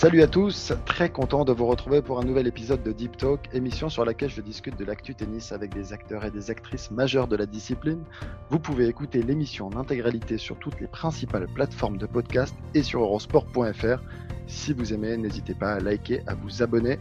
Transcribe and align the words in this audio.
Salut 0.00 0.22
à 0.22 0.26
tous, 0.26 0.72
très 0.86 1.10
content 1.10 1.44
de 1.44 1.52
vous 1.52 1.66
retrouver 1.66 2.00
pour 2.00 2.18
un 2.18 2.24
nouvel 2.24 2.46
épisode 2.46 2.82
de 2.82 2.90
Deep 2.90 3.18
Talk, 3.18 3.50
émission 3.52 3.90
sur 3.90 4.06
laquelle 4.06 4.30
je 4.30 4.40
discute 4.40 4.78
de 4.78 4.84
l'actu 4.86 5.14
tennis 5.14 5.52
avec 5.52 5.74
des 5.74 5.92
acteurs 5.92 6.24
et 6.24 6.30
des 6.30 6.50
actrices 6.50 6.90
majeures 6.90 7.28
de 7.28 7.36
la 7.36 7.44
discipline. 7.44 8.02
Vous 8.48 8.58
pouvez 8.58 8.86
écouter 8.86 9.22
l'émission 9.22 9.66
en 9.66 9.76
intégralité 9.76 10.38
sur 10.38 10.58
toutes 10.58 10.80
les 10.80 10.86
principales 10.86 11.46
plateformes 11.54 11.98
de 11.98 12.06
podcast 12.06 12.54
et 12.72 12.82
sur 12.82 13.02
eurosport.fr. 13.02 14.00
Si 14.46 14.72
vous 14.72 14.94
aimez, 14.94 15.18
n'hésitez 15.18 15.54
pas 15.54 15.74
à 15.74 15.80
liker, 15.80 16.22
à 16.26 16.34
vous 16.34 16.62
abonner 16.62 16.98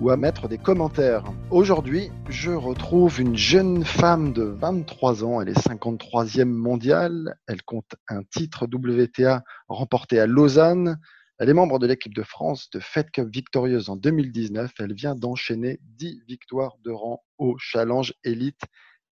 ou 0.00 0.10
à 0.10 0.16
mettre 0.16 0.46
des 0.46 0.56
commentaires. 0.56 1.24
Aujourd'hui, 1.50 2.12
je 2.28 2.52
retrouve 2.52 3.20
une 3.20 3.36
jeune 3.36 3.84
femme 3.84 4.32
de 4.32 4.44
23 4.44 5.24
ans. 5.24 5.40
Elle 5.40 5.48
est 5.48 5.68
53e 5.68 6.44
mondiale. 6.44 7.34
Elle 7.48 7.64
compte 7.64 7.96
un 8.08 8.22
titre 8.22 8.68
WTA 8.72 9.42
remporté 9.66 10.20
à 10.20 10.28
Lausanne. 10.28 11.00
Elle 11.38 11.50
est 11.50 11.54
membre 11.54 11.78
de 11.78 11.86
l'équipe 11.86 12.14
de 12.14 12.22
France 12.22 12.70
de 12.70 12.80
Fed 12.80 13.10
Cup 13.10 13.28
victorieuse 13.30 13.90
en 13.90 13.96
2019. 13.96 14.72
Elle 14.78 14.94
vient 14.94 15.14
d'enchaîner 15.14 15.78
10 15.82 16.22
victoires 16.26 16.78
de 16.82 16.90
rang 16.90 17.22
au 17.36 17.56
Challenge 17.58 18.14
Elite 18.24 18.62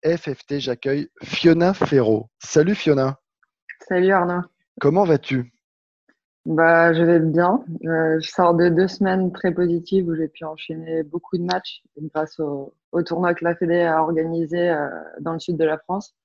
FFT. 0.05 0.59
J'accueille 0.59 1.09
Fiona 1.21 1.73
Ferro. 1.73 2.29
Salut 2.39 2.75
Fiona. 2.75 3.19
Salut 3.89 4.11
Arnaud. 4.11 4.41
Comment 4.79 5.03
vas-tu? 5.03 5.51
Bah, 6.45 6.93
je 6.93 7.03
vais 7.03 7.19
bien. 7.19 7.61
Euh, 7.85 8.19
je 8.21 8.29
sors 8.29 8.53
de 8.53 8.69
deux 8.69 8.87
semaines 8.87 9.33
très 9.33 9.53
positives 9.53 10.07
où 10.07 10.15
j'ai 10.15 10.29
pu 10.29 10.45
enchaîner 10.45 11.03
beaucoup 11.03 11.37
de 11.37 11.43
matchs 11.43 11.83
grâce 11.97 12.39
au, 12.39 12.73
tournoi 13.05 13.33
que 13.33 13.43
la 13.43 13.55
Fédé 13.55 13.81
a 13.81 14.01
organisé 14.01 14.69
euh, 14.69 14.87
dans 15.19 15.33
le 15.33 15.39
sud 15.39 15.57
de 15.57 15.65
la 15.65 15.77
France. 15.77 16.15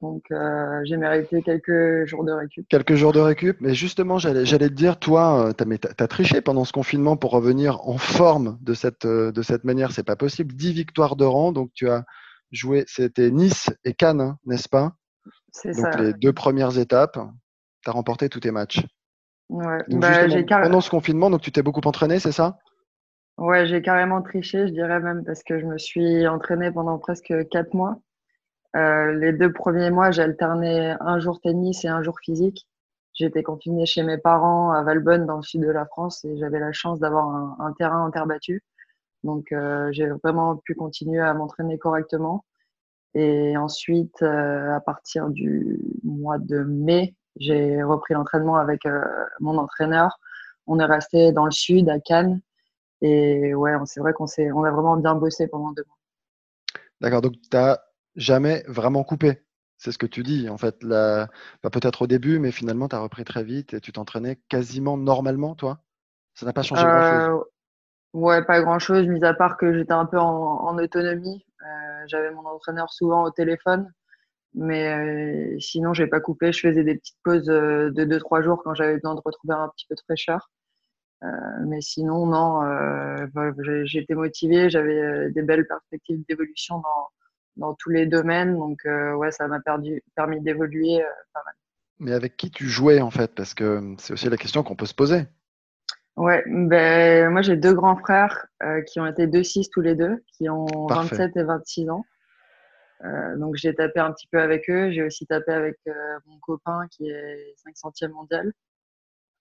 Donc, 0.00 0.24
euh, 0.30 0.80
j'ai 0.84 0.96
mérité 0.96 1.42
quelques 1.42 2.06
jours 2.06 2.24
de 2.24 2.32
récup. 2.32 2.66
Quelques 2.68 2.94
jours 2.94 3.12
de 3.12 3.20
récup. 3.20 3.58
Mais 3.60 3.74
justement, 3.74 4.18
j'allais, 4.18 4.44
te 4.44 4.66
dire, 4.66 4.98
toi, 4.98 5.52
tu 5.56 5.64
as, 5.98 6.08
triché 6.08 6.40
pendant 6.40 6.64
ce 6.64 6.72
confinement 6.72 7.16
pour 7.16 7.32
revenir 7.32 7.86
en 7.86 7.98
forme 7.98 8.58
de 8.62 8.72
cette, 8.72 9.06
de 9.06 9.42
cette 9.42 9.64
manière. 9.64 9.92
C'est 9.92 10.02
pas 10.04 10.16
possible. 10.16 10.54
10 10.54 10.72
victoires 10.72 11.16
de 11.16 11.24
rang. 11.24 11.52
Donc, 11.52 11.70
tu 11.74 11.88
as 11.90 12.04
joué, 12.50 12.84
c'était 12.86 13.30
Nice 13.30 13.70
et 13.84 13.94
Cannes, 13.94 14.20
hein, 14.20 14.38
n'est-ce 14.46 14.68
pas? 14.68 14.94
C'est 15.52 15.72
ça. 15.72 15.90
Donc, 15.90 16.00
les 16.00 16.12
deux 16.14 16.32
premières 16.32 16.78
étapes, 16.78 17.18
tu 17.82 17.90
as 17.90 17.92
remporté 17.92 18.28
tous 18.28 18.40
tes 18.40 18.50
matchs. 18.50 18.84
Ouais. 19.48 19.82
Bah, 19.88 20.28
pendant 20.62 20.80
ce 20.80 20.90
confinement, 20.90 21.28
donc 21.28 21.40
tu 21.40 21.50
t'es 21.50 21.62
beaucoup 21.62 21.80
entraîné, 21.84 22.20
c'est 22.20 22.32
ça? 22.32 22.58
Ouais, 23.36 23.66
j'ai 23.66 23.82
carrément 23.82 24.22
triché, 24.22 24.68
je 24.68 24.72
dirais 24.72 25.00
même, 25.00 25.24
parce 25.24 25.42
que 25.42 25.58
je 25.58 25.66
me 25.66 25.78
suis 25.78 26.26
entraîné 26.28 26.70
pendant 26.70 26.98
presque 26.98 27.32
quatre 27.50 27.74
mois. 27.74 28.00
Euh, 28.76 29.12
les 29.14 29.32
deux 29.32 29.52
premiers 29.52 29.90
mois, 29.90 30.10
j'ai 30.10 30.22
alterné 30.22 30.94
un 31.00 31.18
jour 31.18 31.40
tennis 31.40 31.84
et 31.84 31.88
un 31.88 32.02
jour 32.02 32.18
physique. 32.20 32.66
J'étais 33.14 33.42
confinée 33.42 33.86
chez 33.86 34.02
mes 34.02 34.18
parents 34.18 34.70
à 34.70 34.82
Valbonne, 34.82 35.26
dans 35.26 35.36
le 35.36 35.42
sud 35.42 35.62
de 35.62 35.70
la 35.70 35.84
France, 35.86 36.24
et 36.24 36.36
j'avais 36.38 36.60
la 36.60 36.72
chance 36.72 37.00
d'avoir 37.00 37.28
un, 37.60 37.72
terrain 37.72 38.06
en 38.06 38.10
terre 38.10 38.26
battue. 38.26 38.62
Donc, 39.24 39.52
euh, 39.52 39.88
j'ai 39.92 40.06
vraiment 40.06 40.56
pu 40.56 40.74
continuer 40.74 41.20
à 41.20 41.34
m'entraîner 41.34 41.78
correctement. 41.78 42.44
Et 43.14 43.56
ensuite, 43.56 44.22
euh, 44.22 44.74
à 44.74 44.80
partir 44.80 45.28
du 45.30 45.80
mois 46.04 46.38
de 46.38 46.60
mai, 46.60 47.14
j'ai 47.36 47.82
repris 47.82 48.14
l'entraînement 48.14 48.56
avec 48.56 48.82
mon 49.40 49.58
entraîneur. 49.58 50.18
On 50.66 50.78
est 50.78 50.84
resté 50.84 51.32
dans 51.32 51.44
le 51.44 51.50
sud, 51.50 51.88
à 51.88 51.98
Cannes. 51.98 52.40
Et 53.02 53.54
ouais, 53.54 53.72
c'est 53.86 54.00
vrai 54.00 54.12
qu'on 54.12 54.26
on 54.54 54.64
a 54.64 54.70
vraiment 54.70 54.96
bien 54.96 55.14
bossé 55.14 55.48
pendant 55.48 55.72
deux 55.72 55.84
mois. 55.86 55.96
D'accord, 57.00 57.22
donc 57.22 57.32
tu 57.32 57.48
n'as 57.52 57.78
jamais 58.16 58.64
vraiment 58.66 59.04
coupé. 59.04 59.42
C'est 59.76 59.92
ce 59.92 59.98
que 59.98 60.06
tu 60.06 60.22
dis. 60.22 60.48
En 60.48 60.58
fait, 60.58 60.84
bah, 60.84 61.28
peut-être 61.62 62.02
au 62.02 62.06
début, 62.06 62.38
mais 62.38 62.52
finalement, 62.52 62.88
tu 62.88 62.96
as 62.96 63.00
repris 63.00 63.24
très 63.24 63.44
vite 63.44 63.74
et 63.74 63.80
tu 63.80 63.92
t'entraînais 63.92 64.38
quasiment 64.48 64.98
normalement, 64.98 65.54
toi? 65.54 65.82
Ça 66.34 66.44
n'a 66.44 66.52
pas 66.52 66.62
changé 66.62 66.82
grand-chose? 66.82 67.40
Euh, 67.40 67.50
Ouais, 68.12 68.44
pas 68.44 68.60
grand-chose, 68.60 69.06
mis 69.06 69.24
à 69.24 69.34
part 69.34 69.56
que 69.56 69.72
j'étais 69.72 69.92
un 69.92 70.06
peu 70.06 70.18
en, 70.18 70.76
autonomie. 70.78 71.44
Euh, 71.62 72.04
j'avais 72.06 72.32
mon 72.32 72.44
entraîneur 72.46 72.90
souvent 72.90 73.22
au 73.24 73.30
téléphone. 73.30 73.92
Mais 74.54 75.54
euh, 75.54 75.60
sinon, 75.60 75.94
je 75.94 76.02
n'ai 76.02 76.08
pas 76.08 76.20
coupé. 76.20 76.52
Je 76.52 76.60
faisais 76.60 76.82
des 76.84 76.96
petites 76.96 77.18
pauses 77.24 77.48
euh, 77.50 77.90
de 77.92 78.04
2-3 78.04 78.42
jours 78.42 78.62
quand 78.64 78.74
j'avais 78.74 78.94
besoin 78.94 79.14
de 79.14 79.20
retrouver 79.24 79.54
un 79.54 79.68
petit 79.68 79.86
peu 79.88 79.94
de 79.94 80.00
fraîcheur. 80.00 80.50
Mais 81.66 81.80
sinon, 81.82 82.26
non, 82.26 82.62
j'étais 83.84 84.14
motivée. 84.14 84.70
J'avais 84.70 85.30
des 85.30 85.42
belles 85.42 85.66
perspectives 85.66 86.24
d'évolution 86.28 86.78
dans, 86.78 87.08
dans 87.56 87.74
tous 87.74 87.90
les 87.90 88.06
domaines. 88.06 88.56
Donc, 88.56 88.80
ouais, 88.84 89.30
ça 89.30 89.48
m'a 89.48 89.60
permis 89.60 90.40
d'évoluer 90.40 91.02
pas 91.32 91.42
mal. 91.44 91.54
Mais 91.98 92.12
avec 92.12 92.36
qui 92.36 92.50
tu 92.50 92.66
jouais 92.66 93.00
en 93.00 93.10
fait? 93.10 93.34
Parce 93.34 93.52
que 93.52 93.94
c'est 93.98 94.14
aussi 94.14 94.30
la 94.30 94.38
question 94.38 94.62
qu'on 94.62 94.76
peut 94.76 94.86
se 94.86 94.94
poser. 94.94 95.26
Ouais, 96.16 96.42
ben, 96.46 97.30
moi 97.30 97.42
j'ai 97.42 97.56
deux 97.56 97.74
grands 97.74 97.96
frères 97.96 98.46
qui 98.86 99.00
ont 99.00 99.06
été 99.06 99.26
2-6 99.26 99.68
tous 99.70 99.80
les 99.80 99.94
deux, 99.94 100.22
qui 100.26 100.48
ont 100.48 100.66
27 100.88 101.36
et 101.36 101.42
26 101.42 101.90
ans. 101.90 102.04
Euh, 103.04 103.36
donc 103.36 103.56
j'ai 103.56 103.74
tapé 103.74 104.00
un 104.00 104.12
petit 104.12 104.26
peu 104.26 104.40
avec 104.40 104.68
eux. 104.68 104.90
J'ai 104.90 105.02
aussi 105.02 105.26
tapé 105.26 105.52
avec 105.52 105.76
euh, 105.88 105.92
mon 106.26 106.38
copain 106.38 106.86
qui 106.90 107.08
est 107.08 107.54
500e 107.66 108.10
mondial. 108.10 108.52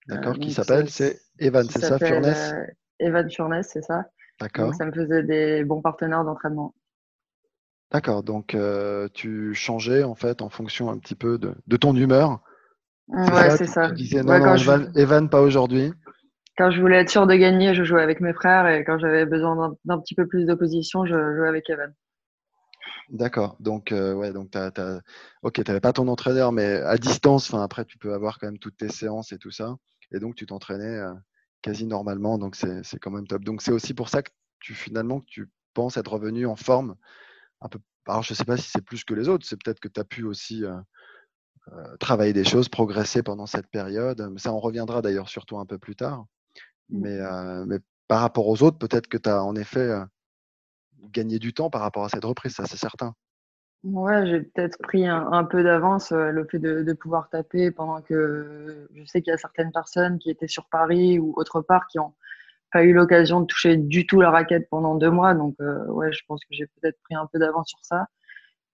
D'accord, 0.08 0.36
qui 0.36 0.52
s'appelle 0.54 0.90
C'est 0.90 1.20
Evan, 1.40 1.68
c'est 1.70 1.82
ça, 1.82 2.00
Furness? 2.00 2.54
Evan 3.00 3.30
Furness, 3.30 3.70
c'est 3.74 3.84
ça? 3.84 4.10
D'accord. 4.40 4.74
ça 4.74 4.86
me 4.86 4.94
faisait 4.94 5.24
des 5.24 5.66
bons 5.66 5.82
partenaires 5.82 6.24
d'entraînement. 6.24 6.74
D'accord, 7.92 8.22
donc 8.24 8.54
euh, 8.54 9.08
tu 9.14 9.54
changeais 9.56 10.04
en 10.04 10.14
fait 10.16 10.42
en 10.42 10.50
fonction 10.50 10.92
un 10.92 10.98
petit 11.00 11.16
peu 11.16 11.40
de, 11.40 11.56
de 11.66 11.78
ton 11.78 11.96
humeur. 11.96 12.40
Ouais, 13.08 13.50
c'est 13.58 13.66
ça. 13.66 13.90
Tu 13.90 13.96
disais 13.96 14.22
non, 14.22 14.38
non 14.38 14.92
Evan, 14.96 15.30
pas 15.30 15.42
aujourd'hui. 15.42 15.92
Quand 16.58 16.70
je 16.70 16.80
voulais 16.80 16.98
être 16.98 17.10
sûr 17.10 17.26
de 17.26 17.34
gagner, 17.36 17.74
je 17.74 17.84
jouais 17.84 18.04
avec 18.04 18.22
mes 18.22 18.34
frères 18.34 18.68
et 18.68 18.84
quand 18.84 19.00
j'avais 19.00 19.26
besoin 19.26 19.76
d'un 19.86 20.00
petit 20.00 20.14
peu 20.14 20.28
plus 20.28 20.46
d'opposition, 20.46 21.06
je 21.06 21.16
jouais 21.36 21.48
avec 21.48 21.70
Evan. 21.70 21.94
D'accord. 23.10 23.56
Donc, 23.60 23.92
euh, 23.92 24.14
ouais, 24.14 24.32
donc 24.34 24.52
t'as, 24.52 24.70
ok, 25.42 25.54
tu 25.54 25.62
n'avais 25.62 25.80
pas 25.80 25.94
ton 25.94 26.08
entraîneur, 26.08 26.52
mais 26.52 26.76
à 26.82 26.98
distance, 26.98 27.52
enfin 27.52 27.64
après, 27.64 27.86
tu 27.86 27.98
peux 27.98 28.14
avoir 28.14 28.38
quand 28.38 28.48
même 28.48 28.60
toutes 28.60 28.78
tes 28.78 28.90
séances 28.90 29.32
et 29.32 29.40
tout 29.40 29.52
ça. 29.52 29.76
Et 30.12 30.20
donc, 30.20 30.36
tu 30.36 30.46
t'entraînais 30.46 30.98
euh, 30.98 31.14
quasi 31.64 31.88
normalement. 31.88 32.38
Donc, 32.38 32.56
c'est, 32.56 32.84
quand 33.00 33.10
même 33.10 33.26
top. 33.26 33.44
Donc, 33.44 33.64
c'est 33.64 33.72
aussi 33.72 33.96
pour 33.96 34.10
ça 34.10 34.22
que 34.22 34.30
tu 34.60 34.76
finalement, 34.76 35.22
que 35.22 35.26
tu 35.28 35.50
penses 35.74 35.98
être 35.98 36.12
revenu 36.12 36.46
en 36.46 36.56
forme 36.56 36.96
un 37.62 37.70
peu. 37.70 37.80
Alors, 38.08 38.24
je 38.24 38.34
ne 38.34 38.36
sais 38.36 38.46
pas 38.46 38.58
si 38.58 38.70
c'est 38.70 38.84
plus 38.84 39.04
que 39.04 39.14
les 39.14 39.30
autres. 39.30 39.46
C'est 39.46 39.62
peut-être 39.62 39.80
que 39.80 39.88
tu 39.88 40.00
as 40.00 40.04
pu 40.04 40.24
aussi 40.24 40.64
euh, 40.64 41.98
travailler 42.00 42.34
des 42.34 42.44
choses, 42.44 42.70
progresser 42.70 43.24
pendant 43.24 43.46
cette 43.46 43.68
période. 43.68 44.34
Ça, 44.38 44.54
on 44.54 44.60
reviendra 44.60 45.02
d'ailleurs 45.02 45.30
surtout 45.30 45.60
un 45.60 45.66
peu 45.66 45.78
plus 45.78 45.96
tard. 45.96 46.26
Mmh. 46.90 47.02
Mais, 47.02 47.66
mais 47.68 47.78
par 48.08 48.22
rapport 48.22 48.48
aux 48.48 48.64
autres, 48.64 48.80
peut-être 48.80 49.08
que 49.08 49.18
tu 49.18 49.30
as 49.30 49.44
en 49.44 49.56
effet 49.56 49.92
gagner 51.04 51.40
du 51.40 51.54
temps 51.54 51.70
par 51.70 51.82
rapport 51.82 52.06
à 52.06 52.10
cette 52.10 52.26
reprise, 52.26 52.56
ça 52.56 52.66
c'est 52.66 52.78
certain. 52.78 53.14
Ouais, 53.84 54.26
j'ai 54.28 54.42
peut-être 54.42 54.78
pris 54.80 55.08
un, 55.08 55.44
peu 55.46 55.64
d'avance 55.64 56.12
euh, 56.12 56.32
le 56.32 56.46
fait 56.46 56.60
de, 56.60 56.94
pouvoir 56.94 57.30
taper 57.30 57.72
pendant 57.72 58.02
que 58.02 58.90
je 58.94 59.06
sais 59.06 59.22
qu'il 59.22 59.32
y 59.32 59.34
a 59.34 59.38
certaines 59.38 59.72
personnes 59.72 60.20
qui 60.20 60.30
étaient 60.30 60.50
sur 60.50 60.66
Paris 60.66 61.18
ou 61.18 61.34
autre 61.38 61.62
part 61.62 61.88
qui 61.88 61.98
n'ont 61.98 62.14
pas 62.72 62.84
eu 62.84 62.94
l'occasion 62.94 63.42
de 63.42 63.46
toucher 63.46 63.78
du 63.78 64.06
tout 64.06 64.22
la 64.22 64.32
raquette 64.32 64.70
pendant 64.70 64.96
deux 64.96 65.12
mois. 65.12 65.34
Donc, 65.34 65.56
euh, 65.62 65.86
ouais, 65.88 66.12
je 66.12 66.22
pense 66.28 66.42
que 66.42 66.52
j'ai 66.52 66.68
peut-être 66.68 66.98
pris 67.04 67.16
un 67.16 67.28
peu 67.32 67.40
d'avance 67.40 67.70
sur 67.70 67.80
ça. 67.84 68.08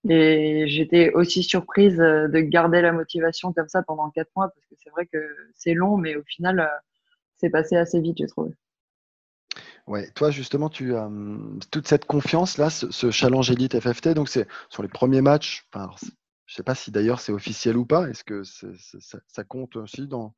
Et 0.08 0.66
j'étais 0.68 1.12
aussi 1.14 1.42
surprise 1.42 2.00
euh, 2.00 2.28
de 2.28 2.40
garder 2.40 2.82
la 2.82 2.92
motivation 2.92 3.54
comme 3.54 3.68
ça 3.68 3.82
pendant 3.82 4.10
quatre 4.12 4.30
mois 4.36 4.50
parce 4.50 4.66
que 4.68 4.76
c'est 4.84 4.92
vrai 4.92 5.08
que 5.08 5.18
c'est 5.56 5.74
long, 5.74 5.98
mais 5.98 6.16
au 6.16 6.24
final, 6.24 6.70
c'est 7.38 7.50
passé 7.50 7.76
assez 7.76 8.00
vite, 8.00 8.18
j'ai 8.18 8.28
trouvé. 8.28 8.52
Ouais, 9.88 10.10
toi 10.16 10.32
justement, 10.32 10.70
tu 10.70 10.96
as 10.96 11.10
toute 11.72 11.88
cette 11.88 12.06
confiance 12.06 12.58
là, 12.58 12.70
ce, 12.72 13.12
challenge 13.12 13.52
Elite 13.52 13.80
FFT, 13.80 14.10
donc 14.10 14.30
c'est 14.30 14.48
sur 14.70 14.82
les 14.82 14.90
premiers 14.90 15.22
matchs. 15.22 15.68
je 15.74 15.80
ne 15.80 15.88
sais 16.48 16.64
pas 16.64 16.74
si 16.74 16.90
d'ailleurs 16.92 17.20
c'est 17.20 17.32
officiel 17.32 17.78
ou 17.78 17.86
pas. 17.86 18.10
Est-ce 18.10 18.24
que 18.24 18.44
ça, 18.44 19.44
compte 19.44 19.76
aussi 19.76 20.08
dans, 20.08 20.34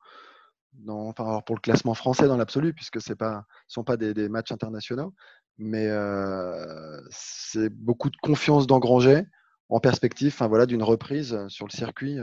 dans 0.78 1.08
enfin, 1.08 1.42
pour 1.46 1.56
le 1.56 1.62
classement 1.62 1.94
français 1.94 2.28
dans 2.28 2.38
l'absolu, 2.38 2.74
puisque 2.74 3.02
c'est 3.02 3.16
pas, 3.16 3.46
sont 3.68 3.84
pas 3.84 3.98
des, 3.98 4.30
matchs 4.30 4.52
internationaux, 4.52 5.14
mais 5.58 5.90
c'est 7.10 7.70
beaucoup 7.70 8.10
de 8.10 8.18
confiance 8.22 8.68
d'engranger 8.68 9.24
en 9.70 9.80
perspective 9.80 10.36
voilà, 10.48 10.66
d'une 10.66 10.84
reprise 10.84 11.38
sur 11.48 11.66
le 11.66 11.72
circuit 11.72 12.20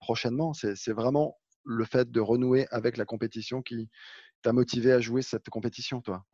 prochainement 0.00 0.52
C'est 0.54 0.92
vraiment 0.92 1.38
le 1.64 1.84
fait 1.84 2.10
de 2.10 2.20
renouer 2.20 2.66
avec 2.70 2.96
la 2.96 3.04
compétition 3.04 3.62
qui 3.62 3.88
t'a 4.42 4.52
motivé 4.52 4.92
à 4.92 5.00
jouer 5.00 5.22
cette 5.22 5.48
compétition, 5.50 6.00
toi 6.00 6.24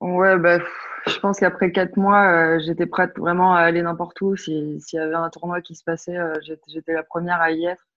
Ouais, 0.00 0.38
bah, 0.38 0.58
je 1.06 1.18
pense 1.18 1.40
qu'après 1.40 1.72
quatre 1.72 1.96
mois, 1.96 2.58
j'étais 2.58 2.86
prête 2.86 3.18
vraiment 3.18 3.54
à 3.54 3.60
aller 3.60 3.82
n'importe 3.82 4.20
où. 4.20 4.36
S'il 4.36 4.80
y 4.92 4.98
avait 4.98 5.14
un 5.14 5.30
tournoi 5.30 5.60
qui 5.60 5.74
se 5.74 5.82
passait, 5.82 6.18
j'étais 6.66 6.92
la 6.92 7.02
première 7.02 7.40
à 7.40 7.50
y 7.50 7.64
être. 7.64 7.87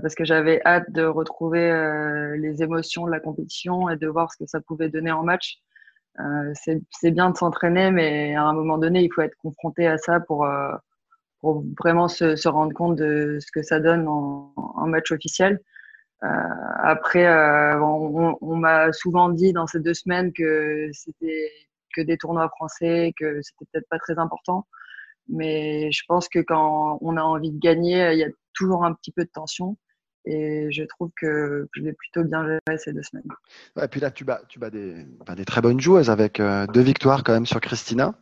Parce 0.00 0.14
que 0.14 0.24
j'avais 0.24 0.60
hâte 0.64 0.90
de 0.90 1.04
retrouver 1.04 2.36
les 2.38 2.62
émotions 2.62 3.06
de 3.06 3.10
la 3.10 3.20
compétition 3.20 3.88
et 3.88 3.96
de 3.96 4.06
voir 4.06 4.32
ce 4.32 4.38
que 4.38 4.48
ça 4.48 4.60
pouvait 4.60 4.88
donner 4.88 5.12
en 5.12 5.24
match. 5.24 5.60
Euh, 6.20 6.52
c'est 6.90 7.10
bien 7.10 7.30
de 7.30 7.36
s'entraîner, 7.36 7.90
mais 7.90 8.34
à 8.34 8.44
un 8.44 8.52
moment 8.54 8.78
donné, 8.78 9.02
il 9.02 9.12
faut 9.12 9.22
être 9.22 9.36
confronté 9.36 9.86
à 9.86 9.98
ça 9.98 10.20
pour, 10.20 10.46
euh, 10.46 10.72
pour 11.40 11.64
vraiment 11.78 12.08
se, 12.08 12.48
rendre 12.48 12.72
compte 12.74 12.96
de 12.96 13.38
ce 13.40 13.50
que 13.52 13.62
ça 13.62 13.80
donne 13.80 14.08
en, 14.08 14.52
match 14.86 15.10
officiel. 15.12 15.60
Euh, 16.24 16.28
après, 16.82 17.26
euh, 17.26 17.80
on, 17.82 18.38
on 18.40 18.56
m'a 18.56 18.92
souvent 18.92 19.28
dit 19.28 19.52
dans 19.52 19.66
ces 19.66 19.80
deux 19.80 19.94
semaines 19.94 20.32
que 20.32 20.88
c'était 20.92 21.50
que 21.94 22.02
des 22.02 22.16
tournois 22.18 22.48
français, 22.50 23.12
que 23.18 23.40
c'était 23.42 23.66
peut-être 23.72 23.88
pas 23.88 23.98
très 23.98 24.18
important. 24.18 24.66
Mais 25.28 25.90
je 25.92 26.02
pense 26.08 26.28
que 26.28 26.38
quand 26.40 26.98
on 27.02 27.16
a 27.16 27.22
envie 27.22 27.50
de 27.52 27.58
gagner, 27.58 28.12
il 28.12 28.18
y 28.18 28.24
a 28.24 28.28
toujours 28.56 28.84
un 28.84 28.94
petit 28.94 29.12
peu 29.12 29.24
de 29.24 29.30
tension. 29.30 29.76
Et 30.24 30.72
je 30.72 30.82
trouve 30.82 31.10
que 31.16 31.68
je 31.72 31.82
l'ai 31.82 31.92
plutôt 31.92 32.24
bien 32.24 32.44
géré 32.44 32.78
ces 32.78 32.92
deux 32.92 33.02
semaines. 33.02 33.28
Et 33.80 33.86
puis 33.86 34.00
là, 34.00 34.10
tu 34.10 34.24
bats, 34.24 34.42
tu 34.48 34.58
bats 34.58 34.70
des, 34.70 35.06
des 35.36 35.44
très 35.44 35.60
bonnes 35.60 35.80
joueuses 35.80 36.10
avec 36.10 36.40
euh, 36.40 36.66
deux 36.66 36.80
victoires 36.80 37.22
quand 37.22 37.32
même 37.32 37.46
sur 37.46 37.60
Christina. 37.60 38.18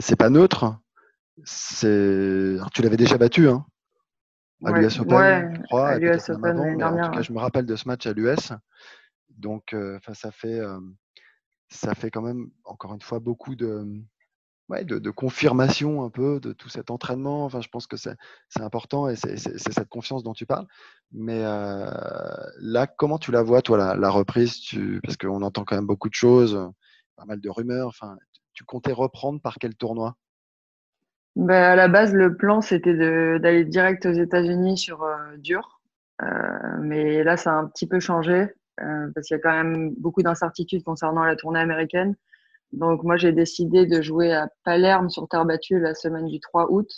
C'est 0.00 0.16
pas 0.16 0.28
neutre. 0.28 0.76
C'est, 1.44 2.56
tu 2.74 2.82
l'avais 2.82 2.96
déjà 2.96 3.16
battu, 3.16 3.48
hein, 3.48 3.64
à 4.64 4.72
l'US 4.72 4.98
Open, 5.00 5.54
je 5.54 5.62
crois. 5.64 5.88
À 5.88 5.98
l'US 5.98 6.30
Open 6.30 6.82
avant, 6.82 6.98
en 6.98 7.04
tout 7.04 7.10
cas, 7.12 7.22
je 7.22 7.32
me 7.32 7.38
rappelle 7.38 7.66
de 7.66 7.76
ce 7.76 7.86
match 7.86 8.06
à 8.06 8.12
l'US. 8.12 8.52
Donc, 9.28 9.72
euh, 9.74 10.00
ça 10.14 10.32
fait, 10.32 10.58
euh, 10.58 10.80
ça 11.68 11.94
fait 11.94 12.10
quand 12.10 12.22
même 12.22 12.50
encore 12.64 12.94
une 12.94 13.02
fois 13.02 13.20
beaucoup 13.20 13.54
de, 13.54 13.86
ouais, 14.68 14.84
de, 14.84 15.10
confirmation 15.10 16.04
un 16.04 16.10
peu 16.10 16.40
de 16.40 16.52
tout 16.52 16.68
cet 16.68 16.90
entraînement. 16.90 17.44
Enfin, 17.44 17.60
je 17.60 17.68
pense 17.68 17.86
que 17.86 17.96
c'est 17.96 18.16
important 18.60 19.08
et 19.08 19.16
c'est 19.16 19.36
cette 19.36 19.88
confiance 19.88 20.22
dont 20.22 20.34
tu 20.34 20.46
parles. 20.46 20.66
Mais 21.12 21.42
euh, 21.44 21.90
là, 22.60 22.86
comment 22.86 23.18
tu 23.18 23.32
la 23.32 23.42
vois, 23.42 23.62
toi, 23.62 23.78
la, 23.78 23.94
la 23.94 24.10
reprise? 24.10 24.60
Parce 25.02 25.16
qu'on 25.16 25.42
entend 25.42 25.64
quand 25.64 25.76
même 25.76 25.86
beaucoup 25.86 26.08
de 26.08 26.14
choses, 26.14 26.58
pas 27.16 27.24
mal 27.24 27.40
de 27.40 27.48
rumeurs. 27.50 27.88
Enfin, 27.88 28.16
tu 28.54 28.64
comptais 28.64 28.92
reprendre 28.92 29.40
par 29.40 29.56
quel 29.58 29.74
tournoi? 29.74 30.16
Ben, 31.36 31.62
À 31.62 31.76
la 31.76 31.88
base, 31.88 32.14
le 32.14 32.34
plan, 32.34 32.62
c'était 32.62 32.94
d'aller 33.38 33.64
direct 33.64 34.06
aux 34.06 34.12
États-Unis 34.12 34.78
sur 34.78 35.02
euh, 35.02 35.36
dur. 35.36 35.82
Euh, 36.22 36.26
mais 36.80 37.22
là, 37.22 37.36
ça 37.36 37.52
a 37.52 37.56
un 37.56 37.66
petit 37.66 37.86
peu 37.86 38.00
changé 38.00 38.48
euh, 38.80 39.10
parce 39.14 39.26
qu'il 39.26 39.36
y 39.36 39.38
a 39.38 39.42
quand 39.42 39.52
même 39.52 39.94
beaucoup 39.98 40.22
d'incertitudes 40.22 40.82
concernant 40.82 41.24
la 41.24 41.36
tournée 41.36 41.60
américaine. 41.60 42.16
Donc 42.72 43.02
moi, 43.02 43.16
j'ai 43.16 43.32
décidé 43.32 43.86
de 43.86 44.02
jouer 44.02 44.32
à 44.32 44.48
Palerme 44.64 45.08
sur 45.08 45.28
terre 45.28 45.44
battue 45.44 45.78
la 45.78 45.94
semaine 45.94 46.26
du 46.26 46.40
3 46.40 46.70
août 46.70 46.88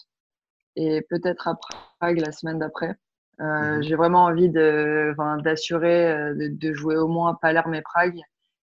et 0.77 1.03
peut-être 1.09 1.49
à 1.49 1.59
Prague 1.99 2.21
la 2.21 2.33
semaine 2.33 2.59
d'après. 2.59 2.95
Euh, 3.41 3.77
mhm. 3.77 3.83
J'ai 3.83 3.95
vraiment 3.95 4.25
envie 4.25 4.49
de, 4.49 5.15
d'assurer 5.43 6.11
euh, 6.11 6.35
de, 6.35 6.49
de, 6.49 6.73
jouer 6.73 6.97
au 6.97 7.07
moins 7.07 7.35
Palerme 7.35 7.75
et 7.75 7.83
Prague. 7.83 8.21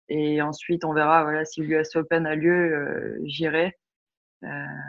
Et 0.07 0.41
ensuite, 0.41 0.85
on 0.85 0.93
verra 0.93 1.23
voilà, 1.23 1.45
si 1.45 1.61
l'US 1.61 1.95
Open 1.95 2.25
a 2.25 2.35
lieu, 2.35 2.51
euh, 2.51 3.19
j'irai. 3.23 3.77
Euh, 4.43 4.47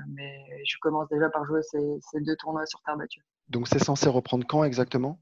mais 0.08 0.44
je 0.64 0.76
commence 0.80 1.08
déjà 1.10 1.28
par 1.28 1.44
jouer 1.44 1.62
ces, 1.62 1.98
ces 2.10 2.20
deux 2.20 2.36
tournois 2.36 2.66
sur 2.66 2.80
terre 2.82 2.96
battue. 2.96 3.22
Donc 3.48 3.68
c'est 3.68 3.78
censé 3.78 4.08
reprendre 4.08 4.46
quand 4.48 4.64
exactement? 4.64 5.20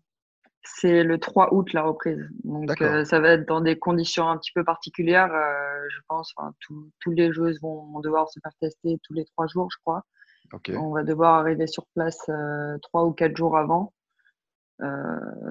C'est 0.63 1.03
le 1.03 1.19
3 1.19 1.55
août 1.55 1.73
la 1.73 1.83
reprise. 1.83 2.29
Donc 2.45 2.81
euh, 2.81 3.05
ça 3.05 3.21
va 3.21 3.31
être 3.31 3.47
dans 3.49 3.61
des 3.61 3.79
conditions 3.79 4.29
un 4.29 4.37
petit 4.37 4.53
peu 4.53 4.65
particulières, 4.65 5.33
euh, 5.33 5.89
je 5.91 5.99
pense. 6.09 6.33
Enfin, 6.37 6.53
tous 7.01 7.11
les 7.11 7.33
joueuses 7.33 7.61
vont 7.61 8.01
devoir 8.01 8.29
se 8.29 8.41
faire 8.41 8.53
tester 8.61 8.99
tous 9.03 9.15
les 9.15 9.25
trois 9.25 9.47
jours, 9.47 9.69
je 9.71 9.79
crois. 9.85 10.05
On 10.77 10.91
va 10.91 11.05
devoir 11.05 11.35
arriver 11.35 11.67
sur 11.67 11.87
place 11.95 12.19
euh, 12.29 12.77
trois 12.83 13.05
ou 13.05 13.13
quatre 13.13 13.37
jours 13.37 13.57
avant. 13.57 13.93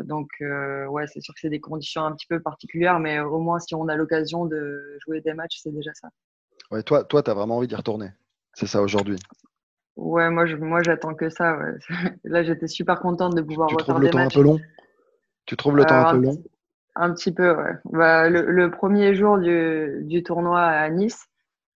donc 0.04 0.30
ouais, 0.42 1.08
c'est 1.08 1.22
sûr 1.22 1.34
que 1.34 1.40
c'est 1.40 1.50
des 1.50 1.62
conditions 1.62 2.04
un 2.04 2.12
petit 2.14 2.28
peu 2.28 2.42
particulières, 2.42 3.00
mais 3.00 3.20
au 3.20 3.40
moins 3.40 3.60
si 3.60 3.76
on 3.76 3.88
a 3.88 3.96
l'occasion 3.96 4.46
de 4.46 4.98
jouer 5.06 5.22
des 5.22 5.34
matchs, 5.34 5.60
c'est 5.62 5.72
déjà 5.72 5.92
ça. 5.94 6.10
Ouais, 6.72 6.84
toi, 6.84 7.04
toi, 7.04 7.24
tu 7.24 7.32
as 7.32 7.34
vraiment 7.34 7.58
envie 7.58 7.68
d'y 7.68 7.76
retourner. 7.76 8.12
C'est 8.54 8.68
ça 8.68 8.82
aujourd'hui. 8.82 9.18
Ouais, 9.96 10.30
moi, 10.30 10.46
je, 10.46 10.56
moi, 10.56 10.82
j'attends 10.84 11.14
que 11.14 11.30
ça. 11.30 11.58
Ouais. 11.58 11.74
Là, 12.24 12.44
j'étais 12.44 12.68
super 12.68 13.00
contente 13.00 13.36
de 13.36 13.42
pouvoir 13.42 13.70
tu 13.70 13.76
trouves 13.78 14.00
le 14.00 14.10
temps 14.10 14.20
un 14.20 14.28
peu 14.28 14.42
long? 14.42 14.60
Tu 15.50 15.58
trouves 15.58 15.78
le 15.78 15.84
temps 15.84 16.06
un 16.06 16.12
peu 16.12 16.18
long 16.18 16.44
Un 16.96 17.12
petit 17.12 17.34
peu, 17.34 17.56
ouais. 17.56 17.72
Bah, 17.86 18.30
le, 18.30 18.70
premier 18.70 19.16
jour 19.16 19.40
du, 19.40 20.02
du, 20.04 20.22
tournoi 20.22 20.62
à 20.62 20.88
Nice, 20.92 21.26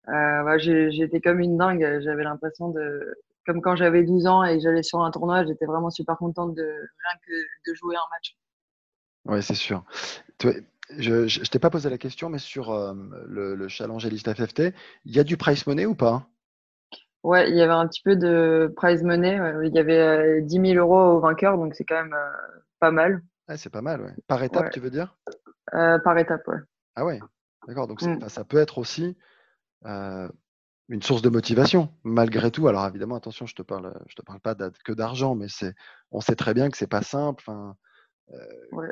euh, 0.10 0.44
bah, 0.44 0.60
j'étais 0.60 1.22
comme 1.22 1.40
une 1.40 1.58
dingue. 1.58 2.00
J'avais 2.04 2.24
l'impression 2.24 2.70
de. 2.70 3.16
Comme 3.48 3.62
quand 3.62 3.76
j'avais 3.76 4.04
12 4.04 4.28
ans 4.28 4.44
et 4.44 4.58
que 4.58 4.64
j'allais 4.64 4.84
sur 4.84 5.02
un 5.02 5.10
tournoi, 5.10 5.44
j'étais 5.44 5.66
vraiment 5.66 5.90
super 5.90 6.18
contente 6.18 6.54
de 6.54 6.62
rien 6.62 7.20
que 7.26 7.72
de 7.72 7.76
jouer 7.76 7.96
un 7.96 8.10
match. 8.12 8.38
Oui, 9.26 9.42
c'est 9.42 9.56
sûr. 9.56 9.84
Je 11.00 11.40
ne 11.40 11.46
t'ai 11.46 11.58
pas 11.58 11.72
posé 11.72 11.90
la 11.90 11.98
question, 11.98 12.30
mais 12.30 12.38
sur 12.38 12.72
euh, 12.72 12.94
le, 13.28 13.56
le, 13.56 13.68
challenge 13.70 14.06
Elite 14.06 14.32
FFT, 14.32 14.72
il 15.06 15.16
y 15.16 15.20
a 15.20 15.24
du 15.24 15.36
price 15.36 15.66
money 15.66 15.88
ou 15.88 15.96
pas? 15.96 16.28
Ouais, 17.24 17.50
il 17.50 17.56
y 17.56 17.62
avait 17.62 17.74
un 17.74 17.88
petit 17.88 18.04
peu 18.04 18.16
de 18.16 18.72
prize 18.76 19.02
money. 19.02 19.40
Il 19.64 19.74
y 19.74 19.80
avait 19.80 20.44
10 20.44 20.60
euh, 20.60 20.66
000 20.74 20.78
euros 20.78 21.18
au 21.18 21.20
vainqueur, 21.20 21.58
donc 21.58 21.74
c'est 21.74 21.86
quand 21.86 22.04
même 22.04 22.16
pas 22.80 22.92
mal 22.92 23.24
c'est 23.58 23.70
pas 23.70 23.82
mal, 23.82 24.02
ouais. 24.02 24.14
Par 24.28 24.44
étape, 24.44 24.72
tu 24.72 24.80
veux 24.80 24.90
dire? 24.90 25.18
Euh, 25.74 26.00
Par 26.00 26.18
étape, 26.18 26.48
ouais. 26.48 26.60
Ah 26.96 27.06
ouais, 27.06 27.20
d'accord. 27.68 27.88
Donc 27.88 28.02
mmh. 28.02 28.30
ça 28.30 28.44
peut 28.44 28.58
être 28.58 28.78
aussi 28.78 29.18
euh, 29.86 30.30
une 30.90 31.02
source 31.02 31.22
de 31.22 31.30
motivation, 31.30 31.94
malgré 32.04 32.52
tout. 32.52 32.68
Alors 32.68 32.86
évidemment, 32.86 33.16
attention, 33.16 33.46
je 33.46 33.56
te 33.56 33.62
parle, 33.62 33.94
je 34.08 34.16
te 34.16 34.22
parle 34.22 34.40
pas 34.40 34.56
que 34.56 34.92
d'argent, 34.92 35.36
mais 35.36 35.48
c'est, 35.48 35.74
on 36.12 36.22
sait 36.22 36.36
très 36.36 36.54
bien 36.54 36.70
que 36.70 36.78
c'est 36.78 36.88
pas 36.88 37.02
simple. 37.02 37.44
Euh, 38.32 38.88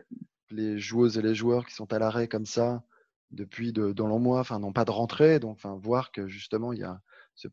Les 0.49 0.79
joueuses 0.79 1.17
et 1.17 1.21
les 1.21 1.35
joueurs 1.35 1.65
qui 1.65 1.73
sont 1.73 1.93
à 1.93 1.99
l'arrêt 1.99 2.27
comme 2.27 2.45
ça 2.45 2.83
depuis 3.31 3.71
de, 3.71 3.93
dans 3.93 4.19
mois, 4.19 4.39
enfin, 4.39 4.59
n'ont 4.59 4.73
pas 4.73 4.85
de 4.85 4.91
rentrée. 4.91 5.39
Donc, 5.39 5.55
enfin, 5.55 5.79
voir 5.81 6.11
que 6.11 6.27
justement 6.27 6.73
il 6.73 6.79
y 6.79 6.83
a 6.83 6.99
ce 7.35 7.47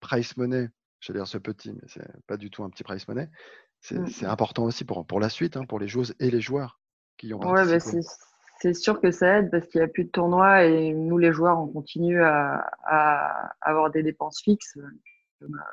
price 0.00 0.36
money, 0.36 0.68
je 1.04 1.12
vais 1.12 1.18
dire 1.18 1.26
ce 1.26 1.38
petit, 1.38 1.72
mais 1.72 1.82
c'est 1.86 2.06
pas 2.26 2.36
du 2.36 2.50
tout 2.50 2.64
un 2.64 2.70
petit 2.70 2.82
price 2.82 3.06
money, 3.08 3.28
Mmh. 3.90 4.06
C'est 4.06 4.26
important 4.26 4.64
aussi 4.64 4.84
pour, 4.84 5.06
pour 5.06 5.20
la 5.20 5.28
suite, 5.28 5.56
hein, 5.56 5.64
pour 5.66 5.78
les 5.78 5.88
joueuses 5.88 6.14
et 6.18 6.30
les 6.30 6.40
joueurs 6.40 6.80
qui 7.18 7.34
ont 7.34 7.40
ouais, 7.40 7.66
bah 7.66 7.78
c'est 8.60 8.72
sûr 8.72 9.00
que 9.00 9.10
ça 9.10 9.38
aide 9.38 9.50
parce 9.50 9.66
qu'il 9.66 9.80
n'y 9.80 9.84
a 9.84 9.88
plus 9.88 10.04
de 10.04 10.10
tournois 10.10 10.64
et 10.64 10.94
nous, 10.94 11.18
les 11.18 11.32
joueurs, 11.32 11.58
on 11.58 11.66
continue 11.66 12.22
à, 12.22 12.70
à 12.86 13.52
avoir 13.60 13.90
des 13.90 14.02
dépenses 14.02 14.40
fixes, 14.40 14.78
comme 15.38 15.54
euh, 15.54 15.72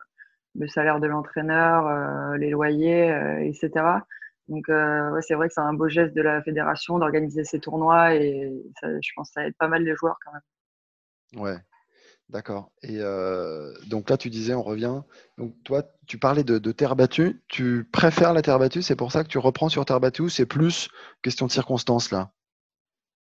le 0.56 0.67
salaire 0.67 1.00
de 1.00 1.08
l'entraîneur, 1.08 1.88
euh, 1.88 2.38
les 2.38 2.50
loyers, 2.50 3.12
euh, 3.12 3.39
etc. 3.39 3.70
Donc, 4.50 4.65
ouais, 4.67 5.22
c'est 5.22 5.36
vrai 5.36 5.48
que 5.48 5.53
c'est 5.53 5.62
un 5.62 5.74
beau 5.74 5.88
geste 5.88 6.13
de 6.13 6.22
la 6.22 6.41
fédération 6.41 7.00
d'organiser 7.00 7.46
ces 7.46 7.62
tournois 7.62 8.15
et 8.15 8.51
ça, 8.82 8.89
je 9.00 9.10
pense 9.15 9.29
que 9.29 9.34
ça 9.34 9.48
aide 9.48 9.56
pas 9.56 9.70
mal 9.70 9.84
les 9.84 9.96
joueurs 9.96 10.17
quand 10.25 10.34
même. 10.34 11.41
Ouais, 11.41 11.58
D'accord. 12.32 12.72
Et 12.82 13.00
euh, 13.02 13.74
donc 13.88 14.10
là, 14.10 14.16
tu 14.16 14.30
disais, 14.30 14.54
on 14.54 14.64
revient. 14.64 15.02
Donc 15.38 15.54
toi, 15.66 15.84
tu 16.08 16.18
parlais 16.18 16.46
de, 16.46 16.72
terre 16.72 16.96
battue. 16.96 17.42
Tu 17.50 17.84
préfères 17.92 18.34
la 18.34 18.42
terre 18.42 18.58
battue, 18.58 18.82
c'est 18.82 18.96
pour 18.96 19.12
ça 19.12 19.24
que 19.24 19.28
tu 19.28 19.38
reprends 19.38 19.68
sur 19.68 19.84
terre 19.84 20.00
battue. 20.00 20.30
C'est 20.30 20.46
plus 20.46 20.88
question 21.22 21.46
de 21.46 21.52
circonstances 21.52 22.10
là? 22.10 22.32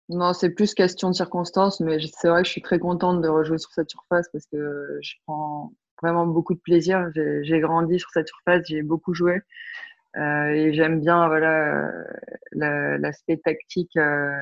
Non, 0.09 0.33
c'est 0.33 0.50
plus 0.50 0.73
question 0.73 1.11
de 1.11 1.15
circonstances, 1.15 1.81
mais 1.81 1.99
c'est 2.17 2.29
vrai 2.29 2.43
que 2.43 2.47
je 2.47 2.53
suis 2.53 2.62
très 2.62 2.79
contente 2.79 3.21
de 3.21 3.29
rejouer 3.29 3.59
sur 3.59 3.73
cette 3.73 3.91
surface 3.91 4.29
parce 4.33 4.47
que 4.47 4.99
je 5.03 5.15
prends 5.26 5.73
vraiment 6.00 6.26
beaucoup 6.26 6.55
de 6.55 6.61
plaisir. 6.61 7.11
J'ai 7.15 7.61
grandi 7.61 7.99
sur 7.99 8.11
cette 8.15 8.29
surface, 8.29 8.62
j'ai 8.67 8.83
beaucoup 8.83 9.15
joué 9.15 9.41
euh, 10.17 10.47
et 10.47 10.73
j'aime 10.73 11.00
bien 11.00 11.26
voilà 11.26 11.91
l'aspect 12.53 13.37
tactique. 13.38 13.97
Euh, 13.97 14.38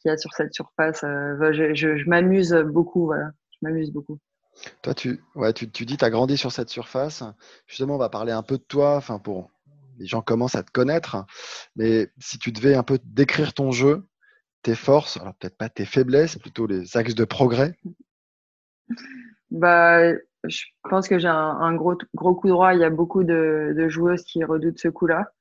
qu'il 0.00 0.10
y 0.10 0.12
a 0.12 0.16
sur 0.16 0.32
cette 0.32 0.54
surface. 0.54 1.04
Euh, 1.04 1.52
je, 1.74 2.08
m'amuse 2.08 2.54
beaucoup, 2.54 3.06
voilà. 3.06 3.30
Je 3.52 3.58
m'amuse 3.62 3.92
beaucoup. 3.92 4.18
Toi, 4.82 4.94
tu, 4.94 5.20
ouais, 5.36 5.52
tu, 5.52 5.70
tu 5.70 5.86
dis 5.86 5.96
tu 5.96 6.04
as 6.04 6.10
grandi 6.10 6.36
sur 6.36 6.52
cette 6.52 6.68
surface. 6.68 7.22
Justement, 7.66 7.94
on 7.94 7.98
va 7.98 8.08
parler 8.08 8.32
un 8.32 8.42
peu 8.42 8.58
de 8.58 8.62
toi, 8.62 8.96
enfin 8.96 9.18
pour 9.18 9.50
les 9.98 10.06
gens 10.06 10.22
commencent 10.22 10.54
à 10.54 10.62
te 10.62 10.70
connaître. 10.70 11.24
Mais 11.76 12.10
si 12.18 12.38
tu 12.38 12.52
devais 12.52 12.74
un 12.74 12.82
peu 12.82 12.98
décrire 13.04 13.52
ton 13.52 13.70
jeu, 13.70 14.06
tes 14.62 14.74
forces, 14.74 15.18
alors 15.18 15.34
peut-être 15.34 15.56
pas 15.56 15.68
tes 15.68 15.84
faiblesses, 15.84 16.38
plutôt 16.38 16.66
les 16.66 16.96
axes 16.96 17.14
de 17.14 17.24
progrès. 17.24 17.76
Bah, 19.50 20.12
je 20.44 20.64
pense 20.88 21.06
que 21.06 21.18
j'ai 21.18 21.28
un, 21.28 21.74
gros, 21.74 21.96
gros 22.14 22.34
coup 22.34 22.48
droit. 22.48 22.74
Il 22.74 22.80
y 22.80 22.84
a 22.84 22.90
beaucoup 22.90 23.24
de, 23.24 23.74
de 23.76 23.88
joueuses 23.88 24.24
qui 24.24 24.42
redoutent 24.42 24.78
ce 24.78 24.88
coup-là. 24.88 25.32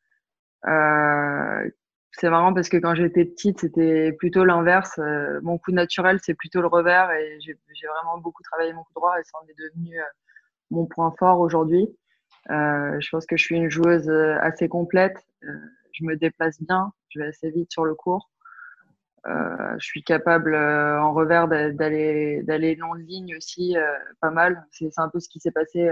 Euh, 0.68 1.70
c'est 2.12 2.30
marrant 2.30 2.54
parce 2.54 2.70
que 2.70 2.78
quand 2.78 2.96
j'étais 2.96 3.26
petite, 3.26 3.60
c'était 3.60 4.12
plutôt 4.14 4.44
l'inverse. 4.44 4.98
Euh, 5.00 5.40
mon 5.44 5.58
coup 5.58 5.72
naturel, 5.72 6.20
c'est 6.24 6.34
plutôt 6.34 6.62
le 6.62 6.68
revers 6.68 7.12
et 7.12 7.40
j'ai 7.40 7.56
vraiment 7.88 8.18
beaucoup 8.18 8.44
travaillé 8.44 8.74
mon 8.74 8.84
coup 8.84 8.94
droit 8.96 9.20
et 9.20 9.24
ça 9.24 9.38
en 9.42 9.48
est 9.48 9.58
devenu 9.58 9.98
euh, 9.98 10.04
mon 10.72 10.86
point 10.86 11.14
fort 11.20 11.40
aujourd'hui. 11.40 11.88
je 12.48 13.10
pense 13.12 13.26
que 13.26 13.38
je 13.38 13.44
suis 13.44 13.56
une 13.56 13.70
joueuse 13.70 14.10
assez 14.42 14.68
complète. 14.68 15.18
je 15.94 16.04
me 16.04 16.16
déplace 16.16 16.62
bien, 16.62 16.92
je 17.10 17.20
vais 17.20 17.28
assez 17.28 17.52
vite 17.52 17.72
sur 17.72 17.86
le 17.86 17.96
court. 17.96 18.32
je 19.26 19.86
suis 19.86 20.04
capable 20.04 20.56
en 20.56 21.14
revers 21.14 21.48
d'aller 21.48 22.44
d'aller 22.44 22.76
long 22.76 22.94
ligne 22.94 23.36
aussi 23.38 23.76
pas 24.22 24.32
mal. 24.32 24.66
C'est 24.72 24.90
un 24.98 25.10
peu 25.10 25.20
ce 25.20 25.30
qui 25.30 25.40
s'est 25.40 25.52
passé 25.52 25.92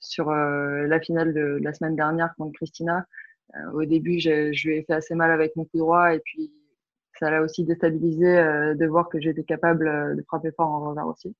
sur 0.00 0.30
la 0.30 1.00
finale 1.00 1.32
de 1.32 1.58
la 1.62 1.72
semaine 1.72 1.96
dernière 1.96 2.34
contre 2.36 2.52
Christina. 2.52 3.06
Au 3.72 3.84
début, 3.84 4.18
je 4.18 4.68
lui 4.68 4.78
ai 4.78 4.84
fait 4.84 4.94
assez 4.94 5.14
mal 5.14 5.30
avec 5.30 5.54
mon 5.56 5.64
coup 5.64 5.78
droit 5.78 6.14
et 6.14 6.20
puis 6.20 6.52
ça 7.18 7.30
l'a 7.30 7.42
aussi 7.42 7.64
déstabilisé 7.64 8.26
euh, 8.26 8.74
de 8.74 8.86
voir 8.86 9.08
que 9.08 9.20
j'étais 9.20 9.44
capable 9.44 9.88
euh, 9.88 10.14
de 10.14 10.22
frapper 10.22 10.50
fort 10.52 10.68
en 10.68 10.88
revers 10.88 11.06
aussi. 11.06 11.34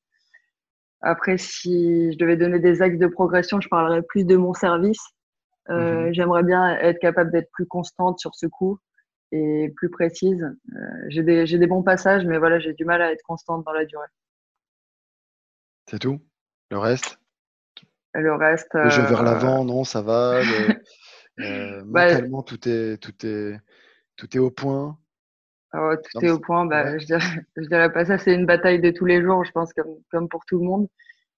Après, 1.00 1.36
si 1.36 2.12
je 2.12 2.18
devais 2.18 2.36
donner 2.36 2.60
des 2.60 2.80
axes 2.80 2.98
de 2.98 3.06
progression, 3.06 3.60
je 3.60 3.68
parlerais 3.68 4.02
plus 4.02 4.24
de 4.24 4.36
mon 4.36 4.54
service. 4.54 5.02
Euh, 5.70 6.06
mhm. 6.06 6.14
J'aimerais 6.14 6.42
bien 6.42 6.76
être 6.78 6.98
capable 6.98 7.30
d'être 7.30 7.50
plus 7.52 7.66
constante 7.66 8.18
sur 8.18 8.34
ce 8.34 8.46
coup 8.46 8.78
et 9.32 9.72
plus 9.76 9.90
précise. 9.90 10.46
j'ai 11.08 11.22
des, 11.22 11.44
des, 11.44 11.66
bons 11.66 11.82
passages, 11.82 12.24
mais 12.24 12.38
voilà, 12.38 12.60
j'ai 12.60 12.72
du 12.72 12.84
mal 12.84 13.02
à 13.02 13.10
être 13.10 13.22
constante 13.22 13.64
dans 13.64 13.72
la 13.72 13.84
durée. 13.84 14.06
C'est 15.90 15.98
tout? 15.98 16.20
Le 16.70 16.78
reste? 16.78 17.18
Le 18.14 18.34
reste. 18.34 18.72
Le 18.74 18.90
jeu 18.90 19.02
vers 19.02 19.24
l'avant, 19.24 19.64
non, 19.64 19.82
ça 19.82 20.02
va. 20.02 20.40
Bah, 21.36 21.84
mentalement, 21.84 22.42
tout 22.42 22.68
est, 22.68 22.96
tout, 22.98 23.26
est, 23.26 23.58
tout 24.16 24.36
est 24.36 24.40
au 24.40 24.50
point. 24.50 24.98
Ah 25.72 25.96
tout 25.96 26.24
est 26.24 26.30
au 26.30 26.38
point. 26.38 26.66
Bah, 26.66 26.96
je, 26.98 27.06
dirais, 27.06 27.20
je 27.56 27.66
dirais 27.66 27.92
pas 27.92 28.04
ça. 28.04 28.18
C'est 28.18 28.34
une 28.34 28.46
bataille 28.46 28.80
de 28.80 28.90
tous 28.90 29.06
les 29.06 29.20
jours, 29.22 29.44
je 29.44 29.52
pense, 29.52 29.72
comme, 29.72 29.96
comme 30.10 30.28
pour 30.28 30.44
tout 30.46 30.58
le 30.58 30.64
monde. 30.64 30.88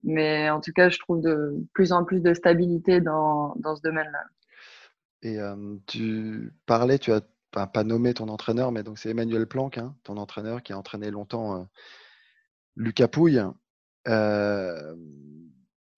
Mais 0.03 0.51
en 0.51 0.61
tout 0.61 0.73
cas, 0.73 0.89
je 0.89 0.99
trouve 0.99 1.23
de 1.23 1.55
plus 1.73 1.93
en 1.93 2.05
plus 2.05 2.21
de 2.21 2.35
stabilité 2.35 3.01
dans, 3.01 3.55
dans 3.57 3.77
ce 3.77 3.83
domaine-là. 3.83 4.25
Et 5.23 5.41
euh, 5.41 5.77
tu 5.87 6.53
parlais, 6.67 6.99
tu 6.99 7.11
as 7.11 7.23
pas, 7.51 7.85
nommé 7.85 8.13
ton 8.13 8.29
entraîneur, 8.29 8.73
mais 8.73 8.83
donc 8.83 8.99
c'est 8.99 9.11
Emmanuel 9.11 9.47
Planck, 9.47 9.79
hein, 9.79 9.97
ton 10.03 10.17
entraîneur 10.17 10.63
qui 10.63 10.73
a 10.73 10.79
entraîné 10.79 11.11
longtemps 11.11 11.61
euh, 11.61 11.65
Lucas 12.77 13.09
Pouille. 13.09 13.43
Euh, 14.09 14.95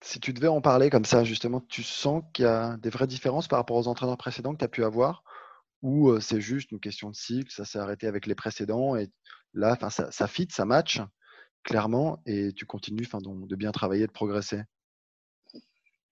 si 0.01 0.19
tu 0.19 0.33
devais 0.33 0.47
en 0.47 0.61
parler 0.61 0.89
comme 0.89 1.05
ça, 1.05 1.23
justement, 1.23 1.61
tu 1.61 1.83
sens 1.83 2.23
qu'il 2.33 2.45
y 2.45 2.47
a 2.47 2.77
des 2.77 2.89
vraies 2.89 3.07
différences 3.07 3.47
par 3.47 3.59
rapport 3.59 3.77
aux 3.77 3.87
entraîneurs 3.87 4.17
précédents 4.17 4.53
que 4.53 4.59
tu 4.59 4.65
as 4.65 4.69
pu 4.69 4.83
avoir? 4.83 5.23
Ou 5.81 6.19
c'est 6.19 6.41
juste 6.41 6.71
une 6.71 6.79
question 6.79 7.09
de 7.09 7.15
cycle, 7.15 7.51
ça 7.51 7.65
s'est 7.65 7.79
arrêté 7.79 8.07
avec 8.07 8.25
les 8.25 8.35
précédents 8.35 8.95
et 8.95 9.09
là, 9.53 9.77
ça, 9.89 10.11
ça 10.11 10.27
fit, 10.27 10.47
ça 10.49 10.65
match 10.65 11.01
clairement 11.63 12.21
et 12.25 12.53
tu 12.53 12.65
continues 12.65 13.07
de 13.07 13.55
bien 13.55 13.71
travailler, 13.71 14.07
de 14.07 14.11
progresser? 14.11 14.61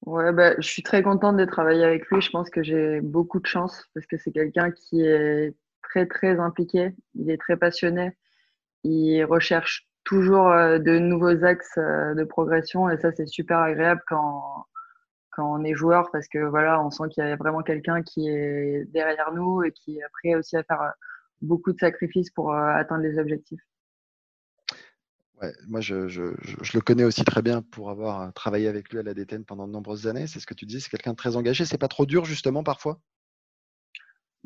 Ouais, 0.01 0.31
bah, 0.33 0.53
je 0.59 0.67
suis 0.67 0.83
très 0.83 1.01
contente 1.01 1.37
de 1.37 1.45
travailler 1.45 1.83
avec 1.83 2.05
lui. 2.07 2.21
Je 2.21 2.29
pense 2.29 2.49
que 2.51 2.61
j'ai 2.61 3.01
beaucoup 3.01 3.39
de 3.39 3.47
chance 3.47 3.85
parce 3.95 4.05
que 4.05 4.17
c'est 4.17 4.31
quelqu'un 4.31 4.69
qui 4.71 5.01
est 5.01 5.55
très 5.81 6.05
très 6.05 6.39
impliqué. 6.39 6.93
Il 7.15 7.31
est 7.31 7.39
très 7.39 7.57
passionné. 7.57 8.15
Il 8.83 9.23
recherche 9.23 9.87
toujours 10.05 10.49
de 10.49 10.99
nouveaux 10.99 11.43
axes 11.43 11.77
de 11.77 12.23
progression 12.23 12.89
et 12.89 12.97
ça 12.97 13.11
c'est 13.11 13.25
super 13.27 13.59
agréable 13.59 14.01
quand 14.07 14.65
quand 15.35 15.59
on 15.59 15.63
est 15.63 15.75
joueur 15.75 16.09
parce 16.11 16.27
que 16.27 16.39
voilà, 16.39 16.83
on 16.83 16.89
sent 16.89 17.03
qu'il 17.11 17.23
y 17.23 17.27
a 17.27 17.35
vraiment 17.35 17.61
quelqu'un 17.61 18.01
qui 18.01 18.29
est 18.29 18.85
derrière 18.91 19.33
nous 19.33 19.63
et 19.63 19.71
qui 19.71 19.97
est 19.97 20.09
prêt 20.13 20.35
aussi 20.35 20.55
à 20.55 20.63
faire 20.63 20.81
euh, 20.81 20.89
beaucoup 21.41 21.73
de 21.73 21.77
sacrifices 21.77 22.31
pour 22.31 22.53
euh, 22.53 22.73
atteindre 22.73 23.03
les 23.03 23.19
objectifs. 23.19 23.59
Ouais, 25.41 25.51
moi, 25.67 25.81
je, 25.81 26.07
je, 26.07 26.33
je, 26.41 26.77
le 26.77 26.81
connais 26.81 27.03
aussi 27.03 27.25
très 27.25 27.41
bien 27.41 27.61
pour 27.61 27.89
avoir 27.89 28.21
euh, 28.21 28.31
travaillé 28.31 28.69
avec 28.69 28.89
lui 28.89 28.99
à 28.99 29.03
la 29.03 29.13
DTN 29.13 29.43
pendant 29.43 29.67
de 29.67 29.73
nombreuses 29.73 30.07
années. 30.07 30.27
C'est 30.27 30.39
ce 30.39 30.47
que 30.47 30.53
tu 30.53 30.65
dis, 30.65 30.79
c'est 30.79 30.89
quelqu'un 30.89 31.11
de 31.11 31.17
très 31.17 31.35
engagé. 31.35 31.65
C'est 31.65 31.77
pas 31.77 31.89
trop 31.89 32.05
dur, 32.05 32.23
justement, 32.23 32.63
parfois? 32.63 33.01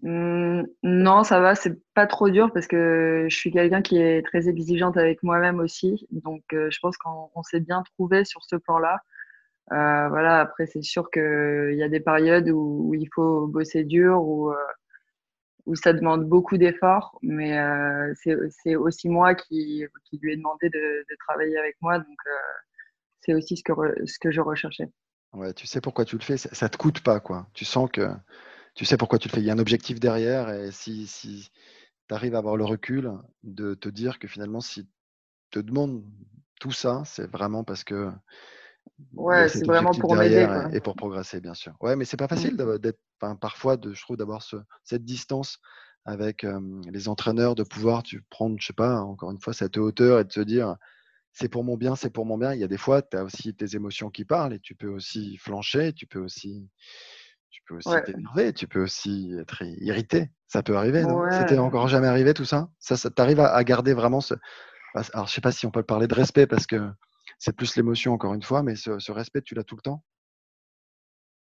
Mmh, 0.03 0.63
Non, 0.84 1.24
ça 1.24 1.39
va, 1.39 1.56
c'est 1.56 1.79
pas 1.94 2.08
trop 2.08 2.29
dur 2.29 2.51
parce 2.53 2.68
que 2.68 3.27
je 3.29 3.36
suis 3.36 3.51
quelqu'un 3.51 3.82
qui 3.82 3.98
est 3.98 4.25
très 4.25 4.50
exigeante 4.50 4.98
avec 4.98 5.24
moi-même 5.24 5.60
aussi. 5.60 6.08
Donc, 6.12 6.44
je 6.51 6.79
pense 6.82 6.98
qu'on 6.98 7.44
s'est 7.44 7.60
bien 7.60 7.84
trouvé 7.96 8.25
sur 8.25 8.44
ce 8.44 8.56
plan-là. 8.56 9.00
Euh, 9.72 10.10
voilà, 10.10 10.39
après, 10.39 10.65
c'est 10.65 10.82
sûr 10.82 11.12
qu'il 11.12 11.75
y 11.75 11.84
a 11.84 11.89
des 11.89 12.00
périodes 12.00 12.50
où, 12.50 12.94
il 12.96 13.08
faut 13.13 13.48
bosser 13.48 13.84
dur, 13.84 14.22
où, 14.22 14.51
euh, 14.51 14.56
où 15.68 15.75
ça 15.75 15.94
demande 15.94 16.27
beaucoup 16.27 16.58
d'efforts, 16.58 17.20
mais 17.22 17.60
euh, 17.60 18.12
c'est 18.15 18.75
aussi 18.75 19.10
moi 19.10 19.36
qui, 19.36 19.86
lui 20.13 20.34
ai 20.34 20.38
demandé 20.38 20.70
de, 20.70 21.06
travailler 21.27 21.58
avec 21.58 21.77
moi, 21.82 22.00
donc 22.00 22.18
c'est 23.22 23.36
aussi 23.36 23.58
ce 23.58 23.63
que, 24.20 24.32
je 24.32 24.41
recherchais. 24.41 24.89
Ouais, 25.34 25.53
tu 25.53 25.68
sais 25.68 25.82
pourquoi 25.82 26.06
tu 26.06 26.18
le 26.18 26.24
fais, 26.24 26.38
ça, 26.38 26.65
ne 26.65 26.70
te 26.70 26.77
coûte 26.77 27.03
pas, 27.03 27.20
quoi. 27.20 27.46
Tu 27.53 27.63
sens 27.63 27.91
que 27.91 28.08
tu 28.75 28.85
sais 28.85 28.97
pourquoi 28.97 29.19
tu 29.19 29.27
le 29.27 29.33
fais. 29.33 29.41
Il 29.41 29.45
y 29.45 29.49
a 29.49 29.53
un 29.53 29.59
objectif 29.59 29.99
derrière, 29.99 30.49
et 30.49 30.71
si, 30.71 31.07
si 31.07 31.49
tu 32.07 32.15
arrives 32.15 32.35
à 32.35 32.39
avoir 32.39 32.57
le 32.57 32.65
recul 32.65 33.11
de 33.43 33.73
te 33.73 33.89
dire 33.89 34.19
que 34.19 34.27
finalement, 34.27 34.61
si 34.61 34.85
tu 34.85 34.91
te 35.51 35.59
demandes 35.59 36.03
tout 36.59 36.71
ça, 36.71 37.03
c'est 37.05 37.29
vraiment 37.29 37.63
parce 37.63 37.83
que 37.83 38.11
Ouais, 39.13 39.49
c'est 39.49 39.65
vraiment 39.65 39.91
pour 39.91 40.15
m'aider. 40.15 40.47
Et 40.73 40.81
pour 40.81 40.95
progresser, 40.95 41.39
bien 41.41 41.53
sûr. 41.53 41.73
Ouais, 41.79 41.95
mais 41.95 42.05
c'est 42.05 42.17
pas 42.17 42.25
mmh. 42.25 42.29
facile 42.29 42.57
d'être, 42.57 42.99
parfois, 43.39 43.77
de, 43.77 43.93
je 43.93 44.01
trouve, 44.01 44.17
d'avoir 44.17 44.41
ce, 44.41 44.57
cette 44.83 45.05
distance 45.05 45.59
avec 46.05 46.45
les 46.91 47.07
entraîneurs, 47.07 47.55
de 47.55 47.63
pouvoir 47.63 48.03
tu, 48.03 48.23
prendre, 48.29 48.55
je 48.59 48.67
sais 48.67 48.73
pas, 48.73 49.01
encore 49.01 49.31
une 49.31 49.39
fois, 49.39 49.53
cette 49.53 49.77
hauteur 49.77 50.19
et 50.19 50.23
de 50.25 50.31
se 50.31 50.41
dire, 50.41 50.75
c'est 51.33 51.49
pour 51.49 51.63
mon 51.63 51.77
bien, 51.77 51.95
c'est 51.95 52.09
pour 52.09 52.25
mon 52.25 52.38
bien. 52.38 52.53
Il 52.53 52.59
y 52.59 52.63
a 52.63 52.67
des 52.67 52.77
fois, 52.77 53.01
tu 53.01 53.15
as 53.17 53.23
aussi 53.23 53.53
tes 53.53 53.75
émotions 53.75 54.09
qui 54.09 54.25
parlent 54.25 54.53
et 54.53 54.59
tu 54.59 54.75
peux 54.75 54.89
aussi 54.89 55.38
flancher, 55.38 55.93
tu 55.93 56.07
peux 56.07 56.19
aussi, 56.19 56.67
tu 57.50 57.62
peux 57.68 57.75
aussi 57.75 57.89
t'énerver, 58.06 58.53
tu 58.53 58.68
peux 58.68 58.84
aussi 58.84 59.36
être 59.39 59.63
irrité. 59.63 60.29
Ça 60.48 60.63
peut 60.63 60.75
arriver, 60.75 61.03
C'était 61.32 61.58
encore 61.58 61.88
jamais 61.88 62.08
arrivé 62.08 62.34
tout 62.34 62.46
ça? 62.46 62.70
Ça, 62.79 62.98
ça 62.98 63.10
t'arrive 63.10 63.39
à, 63.39 63.53
à, 63.53 63.63
garder 63.63 63.94
vraiment 63.94 64.22
ce. 64.22 64.34
Alors, 65.13 65.27
je 65.27 65.34
sais 65.34 65.41
pas 65.41 65.51
si 65.51 65.65
on 65.65 65.72
peut 65.72 65.84
parler 65.84 66.08
de 66.08 66.15
respect 66.15 66.48
parce 66.48 66.65
que 66.65 66.89
c'est 67.38 67.56
plus 67.56 67.75
l'émotion, 67.75 68.13
encore 68.13 68.34
une 68.34 68.44
fois, 68.44 68.63
mais 68.63 68.75
ce, 68.75 69.12
respect, 69.12 69.41
tu 69.41 69.56
l'as 69.56 69.63
tout 69.63 69.75
le 69.75 69.82
temps? 69.82 70.03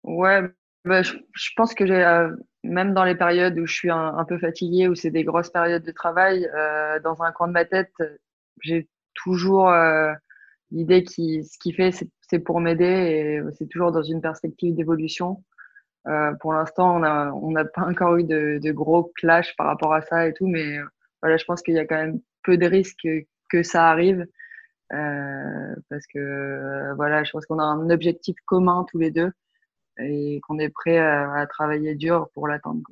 Ouais, 0.04 0.42
bah, 0.84 1.02
je, 1.02 1.14
pense 1.56 1.74
que 1.74 1.86
j'ai, 1.86 2.04
euh, 2.04 2.34
même 2.62 2.94
dans 2.94 3.04
les 3.04 3.14
périodes 3.14 3.58
où 3.58 3.66
je 3.66 3.74
suis 3.74 3.90
un, 3.90 4.24
peu 4.24 4.38
fatiguée, 4.38 4.88
où 4.88 4.94
c'est 4.94 5.10
des 5.10 5.24
grosses 5.24 5.50
périodes 5.50 5.84
de 5.84 5.92
travail, 5.92 6.48
euh, 6.54 7.00
dans 7.00 7.22
un 7.22 7.32
coin 7.32 7.48
de 7.48 7.52
ma 7.52 7.64
tête, 7.64 7.92
j'ai 8.60 8.88
toujours 9.14 9.70
euh, 9.70 10.12
l'idée 10.70 11.04
qui 11.04 11.44
ce 11.44 11.58
qu'il 11.58 11.74
fait, 11.74 11.92
c'est 11.92 12.38
pour 12.38 12.60
m'aider 12.60 12.84
et 12.84 13.42
c'est 13.58 13.68
toujours 13.68 13.92
dans 13.92 14.02
une 14.02 14.20
perspective 14.20 14.74
d'évolution. 14.74 15.44
Pour 16.40 16.52
l'instant, 16.52 16.96
on 16.96 17.50
n'a 17.50 17.64
pas 17.64 17.82
encore 17.82 18.16
eu 18.16 18.24
de, 18.24 18.58
de, 18.62 18.72
gros 18.72 19.12
clash 19.16 19.54
par 19.56 19.66
rapport 19.66 19.94
à 19.94 20.02
ça 20.02 20.26
et 20.26 20.32
tout, 20.32 20.46
mais 20.46 20.78
voilà, 21.20 21.36
je 21.36 21.44
pense 21.44 21.62
qu'il 21.62 21.74
y 21.74 21.78
a 21.78 21.86
quand 21.86 21.96
même 21.96 22.20
peu 22.42 22.56
de 22.56 22.66
risques 22.66 23.08
que 23.50 23.62
ça 23.62 23.88
arrive. 23.88 24.26
Euh, 24.92 25.74
parce 25.88 26.06
que 26.06 26.18
euh, 26.18 26.94
voilà, 26.94 27.24
je 27.24 27.30
pense 27.30 27.46
qu'on 27.46 27.58
a 27.58 27.64
un 27.64 27.88
objectif 27.88 28.36
commun 28.44 28.84
tous 28.90 28.98
les 28.98 29.10
deux 29.10 29.32
et 29.98 30.40
qu'on 30.46 30.58
est 30.58 30.68
prêt 30.68 30.98
à, 30.98 31.46
travailler 31.46 31.94
dur 31.94 32.28
pour 32.34 32.46
l'atteindre. 32.46 32.82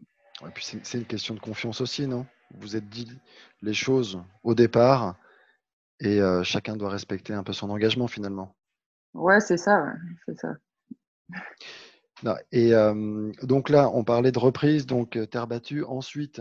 Et 0.46 0.50
puis 0.54 0.64
c'est 0.64 0.98
une 0.98 1.04
question 1.04 1.34
de 1.34 1.40
confiance 1.40 1.80
aussi, 1.80 2.06
non? 2.06 2.26
Vous 2.54 2.74
êtes 2.74 2.88
dit 2.88 3.10
les 3.62 3.74
choses 3.74 4.22
au 4.42 4.54
départ 4.54 5.14
et 6.00 6.20
euh, 6.20 6.42
chacun 6.42 6.76
doit 6.76 6.88
respecter 6.88 7.34
un 7.34 7.42
peu 7.42 7.52
son 7.52 7.68
engagement 7.68 8.08
finalement. 8.08 8.54
Ouais, 9.12 9.40
c'est 9.40 9.58
ça, 9.58 9.92
c'est 10.24 10.38
ça. 10.38 10.54
Et 12.52 12.72
donc 13.42 13.68
là, 13.68 13.90
on 13.92 14.04
parlait 14.04 14.32
de 14.32 14.38
reprise, 14.38 14.86
donc 14.86 15.18
terre 15.30 15.46
battue. 15.46 15.84
Ensuite, 15.84 16.40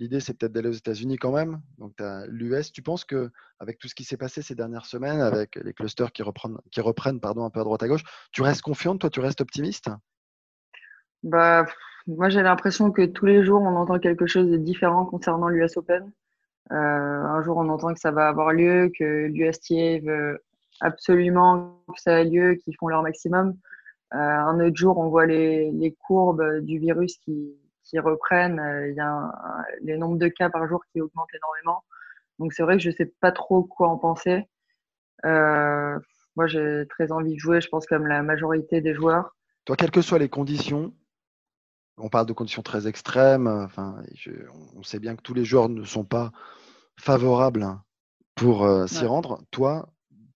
L'idée, 0.00 0.20
c'est 0.20 0.32
peut-être 0.32 0.52
d'aller 0.52 0.70
aux 0.70 0.72
États-Unis 0.72 1.18
quand 1.18 1.30
même. 1.30 1.60
Donc, 1.76 1.94
tu 1.94 2.02
as 2.02 2.24
l'US. 2.26 2.72
Tu 2.72 2.80
penses 2.80 3.04
que 3.04 3.30
avec 3.58 3.78
tout 3.78 3.86
ce 3.86 3.94
qui 3.94 4.04
s'est 4.04 4.16
passé 4.16 4.40
ces 4.40 4.54
dernières 4.54 4.86
semaines, 4.86 5.20
avec 5.20 5.56
les 5.56 5.74
clusters 5.74 6.10
qui 6.10 6.22
reprennent, 6.22 6.56
qui 6.70 6.80
reprennent 6.80 7.20
pardon, 7.20 7.44
un 7.44 7.50
peu 7.50 7.60
à 7.60 7.64
droite 7.64 7.82
à 7.82 7.88
gauche, 7.88 8.02
tu 8.32 8.40
restes 8.40 8.62
confiante 8.62 9.02
Toi, 9.02 9.10
tu 9.10 9.20
restes 9.20 9.42
optimiste? 9.42 9.90
Bah, 11.22 11.66
Moi, 12.06 12.30
j'ai 12.30 12.40
l'impression 12.40 12.90
que 12.90 13.04
tous 13.04 13.26
les 13.26 13.44
jours, 13.44 13.60
on 13.60 13.76
entend 13.76 13.98
quelque 13.98 14.26
chose 14.26 14.50
de 14.50 14.56
différent 14.56 15.04
concernant 15.04 15.48
l'US 15.48 15.76
Open. 15.76 16.10
Euh, 16.72 16.74
un 16.74 17.42
jour, 17.42 17.58
on 17.58 17.68
entend 17.68 17.92
que 17.92 18.00
ça 18.00 18.10
va 18.10 18.26
avoir 18.26 18.54
lieu, 18.54 18.90
que 18.98 19.26
l'USTA 19.26 19.98
veut 20.02 20.42
absolument 20.80 21.78
que 21.94 22.00
ça 22.00 22.22
ait 22.22 22.24
lieu, 22.24 22.54
qu'ils 22.54 22.74
font 22.76 22.88
leur 22.88 23.02
maximum. 23.02 23.54
Euh, 24.14 24.18
un 24.18 24.58
autre 24.60 24.76
jour, 24.76 24.98
on 24.98 25.08
voit 25.08 25.26
les, 25.26 25.70
les 25.70 25.92
courbes 25.92 26.60
du 26.60 26.78
virus 26.78 27.16
qui, 27.18 27.54
qui 27.84 27.98
reprennent. 27.98 28.58
Euh, 28.58 28.90
il 28.90 28.96
y 28.96 29.00
a 29.00 29.32
les 29.82 29.96
nombres 29.96 30.18
de 30.18 30.28
cas 30.28 30.50
par 30.50 30.66
jour 30.66 30.84
qui 30.92 31.00
augmentent 31.00 31.34
énormément. 31.34 31.84
Donc 32.38 32.52
c'est 32.52 32.62
vrai 32.62 32.76
que 32.76 32.82
je 32.82 32.88
ne 32.88 32.94
sais 32.94 33.12
pas 33.20 33.32
trop 33.32 33.62
quoi 33.62 33.88
en 33.88 33.98
penser. 33.98 34.48
Euh, 35.24 35.98
moi, 36.36 36.46
j'ai 36.46 36.86
très 36.88 37.12
envie 37.12 37.34
de 37.34 37.38
jouer, 37.38 37.60
je 37.60 37.68
pense, 37.68 37.86
comme 37.86 38.06
la 38.06 38.22
majorité 38.22 38.80
des 38.80 38.94
joueurs. 38.94 39.36
Toi, 39.64 39.76
quelles 39.76 39.90
que 39.90 40.02
soient 40.02 40.18
les 40.18 40.28
conditions, 40.28 40.94
on 41.98 42.08
parle 42.08 42.26
de 42.26 42.32
conditions 42.32 42.62
très 42.62 42.86
extrêmes. 42.86 43.46
Enfin, 43.46 44.02
on 44.76 44.82
sait 44.82 44.98
bien 44.98 45.16
que 45.16 45.22
tous 45.22 45.34
les 45.34 45.44
joueurs 45.44 45.68
ne 45.68 45.84
sont 45.84 46.04
pas 46.04 46.32
favorables 46.98 47.66
pour 48.34 48.64
euh, 48.64 48.86
s'y 48.86 49.04
rendre. 49.04 49.42
Toi, 49.50 49.92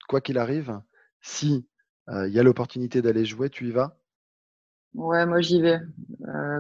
quoi 0.09 0.21
qu'il 0.21 0.39
arrive, 0.39 0.81
si 1.23 1.67
il 2.09 2.33
y 2.33 2.39
a 2.39 2.43
l'opportunité 2.43 3.03
d'aller 3.03 3.25
jouer, 3.25 3.51
tu 3.51 3.67
y 3.69 3.71
vas? 3.71 3.97
Ouais, 4.95 5.27
moi 5.27 5.41
j'y 5.41 5.61
vais, 5.61 5.81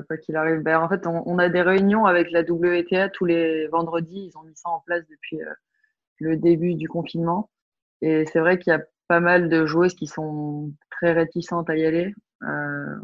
quoi 0.06 0.16
qu'il 0.16 0.36
arrive. 0.36 0.60
Ben, 0.60 0.80
en 0.80 0.88
fait, 0.88 1.06
on, 1.06 1.38
a 1.38 1.48
des 1.48 1.62
réunions 1.62 2.06
avec 2.06 2.30
la 2.32 2.40
WTA 2.40 3.08
tous 3.10 3.26
les 3.26 3.68
vendredis. 3.68 4.30
Ils 4.32 4.38
ont 4.38 4.42
mis 4.42 4.56
ça 4.56 4.70
en 4.70 4.80
place 4.80 5.04
depuis 5.08 5.38
le 6.18 6.36
début 6.36 6.74
du 6.74 6.88
confinement. 6.88 7.50
Et 8.00 8.26
c'est 8.26 8.40
vrai 8.40 8.58
qu'il 8.58 8.72
y 8.72 8.76
a 8.76 8.82
pas 9.08 9.20
mal 9.20 9.48
de 9.48 9.66
joueuses 9.66 9.94
qui 9.94 10.06
sont 10.06 10.72
très 10.90 11.12
réticentes 11.12 11.70
à 11.70 11.76
y 11.76 11.84
aller, 11.84 12.14
euh, 12.42 12.96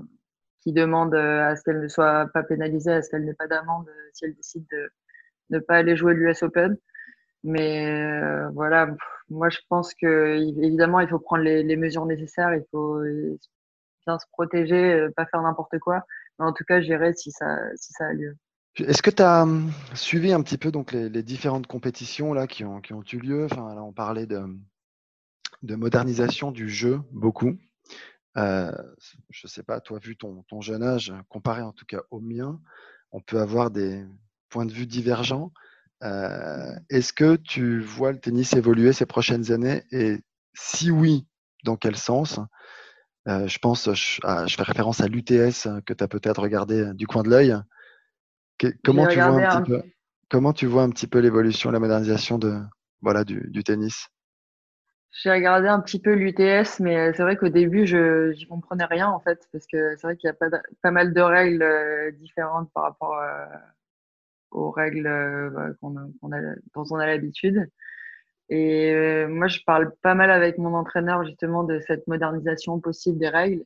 qui 0.61 0.73
demandent 0.73 1.14
euh, 1.14 1.47
à 1.47 1.56
ce 1.56 1.62
qu'elles 1.62 1.80
ne 1.80 1.88
soient 1.88 2.28
pas 2.32 2.42
pénalisées, 2.42 2.92
à 2.92 3.02
ce 3.02 3.11
qu'elles 3.11 3.25
n'aient 3.25 3.35
pas 3.35 3.47
d'amende 3.47 3.88
euh, 3.88 4.11
si 4.12 4.25
elles 4.25 4.35
décident 4.35 4.66
de 4.73 4.90
ne 5.50 5.59
pas 5.59 5.76
aller 5.76 5.97
jouer 5.97 6.14
l'US 6.14 6.42
Open. 6.42 6.76
Mais 7.42 8.44
voilà, 8.52 8.94
moi 9.30 9.49
je 9.49 9.58
pense 9.68 9.94
que 9.94 10.37
évidemment 10.62 11.00
il 11.00 11.08
faut 11.08 11.18
prendre 11.18 11.44
les, 11.44 11.76
mesures 11.76 12.06
nécessaires, 12.06 12.54
il 12.54 12.64
faut 12.70 13.00
bien 14.06 14.18
se 14.18 14.26
protéger, 14.32 15.06
pas 15.16 15.26
faire 15.26 15.42
n'importe 15.42 15.78
quoi. 15.78 16.04
Mais 16.38 16.46
en 16.46 16.52
tout 16.52 16.64
cas, 16.64 16.80
j'irai 16.80 17.12
si 17.12 17.30
ça, 17.30 17.58
si 17.76 17.92
ça 17.92 18.06
a 18.06 18.12
lieu. 18.12 18.37
Est-ce 18.78 19.02
que 19.02 19.10
tu 19.10 19.22
as 19.22 19.42
hum, 19.42 19.70
suivi 19.94 20.32
un 20.32 20.42
petit 20.42 20.56
peu 20.56 20.70
donc 20.70 20.92
les, 20.92 21.22
différentes 21.22 21.66
compétitions 21.66 22.32
là 22.32 22.46
qui 22.46 22.64
ont, 22.64 22.80
eu 22.80 23.18
lieu? 23.18 23.44
Enfin, 23.44 23.76
on 23.78 23.92
parlait 23.92 24.26
de, 24.26 24.42
de 25.62 25.75
modernisation 25.75 26.50
du 26.50 26.68
jeu, 26.68 27.00
beaucoup. 27.12 27.58
Euh, 28.37 28.72
je 29.28 29.46
sais 29.49 29.64
pas, 29.64 29.80
toi, 29.80 29.99
vu 29.99 30.16
ton, 30.16 30.44
jeune 30.60 30.82
âge, 30.82 31.12
comparé 31.28 31.62
en 31.62 31.72
tout 31.72 31.84
cas 31.84 32.00
au 32.10 32.20
mien, 32.20 32.60
on 33.10 33.20
peut 33.20 33.40
avoir 33.40 33.70
des 33.70 34.04
points 34.49 34.66
de 34.66 34.72
vue 34.72 34.87
divergents. 34.87 35.52
Euh, 36.02 36.73
est-ce 36.88 37.12
que 37.12 37.37
tu 37.37 37.80
vois 37.80 38.12
le 38.12 38.19
tennis 38.19 38.52
évoluer 38.54 38.92
ces 38.92 39.07
prochaines 39.07 39.52
années? 39.52 39.83
Et 39.90 40.19
si 40.54 40.90
oui, 40.90 41.26
dans 41.64 41.76
quel 41.76 41.97
sens? 41.97 42.40
Euh, 43.28 43.47
Je 43.47 43.59
pense, 43.59 43.92
je, 43.92 44.21
fais 44.57 44.62
référence 44.62 45.00
à 45.00 45.09
l'UTS 45.09 45.69
que 45.87 45.92
tu 45.92 46.04
as 46.04 46.09
peut-être 46.09 46.40
regardé 46.40 46.92
du 46.95 47.07
coin 47.07 47.23
de 47.23 47.30
l'œil. 47.30 47.54
Comment 48.85 49.07
tu, 49.07 49.16
vois 49.16 49.47
un 49.47 49.61
petit 49.61 49.71
peu, 49.71 49.83
comment 50.28 50.52
tu 50.52 50.66
vois 50.66 50.83
un 50.83 50.90
petit 50.90 51.07
peu 51.07 51.19
l'évolution, 51.19 51.71
la 51.71 51.78
modernisation 51.78 52.38
de, 52.38 52.61
voilà, 53.00 53.25
du 53.25 53.64
tennis? 53.64 54.11
J'ai 55.12 55.30
regardé 55.30 55.66
un 55.69 55.80
petit 55.80 56.00
peu 56.00 56.14
l'UTS, 56.14 56.78
mais 56.80 56.97
euh, 56.97 57.12
c'est 57.14 57.23
vrai 57.23 57.37
qu'au 57.37 57.49
début, 57.49 57.87
je 57.87 58.33
n'y 58.33 58.47
comprenais 58.47 58.85
rien 58.85 59.09
en 59.09 59.19
fait, 59.21 59.49
parce 59.52 59.66
que 59.66 59.97
c'est 59.97 60.02
vrai 60.07 60.16
qu'il 60.16 60.28
y 60.28 60.30
a 60.30 60.35
pas, 60.35 60.47
pas, 60.83 60.90
mal 60.92 61.12
de 61.12 61.21
règles 61.21 61.62
euh, 61.62 62.12
différentes 62.12 62.71
par 62.73 62.85
rapport 62.85 63.19
euh, 63.19 63.45
aux 64.50 64.71
règles 64.71 65.04
bah, 65.54 65.69
qu'on 65.80 65.97
a, 65.97 66.40
dont 66.75 66.85
on 66.90 66.97
a 66.97 67.07
l'habitude. 67.07 67.69
Et 68.49 69.26
moi, 69.26 69.47
je 69.47 69.61
parle 69.64 69.92
pas 70.02 70.14
mal 70.14 70.30
avec 70.30 70.59
mon 70.59 70.75
entraîneur 70.75 71.25
justement 71.25 71.62
de 71.62 71.80
cette 71.87 72.07
modernisation 72.09 72.80
possible 72.80 73.19
des 73.19 73.28
règles. 73.28 73.62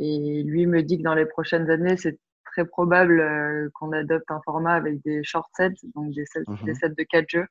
Et 0.00 0.42
lui 0.44 0.66
me 0.66 0.82
dit 0.82 0.98
que 0.98 1.04
dans 1.04 1.14
les 1.14 1.26
prochaines 1.26 1.70
années, 1.70 1.96
c'est 1.96 2.18
très 2.44 2.64
probable 2.64 3.70
qu'on 3.74 3.92
adopte 3.92 4.30
un 4.30 4.40
format 4.44 4.74
avec 4.74 5.00
des 5.02 5.22
short 5.22 5.48
sets, 5.56 5.74
donc 5.94 6.12
des 6.14 6.26
sets, 6.26 6.42
des 6.64 6.74
sets 6.74 6.90
de 6.90 7.02
4 7.04 7.28
jeux. 7.28 7.46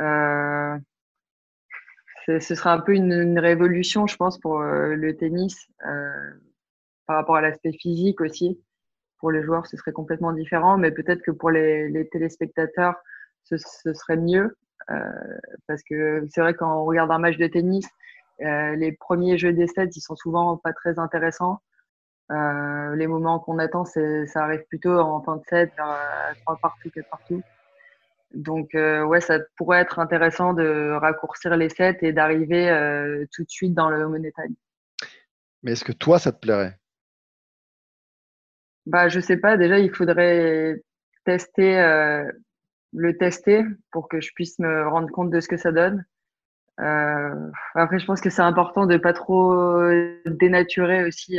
Euh, 0.00 0.78
ce 2.26 2.54
sera 2.54 2.72
un 2.72 2.80
peu 2.80 2.94
une, 2.94 3.38
révolution, 3.38 4.06
je 4.06 4.16
pense, 4.16 4.38
pour 4.38 4.60
euh, 4.60 4.94
le 4.94 5.16
tennis 5.16 5.68
euh, 5.86 6.30
par 7.06 7.16
rapport 7.16 7.36
à 7.36 7.40
l'aspect 7.40 7.72
physique 7.72 8.20
aussi. 8.20 8.60
Pour 9.18 9.30
les 9.30 9.42
joueurs, 9.42 9.66
ce 9.66 9.76
serait 9.76 9.92
complètement 9.92 10.32
différent, 10.32 10.76
mais 10.76 10.90
peut-être 10.90 11.22
que 11.22 11.30
pour 11.30 11.50
les, 11.50 12.08
téléspectateurs, 12.12 12.94
ce, 13.44 13.56
serait 13.56 14.16
mieux. 14.16 14.56
Euh, 14.90 15.10
parce 15.66 15.82
que 15.82 16.24
c'est 16.30 16.40
vrai, 16.40 16.54
quand 16.54 16.82
on 16.82 16.84
regarde 16.84 17.10
un 17.10 17.18
match 17.18 17.36
de 17.38 17.46
tennis, 17.46 17.88
les 18.38 18.92
premiers 18.92 19.38
jeux 19.38 19.52
des 19.52 19.66
sets, 19.66 19.90
ils 19.96 20.00
sont 20.00 20.16
souvent 20.16 20.56
pas 20.58 20.72
très 20.72 20.98
intéressants. 20.98 21.60
les 22.30 23.06
moments 23.06 23.38
qu'on 23.38 23.58
attend, 23.58 23.84
ça 23.84 24.00
arrive 24.36 24.64
plutôt 24.68 24.98
en 24.98 25.22
fin 25.22 25.36
de 25.36 25.42
set, 25.48 25.72
vers 25.76 26.34
3 26.44 26.58
partout, 26.60 26.90
4 26.90 27.08
partout. 27.08 27.42
Donc, 28.34 28.74
euh, 28.74 29.04
ouais, 29.04 29.20
ça 29.20 29.38
pourrait 29.56 29.80
être 29.80 29.98
intéressant 29.98 30.52
de 30.52 30.92
raccourcir 31.00 31.56
les 31.56 31.68
sets 31.68 31.98
et 32.02 32.12
d'arriver 32.12 32.68
euh, 32.68 33.24
tout 33.32 33.44
de 33.44 33.50
suite 33.50 33.74
dans 33.74 33.88
le 33.88 34.08
money 34.08 34.32
time. 34.32 34.54
Mais 35.62 35.72
est-ce 35.72 35.84
que 35.84 35.92
toi, 35.92 36.18
ça 36.18 36.32
te 36.32 36.38
plairait? 36.38 36.78
Bah, 38.86 39.08
Je 39.08 39.20
sais 39.20 39.36
pas. 39.36 39.56
Déjà, 39.56 39.78
il 39.78 39.92
faudrait 39.92 40.82
tester, 41.24 41.78
euh, 41.78 42.30
le 42.92 43.16
tester 43.16 43.64
pour 43.90 44.08
que 44.08 44.20
je 44.20 44.32
puisse 44.34 44.58
me 44.58 44.88
rendre 44.88 45.10
compte 45.10 45.30
de 45.30 45.40
ce 45.40 45.48
que 45.48 45.56
ça 45.56 45.72
donne. 45.72 46.04
après, 46.78 47.98
je 47.98 48.06
pense 48.06 48.20
que 48.20 48.30
c'est 48.30 48.42
important 48.42 48.86
de 48.86 48.96
pas 48.96 49.12
trop 49.12 49.80
dénaturer 50.26 51.04
aussi 51.04 51.38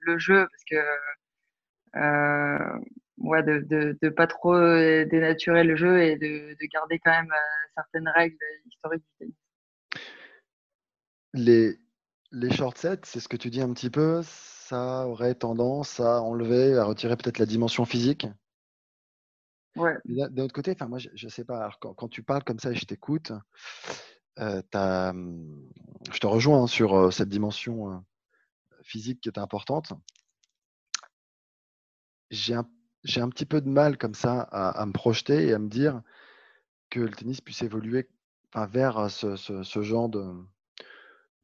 le 0.00 0.18
jeu 0.18 0.46
parce 0.50 0.64
que 0.64 0.76
ouais, 3.20 3.42
de, 3.42 3.96
de, 4.00 4.08
pas 4.08 4.26
trop 4.26 4.54
euh, 4.54 5.04
dénaturer 5.04 5.64
le 5.64 5.76
jeu 5.76 6.02
et 6.02 6.16
de, 6.16 6.54
de 6.54 6.66
garder 6.72 6.98
quand 6.98 7.10
même 7.10 7.30
euh, 7.30 7.68
certaines 7.74 8.08
règles 8.08 8.36
historiques 8.66 9.04
du 9.04 9.18
tennis. 9.18 9.34
Les, 11.34 11.76
les 12.32 12.50
short 12.50 12.78
sets, 12.78 13.00
c'est 13.04 13.20
ce 13.20 13.28
que 13.28 13.36
tu 13.36 13.50
dis 13.50 13.60
un 13.60 13.72
petit 13.72 13.90
peu, 13.90 14.22
ça 14.68 15.06
aurait 15.06 15.34
tendance 15.34 15.98
à 15.98 16.20
enlever, 16.20 16.76
à 16.76 16.84
retirer 16.84 17.16
peut-être 17.16 17.38
la 17.38 17.46
dimension 17.46 17.86
physique? 17.86 18.26
Ouais. 19.76 19.96
D'un 20.04 20.44
autre 20.44 20.52
côté, 20.52 20.76
moi, 20.86 20.98
je, 20.98 21.08
ne 21.24 21.30
sais 21.30 21.44
pas, 21.44 21.70
quand, 21.80 21.94
quand, 21.94 22.08
tu 22.08 22.22
parles 22.22 22.44
comme 22.44 22.58
ça 22.58 22.72
et 22.72 22.74
je 22.74 22.84
t'écoute, 22.84 23.32
euh, 24.38 24.62
hum, 24.74 25.70
je 26.12 26.18
te 26.18 26.26
rejoins 26.26 26.64
hein, 26.64 26.66
sur 26.66 27.12
cette 27.12 27.30
dimension 27.30 28.04
physique 28.82 29.20
qui 29.22 29.28
est 29.30 29.38
importante. 29.38 29.92
J'ai 32.30 32.54
un 32.54 32.68
j'ai 33.04 33.20
un 33.20 33.28
petit 33.28 33.46
peu 33.46 33.60
de 33.60 33.68
mal 33.68 33.96
comme 33.96 34.14
ça 34.14 34.40
à, 34.40 34.84
me 34.84 34.92
projeter 34.92 35.46
et 35.46 35.54
à 35.54 35.58
me 35.58 35.68
dire 35.68 36.02
que 36.90 36.98
le 36.98 37.10
tennis 37.10 37.40
puisse 37.40 37.62
évoluer 37.62 38.10
vers 38.54 39.08
ce, 39.08 39.82
genre 39.82 40.08
de, 40.08 40.34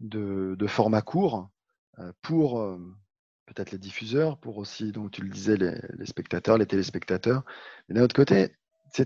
de, 0.00 0.66
format 0.66 1.00
court 1.00 1.48
pour 2.22 2.76
peut-être 3.46 3.72
les 3.72 3.78
diffuseurs, 3.78 4.38
pour 4.38 4.58
aussi, 4.58 4.92
donc 4.92 5.10
tu 5.10 5.22
le 5.22 5.28
disais, 5.28 5.56
les, 5.56 6.06
spectateurs, 6.06 6.58
les 6.58 6.66
téléspectateurs. 6.66 7.44
Mais 7.88 7.94
d'un 7.94 8.02
autre 8.02 8.14
côté, 8.14 8.56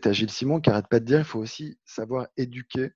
as 0.05 0.13
Gilles 0.13 0.31
Simon 0.31 0.61
qui 0.61 0.71
n'arrête 0.71 0.89
pas 0.89 1.01
de 1.01 1.05
dire 1.05 1.19
qu'il 1.19 1.27
faut 1.27 1.41
aussi 1.41 1.79
savoir 1.85 2.29
éduquer 2.37 2.93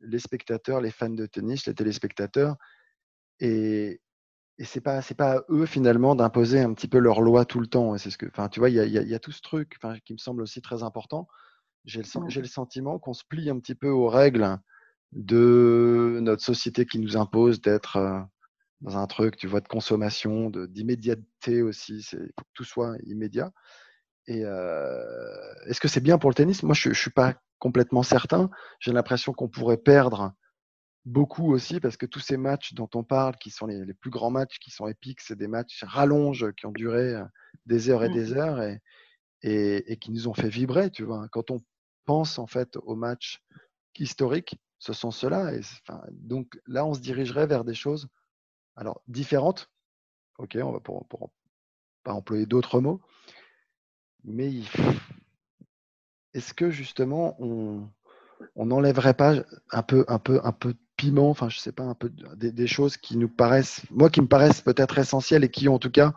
les 0.00 0.18
spectateurs, 0.18 0.80
les 0.80 0.90
fans 0.90 1.08
de 1.10 1.26
tennis, 1.26 1.66
les 1.66 1.74
téléspectateurs. 1.74 2.56
Et, 3.40 4.00
et 4.58 4.64
c'est 4.64 4.80
pas 4.80 5.02
c'est 5.02 5.14
pas 5.14 5.38
à 5.38 5.44
eux 5.50 5.66
finalement 5.66 6.14
d'imposer 6.14 6.60
un 6.60 6.72
petit 6.72 6.88
peu 6.88 6.98
leur 6.98 7.20
loi 7.20 7.44
tout 7.44 7.60
le 7.60 7.66
temps. 7.66 7.94
Et 7.94 7.98
c'est 7.98 8.10
ce 8.10 8.18
que, 8.18 8.26
enfin, 8.26 8.48
tu 8.48 8.60
vois, 8.60 8.70
il 8.70 8.76
y 8.76 8.80
a, 8.80 8.84
y 8.86 9.14
a, 9.14 9.18
tout 9.18 9.32
ce 9.32 9.40
truc, 9.40 9.78
qui 10.04 10.12
me 10.12 10.18
semble 10.18 10.42
aussi 10.42 10.60
très 10.62 10.82
important. 10.82 11.26
J'ai 11.84 12.02
le, 12.02 12.28
j'ai 12.28 12.40
le 12.40 12.48
sentiment 12.48 12.98
qu'on 12.98 13.14
se 13.14 13.24
plie 13.24 13.50
un 13.50 13.58
petit 13.58 13.74
peu 13.74 13.88
aux 13.88 14.08
règles 14.08 14.58
de 15.12 16.18
notre 16.20 16.42
société 16.42 16.86
qui 16.86 16.98
nous 16.98 17.16
impose 17.16 17.60
d'être 17.60 17.96
euh, 17.96 18.20
dans 18.80 18.96
un 18.96 19.06
truc, 19.06 19.36
tu 19.36 19.46
vois, 19.46 19.60
de 19.60 19.68
consommation, 19.68 20.50
d'immédiateté 20.50 21.62
aussi. 21.62 22.02
C'est, 22.02 22.18
faut 22.18 22.44
que 22.44 22.52
tout 22.54 22.64
soit 22.64 22.96
immédiat. 23.04 23.52
Et 24.26 24.44
euh, 24.44 25.54
est-ce 25.66 25.80
que 25.80 25.88
c'est 25.88 26.00
bien 26.00 26.18
pour 26.18 26.30
le 26.30 26.34
tennis? 26.34 26.62
Moi, 26.62 26.74
je, 26.74 26.90
je 26.90 27.00
suis 27.00 27.10
pas 27.10 27.34
complètement 27.58 28.02
certain. 28.02 28.50
J'ai 28.78 28.92
l'impression 28.92 29.32
qu'on 29.32 29.48
pourrait 29.48 29.78
perdre 29.78 30.32
beaucoup 31.04 31.52
aussi 31.52 31.80
parce 31.80 31.96
que 31.96 32.06
tous 32.06 32.20
ces 32.20 32.36
matchs 32.36 32.74
dont 32.74 32.88
on 32.94 33.02
parle, 33.02 33.36
qui 33.36 33.50
sont 33.50 33.66
les, 33.66 33.94
plus 33.94 34.10
grands 34.10 34.30
matchs, 34.30 34.58
qui 34.58 34.70
sont 34.70 34.86
épiques, 34.86 35.20
c'est 35.20 35.38
des 35.38 35.48
matchs 35.48 35.82
rallonges 35.84 36.52
qui 36.52 36.66
ont 36.66 36.72
duré 36.72 37.14
euh, 37.14 37.24
des 37.66 37.88
heures 37.90 38.04
et 38.04 38.10
mmh. 38.10 38.14
des 38.14 38.32
heures 38.34 38.62
et, 38.62 38.80
et, 39.42 39.96
qui 39.96 40.10
nous 40.10 40.28
ont 40.28 40.34
fait 40.34 40.48
vibrer, 40.48 40.90
tu 40.90 41.04
vois. 41.04 41.26
Quand 41.30 41.50
on 41.50 41.60
pense 42.04 42.38
en 42.38 42.46
fait 42.46 42.76
aux 42.76 42.96
matchs 42.96 43.40
historiques, 43.96 44.56
ce 44.78 44.92
sont 44.92 45.10
ceux-là. 45.10 45.54
Et, 45.54 45.60
donc 46.12 46.58
là, 46.66 46.84
on 46.84 46.94
se 46.94 47.00
dirigerait 47.00 47.46
vers 47.46 47.64
des 47.64 47.74
choses 47.74 48.08
alors 48.78 49.02
différentes. 49.08 49.70
Ok, 50.38 50.56
on 50.62 50.72
va 50.72 50.80
pour, 50.80 51.06
pour 51.08 51.30
pas 52.04 52.12
employer 52.12 52.46
d'autres 52.46 52.80
mots, 52.80 53.00
mais 54.24 54.52
est-ce 56.32 56.54
que 56.54 56.70
justement 56.70 57.36
on 57.40 57.88
on 58.54 58.66
n'enlèverait 58.66 59.14
pas 59.14 59.34
un 59.72 59.82
peu, 59.82 60.04
un 60.08 60.18
peu, 60.18 60.40
un 60.44 60.52
peu 60.52 60.74
piment, 60.96 61.30
enfin, 61.30 61.48
je 61.48 61.58
sais 61.58 61.72
pas, 61.72 61.84
un 61.84 61.94
peu 61.94 62.10
des, 62.36 62.66
choses 62.66 62.96
qui 62.96 63.16
nous 63.16 63.28
paraissent, 63.28 63.82
moi, 63.90 64.10
qui 64.10 64.20
me 64.20 64.26
paraissent 64.26 64.60
peut-être 64.60 64.98
essentielles 64.98 65.44
et 65.44 65.50
qui, 65.50 65.68
en 65.68 65.78
tout 65.78 65.90
cas, 65.90 66.12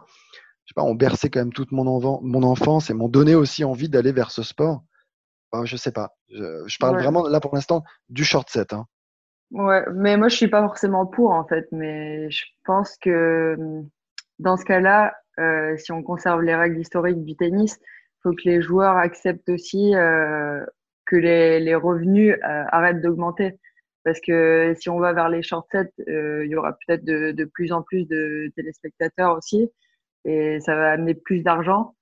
je 0.65 0.71
sais 0.71 0.75
pas, 0.75 0.83
ont 0.83 0.95
bercé 0.95 1.29
quand 1.29 1.39
même 1.39 1.53
toute 1.53 1.71
mon, 1.71 1.83
mon 2.21 2.43
enfance 2.43 2.89
et 2.89 2.93
m'ont 2.93 3.09
donné 3.09 3.35
aussi 3.35 3.63
envie 3.63 3.89
d'aller 3.89 4.11
vers 4.11 4.31
ce 4.31 4.43
sport? 4.43 4.83
Je 5.53 5.65
je 5.65 5.77
sais 5.77 5.91
pas. 5.91 6.15
Je, 6.29 6.77
parle 6.79 7.01
vraiment, 7.01 7.27
là, 7.27 7.39
pour 7.39 7.53
l'instant, 7.53 7.83
du 8.09 8.23
short 8.23 8.49
set. 8.49 8.73
Hein. 8.73 8.87
Ouais, 9.51 9.83
mais 9.93 10.15
moi, 10.17 10.29
je 10.29 10.35
suis 10.35 10.47
pas 10.47 10.61
forcément 10.61 11.05
pour, 11.05 11.31
en 11.31 11.45
fait, 11.45 11.67
mais 11.71 12.29
je 12.31 12.45
pense 12.63 12.97
que 12.97 13.57
dans 14.39 14.55
ce 14.57 14.63
cas-là, 14.65 15.13
euh, 15.39 15.75
si 15.77 15.91
on 15.91 16.03
conserve 16.03 16.41
les 16.41 16.55
règles 16.55 16.79
historiques 16.79 17.23
du 17.23 17.35
tennis, 17.35 17.77
faut 18.23 18.31
que 18.31 18.43
les 18.45 18.61
joueurs 18.61 18.95
acceptent 18.97 19.49
aussi 19.49 19.95
euh, 19.95 20.65
que 21.05 21.17
les, 21.17 21.59
les 21.59 21.75
revenus 21.75 22.33
euh, 22.35 22.63
arrêtent 22.69 23.01
d'augmenter. 23.01 23.59
Parce 24.03 24.19
que 24.21 24.73
si 24.79 24.89
on 24.89 24.99
va 24.99 25.13
vers 25.13 25.29
les 25.29 25.43
short 25.43 25.67
sets, 25.71 25.91
il 26.07 26.47
y 26.47 26.55
aura 26.55 26.73
peut-être 26.73 27.05
de, 27.05 27.31
de, 27.31 27.45
plus 27.45 27.71
en 27.71 27.83
plus 27.83 28.07
de 28.07 28.51
téléspectateurs 28.55 29.37
aussi. 29.37 29.69
Et 30.25 30.59
ça 30.61 30.75
va 30.75 30.91
amener 30.91 31.13
plus 31.13 31.43
d'argent. 31.43 31.95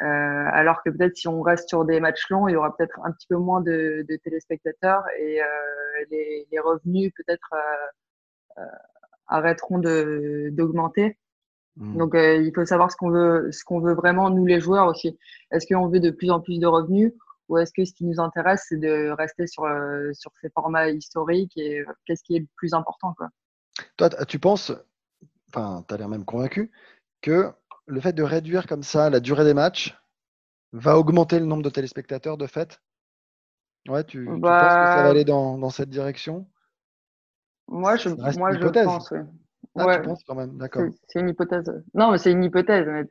Euh, 0.00 0.04
alors 0.52 0.82
que 0.84 0.90
peut-être 0.90 1.16
si 1.16 1.26
on 1.26 1.42
reste 1.42 1.68
sur 1.68 1.84
des 1.84 1.98
matchs 1.98 2.28
longs, 2.30 2.46
il 2.46 2.52
y 2.52 2.56
aura 2.56 2.76
peut-être 2.76 3.00
un 3.04 3.10
petit 3.10 3.26
peu 3.26 3.36
moins 3.36 3.60
de, 3.60 4.04
de 4.08 4.16
téléspectateurs 4.16 5.02
et 5.18 5.42
euh, 5.42 5.46
les, 6.10 6.46
les, 6.52 6.58
revenus 6.60 7.12
peut-être 7.16 7.52
euh, 8.58 8.62
arrêteront 9.26 9.78
d'augmenter. 9.78 11.18
Mmh. 11.76 11.96
Donc 11.96 12.12
il 12.14 12.52
faut 12.54 12.64
savoir 12.64 12.92
ce 12.92 12.96
qu'on 12.96 13.10
veut, 13.10 13.50
ce 13.50 13.64
qu'on 13.64 13.80
veut 13.80 13.94
vraiment 13.94 14.30
nous 14.30 14.46
les 14.46 14.60
joueurs 14.60 14.86
aussi. 14.86 15.18
Est-ce 15.50 15.66
qu'on 15.66 15.88
veut 15.88 16.00
de 16.00 16.10
plus 16.10 16.30
en 16.30 16.40
plus 16.40 16.60
de 16.60 16.66
revenus 16.66 17.12
ou 17.48 17.58
est-ce 17.58 17.72
que 17.72 17.84
ce 17.84 17.92
qui 17.92 18.04
nous 18.04 18.20
intéresse 18.20 18.66
c'est 18.68 18.76
de 18.78 19.10
rester 19.10 19.46
sur 19.46 19.64
sur 20.12 20.30
ces 20.40 20.50
formats 20.50 20.90
historiques 20.90 21.56
et 21.56 21.84
qu'est-ce 22.04 22.22
qui 22.22 22.36
est 22.36 22.40
le 22.40 22.46
plus 22.56 22.74
important 22.74 23.14
quoi? 23.16 23.28
Toi, 23.96 24.10
tu 24.26 24.38
penses, 24.38 24.72
enfin, 25.48 25.84
tu 25.88 25.94
as 25.94 25.96
l'air 25.96 26.08
même 26.08 26.24
convaincu 26.24 26.70
que 27.20 27.52
le 27.88 28.00
fait 28.00 28.12
de 28.12 28.22
réduire 28.22 28.66
comme 28.66 28.82
ça 28.82 29.10
la 29.10 29.20
durée 29.20 29.44
des 29.44 29.54
matchs 29.54 29.98
va 30.72 30.98
augmenter 30.98 31.38
le 31.40 31.46
nombre 31.46 31.62
de 31.62 31.70
téléspectateurs 31.70 32.36
de 32.36 32.46
fait? 32.46 32.80
Ouais, 33.88 34.04
tu, 34.04 34.26
penses 34.26 34.40
que 34.40 34.86
ça 34.86 34.96
va 34.96 35.02
bah 35.04 35.10
aller 35.10 35.24
dans, 35.24 35.70
cette 35.70 35.88
direction? 35.88 36.46
Moi, 37.68 37.96
je, 37.96 38.10
moi, 38.10 38.52
je 38.52 38.68
pense. 38.84 39.12
Ah, 39.76 39.96
tu 39.96 40.02
penses 40.02 40.24
quand 40.24 40.34
même, 40.34 40.56
d'accord. 40.58 40.84
C'est 41.08 41.20
une 41.20 41.28
hypothèse. 41.28 41.72
Non, 41.94 42.10
mais 42.10 42.18
c'est 42.18 42.32
une 42.32 42.44
hypothèse. 42.44 42.86
Mais 42.86 43.04
de 43.04 43.10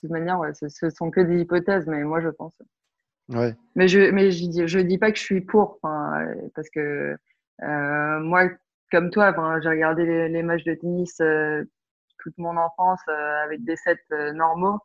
toute 0.00 0.10
manière, 0.10 0.38
ouais, 0.38 0.52
ce 0.54 0.90
sont 0.90 1.10
que 1.10 1.20
des 1.20 1.40
hypothèses, 1.40 1.86
mais 1.86 2.02
moi, 2.04 2.20
je 2.20 2.28
pense. 2.28 2.54
Ouais. 3.28 3.56
Mais 3.76 3.88
je 3.88 4.10
mais 4.10 4.30
je 4.30 4.46
dis, 4.46 4.68
je 4.68 4.78
dis 4.78 4.98
pas 4.98 5.10
que 5.10 5.18
je 5.18 5.22
suis 5.22 5.40
pour, 5.40 5.78
parce 5.80 6.68
que 6.70 7.16
euh, 7.62 8.20
moi, 8.20 8.48
comme 8.90 9.10
toi, 9.10 9.34
j'ai 9.60 9.68
regardé 9.68 10.28
les, 10.28 10.42
matchs 10.42 10.64
de 10.64 10.74
tennis 10.74 11.20
euh, 11.20 11.64
toute 12.22 12.38
mon 12.38 12.56
enfance 12.56 13.00
euh, 13.08 13.44
avec 13.44 13.64
des 13.64 13.76
sets 13.76 13.98
euh, 14.12 14.32
normaux. 14.32 14.78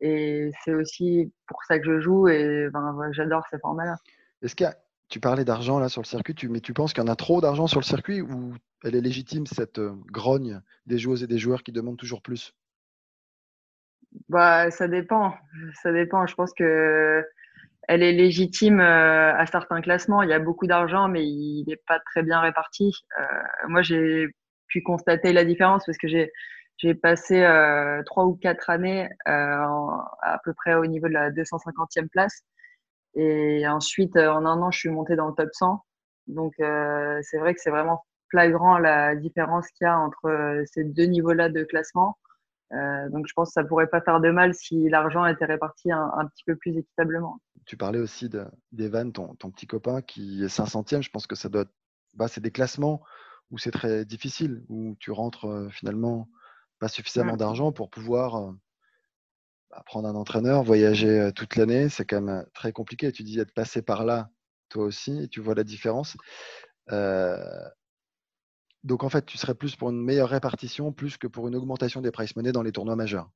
Et 0.00 0.50
c'est 0.64 0.72
aussi 0.72 1.32
pour 1.46 1.62
ça 1.64 1.78
que 1.78 1.84
je 1.84 2.00
joue 2.00 2.28
et 2.28 2.68
ben, 2.72 3.10
j'adore 3.12 3.44
ces 3.50 3.58
formats-là. 3.58 3.96
Est-ce 4.42 4.56
que 4.56 4.64
tu 5.08 5.20
parlais 5.20 5.44
d'argent 5.44 5.78
là 5.78 5.88
sur 5.88 6.00
le 6.00 6.06
circuit, 6.06 6.34
tu, 6.34 6.48
mais 6.48 6.60
tu 6.60 6.72
penses 6.72 6.94
qu'il 6.94 7.04
y 7.04 7.06
en 7.06 7.12
a 7.12 7.16
trop 7.16 7.40
d'argent 7.40 7.66
sur 7.66 7.80
le 7.80 7.84
circuit 7.84 8.22
ou 8.22 8.54
elle 8.82 8.94
est 8.94 9.02
légitime 9.02 9.46
cette 9.46 9.78
euh, 9.78 9.94
grogne 10.10 10.60
des 10.86 10.98
joueuses 10.98 11.22
et 11.22 11.26
des 11.26 11.38
joueurs 11.38 11.62
qui 11.62 11.72
demandent 11.72 11.98
toujours 11.98 12.22
plus? 12.22 12.54
Bah, 14.28 14.70
ça 14.70 14.88
dépend. 14.88 15.34
Ça 15.82 15.92
dépend. 15.92 16.26
Je 16.26 16.34
pense 16.34 16.52
que 16.54 17.24
elle 17.88 18.02
est 18.02 18.12
légitime 18.12 18.78
à 18.80 19.44
certains 19.46 19.80
classements. 19.80 20.22
Il 20.22 20.30
y 20.30 20.32
a 20.32 20.38
beaucoup 20.38 20.68
d'argent, 20.68 21.08
mais 21.08 21.24
il 21.24 21.64
n'est 21.66 21.80
pas 21.88 21.98
très 21.98 22.22
bien 22.22 22.40
réparti. 22.40 22.92
moi, 23.66 23.82
j'ai 23.82 24.28
pu 24.70 24.82
constater 24.82 25.32
la 25.32 25.44
différence 25.44 25.84
parce 25.84 25.98
que 25.98 26.08
j'ai 26.08 26.32
j'ai 26.80 26.94
passé 26.94 27.42
euh, 27.42 28.02
trois 28.04 28.24
ou 28.24 28.34
quatre 28.36 28.70
années 28.70 29.08
euh, 29.28 29.66
à 30.22 30.40
peu 30.42 30.54
près 30.54 30.74
au 30.74 30.86
niveau 30.86 31.08
de 31.08 31.12
la 31.12 31.30
250e 31.30 32.08
place. 32.08 32.42
Et 33.14 33.66
ensuite, 33.68 34.16
euh, 34.16 34.30
en 34.30 34.46
un 34.46 34.62
an, 34.62 34.70
je 34.70 34.78
suis 34.78 34.88
montée 34.88 35.14
dans 35.14 35.28
le 35.28 35.34
top 35.34 35.50
100. 35.52 35.84
Donc, 36.28 36.54
c'est 36.58 37.38
vrai 37.38 37.54
que 37.54 37.60
c'est 37.60 37.70
vraiment 37.70 38.04
flagrant 38.30 38.78
la 38.78 39.16
différence 39.16 39.66
qu'il 39.70 39.84
y 39.86 39.88
a 39.88 39.98
entre 39.98 40.62
ces 40.66 40.84
deux 40.84 41.06
niveaux-là 41.06 41.48
de 41.48 41.64
classement. 41.64 42.16
donc, 42.70 43.26
je 43.26 43.32
pense 43.34 43.48
que 43.48 43.54
ça 43.54 43.64
pourrait 43.64 43.88
pas 43.88 44.00
faire 44.00 44.20
de 44.20 44.30
mal 44.30 44.54
si 44.54 44.88
l'argent 44.88 45.26
était 45.26 45.46
réparti 45.46 45.90
un, 45.90 46.28
petit 46.32 46.44
peu 46.46 46.54
plus 46.54 46.78
équitablement. 46.78 47.40
Tu 47.66 47.76
parlais 47.76 47.98
aussi 47.98 48.30
d'Evan, 48.70 49.10
ton, 49.10 49.34
ton, 49.34 49.50
petit 49.50 49.66
copain 49.66 50.02
qui 50.02 50.44
est 50.44 50.56
500e. 50.56 51.02
Je 51.02 51.10
pense 51.10 51.26
que 51.26 51.34
ça 51.34 51.48
doit. 51.48 51.64
Bah, 52.14 52.28
c'est 52.28 52.40
des 52.40 52.52
classements 52.52 53.02
où 53.50 53.58
c'est 53.58 53.72
très 53.72 54.04
difficile, 54.04 54.62
où 54.68 54.94
tu 55.00 55.10
rentres 55.10 55.68
finalement 55.72 56.28
pas 56.80 56.88
suffisamment 56.88 57.34
mmh. 57.34 57.38
d'argent 57.38 57.72
pour 57.72 57.90
pouvoir 57.90 58.52
bah, 59.70 59.82
prendre 59.86 60.08
un 60.08 60.16
entraîneur, 60.16 60.64
voyager 60.64 61.30
toute 61.36 61.54
l'année. 61.56 61.88
C'est 61.88 62.04
quand 62.04 62.20
même 62.20 62.44
très 62.54 62.72
compliqué. 62.72 63.12
Tu 63.12 63.22
dis 63.22 63.38
être 63.38 63.54
passé 63.54 63.82
par 63.82 64.04
là, 64.04 64.30
toi 64.68 64.84
aussi, 64.84 65.22
et 65.22 65.28
tu 65.28 65.40
vois 65.40 65.54
la 65.54 65.64
différence. 65.64 66.16
donc 68.82 69.04
en 69.04 69.08
fait, 69.08 69.24
tu 69.26 69.38
serais 69.38 69.54
plus 69.54 69.76
pour 69.76 69.90
une 69.90 70.02
meilleure 70.02 70.30
répartition, 70.30 70.92
plus 70.92 71.16
que 71.16 71.28
pour 71.28 71.46
une 71.46 71.54
augmentation 71.54 72.00
des 72.00 72.10
price 72.10 72.34
money 72.34 72.50
dans 72.50 72.62
les 72.62 72.72
tournois 72.72 72.96
majeurs. 72.96 73.30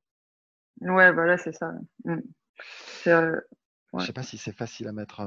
Ouais, 0.81 1.13
voilà, 1.13 1.37
c'est 1.37 1.53
ça. 1.53 1.71
Mmh. 2.03 2.19
Je 3.05 3.39
ne 3.93 3.99
sais 4.01 4.13
pas 4.13 4.23
si 4.23 4.37
c'est 4.37 4.51
facile 4.51 4.87
à 4.87 4.91
mettre 4.91 5.21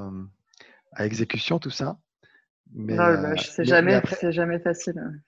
à 0.93 1.07
exécution 1.07 1.59
tout 1.59 1.71
ça. 1.71 1.99
Mais, 2.75 2.95
non, 2.95 3.23
bah, 3.23 3.35
c'est 3.37 3.65
jamais, 3.65 4.01
jamais 4.23 4.59
facile. 4.59 5.23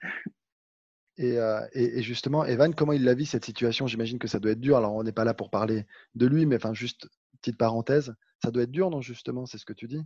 Euh, 1.21 1.67
et, 1.73 2.01
justement, 2.01 2.45
Evan, 2.45 2.73
comment 2.73 2.93
il 2.93 3.03
l'a 3.03 3.13
vu 3.13 3.25
cette 3.25 3.45
situation? 3.45 3.87
J'imagine 3.87 4.19
que 4.19 4.27
ça 4.27 4.39
doit 4.39 4.51
être 4.51 4.59
dur. 4.59 4.77
Alors, 4.77 4.95
on 4.95 5.03
n'est 5.03 5.11
pas 5.11 5.23
là 5.23 5.33
pour 5.33 5.49
parler 5.49 5.85
de 6.15 6.25
lui, 6.25 6.45
mais 6.45 6.55
enfin, 6.55 6.73
juste 6.73 7.07
petite 7.41 7.57
parenthèse, 7.57 8.15
ça 8.43 8.51
doit 8.51 8.63
être 8.63 8.71
dur, 8.71 8.89
non 8.89 9.01
Justement, 9.01 9.45
c'est 9.45 9.57
ce 9.57 9.65
que 9.65 9.73
tu 9.73 9.87
dis? 9.87 10.05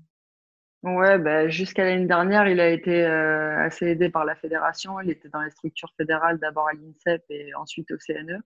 Ouais, 0.84 1.18
bah, 1.18 1.48
jusqu'à 1.48 1.84
l'année 1.84 2.06
dernière, 2.06 2.48
il 2.48 2.60
a 2.60 2.70
été 2.70 3.06
euh, 3.06 3.58
assez 3.60 3.88
aidé 3.88 4.10
par 4.10 4.26
la 4.26 4.36
fédération. 4.36 5.00
Il 5.00 5.10
était 5.10 5.30
dans 5.30 5.42
les 5.42 5.52
structures 5.52 5.92
fédérales, 5.98 6.38
d'abord 6.40 6.68
à 6.68 6.74
l'INSEP 6.74 7.24
et 7.30 7.54
ensuite 7.56 7.92
au 7.92 7.98
CNE. 7.98 8.40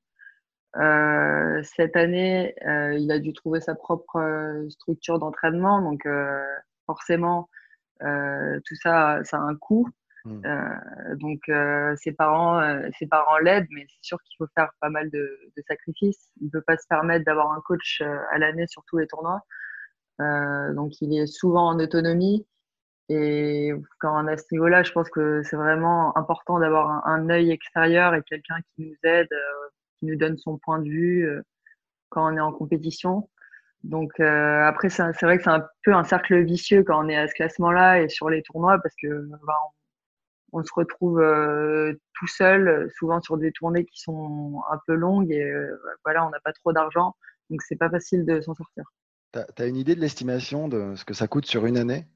Euh, 0.78 1.64
cette 1.64 1.96
année, 1.96 2.56
il 2.66 3.12
a 3.12 3.20
dû 3.20 3.34
trouver 3.34 3.60
sa 3.60 3.76
propre 3.76 4.66
structure 4.70 5.20
d'entraînement. 5.20 5.82
Donc, 5.82 6.08
forcément, 6.86 7.50
tout 8.00 8.76
ça, 8.76 9.20
ça 9.24 9.38
a 9.38 9.42
un 9.42 9.56
coût. 9.56 9.90
Mmh. 10.26 10.46
Euh, 10.46 11.16
donc 11.16 11.40
euh, 11.50 11.96
ses 11.96 12.12
parents, 12.12 12.60
euh, 12.60 12.88
ses 12.98 13.08
parents 13.08 13.38
l'aident, 13.38 13.68
mais 13.72 13.86
c'est 13.90 14.04
sûr 14.04 14.22
qu'il 14.24 14.36
faut 14.38 14.52
faire 14.56 14.72
pas 14.82 14.90
mal 14.90 15.10
de, 15.10 15.40
sacrifices. 15.68 16.30
Il 16.42 16.46
ne 16.46 16.52
peut 16.52 16.62
pas 16.62 16.78
se 16.78 16.88
permettre 16.88 17.26
d'avoir 17.26 17.52
un 17.52 17.62
coach 17.62 18.02
à 18.02 18.38
l'année 18.38 18.68
sur 18.68 18.84
tous 18.86 18.98
les 18.98 19.08
tournois. 19.08 19.42
donc 20.20 21.02
il 21.02 21.18
est 21.18 21.28
souvent 21.28 21.68
en 21.70 21.80
autonomie. 21.80 22.46
Et 23.12 23.72
quand 24.00 24.24
on 24.24 24.28
a 24.28 24.38
ce 24.38 24.46
niveau-là, 24.52 24.84
je 24.84 24.92
pense 24.92 25.10
que 25.10 25.42
c'est 25.44 25.56
vraiment 25.56 26.16
important 26.16 26.60
d'avoir 26.60 27.08
un, 27.08 27.28
un, 27.28 27.30
œil 27.32 27.50
extérieur 27.52 28.14
et 28.14 28.22
quelqu'un 28.24 28.58
qui 28.76 28.84
nous 28.86 28.96
aide, 29.04 29.30
qui 30.00 30.06
nous 30.06 30.16
donne 30.16 30.38
son 30.38 30.58
point 30.60 30.80
de 30.80 30.90
vue 30.90 31.28
quand 32.10 32.32
on 32.32 32.38
est 32.38 32.42
en 32.42 32.54
compétition. 32.54 33.30
Donc 33.84 34.20
après, 34.20 34.90
c'est 34.90 35.04
vrai 35.24 35.38
que 35.38 35.44
c'est 35.44 35.50
un 35.50 35.68
peu 35.84 35.94
un 35.94 36.04
cercle 36.04 36.44
vicieux 36.44 36.84
quand 36.84 37.04
on 37.04 37.10
est 37.10 37.18
à 37.18 37.28
ce 37.28 37.34
classement-là 37.34 38.02
et 38.02 38.10
sur 38.10 38.30
les 38.30 38.44
tournois 38.44 38.78
parce 38.80 38.96
que 39.02 39.28
bah, 39.46 39.58
on 40.52 40.64
se 40.64 40.72
retrouve 40.74 41.20
euh, 41.20 41.94
tout 42.14 42.28
seul, 42.28 42.90
souvent 42.98 43.22
sur 43.22 43.38
des 43.38 43.52
tournées 43.52 43.86
qui 43.86 44.00
sont 44.00 44.62
un 44.72 44.80
peu 44.88 44.94
longues 44.94 45.32
et 45.32 45.44
euh, 45.44 45.76
voilà, 46.04 46.26
on 46.26 46.30
n'a 46.30 46.40
pas 46.40 46.54
trop 46.54 46.74
d'argent, 46.74 47.16
donc 47.50 47.62
c'est 47.62 47.76
pas 47.76 47.90
facile 47.90 48.26
de 48.26 48.42
s'en 48.42 48.54
sortir. 48.54 48.86
Tu 49.34 49.40
as, 49.62 49.68
une 49.68 49.76
idée 49.76 49.96
de 49.96 50.02
l'estimation 50.02 50.68
de 50.68 50.96
ce 50.96 51.06
que 51.06 51.14
ça 51.14 51.28
coûte 51.28 51.46
sur 51.46 51.66
une 51.66 51.78
année? 51.78 52.08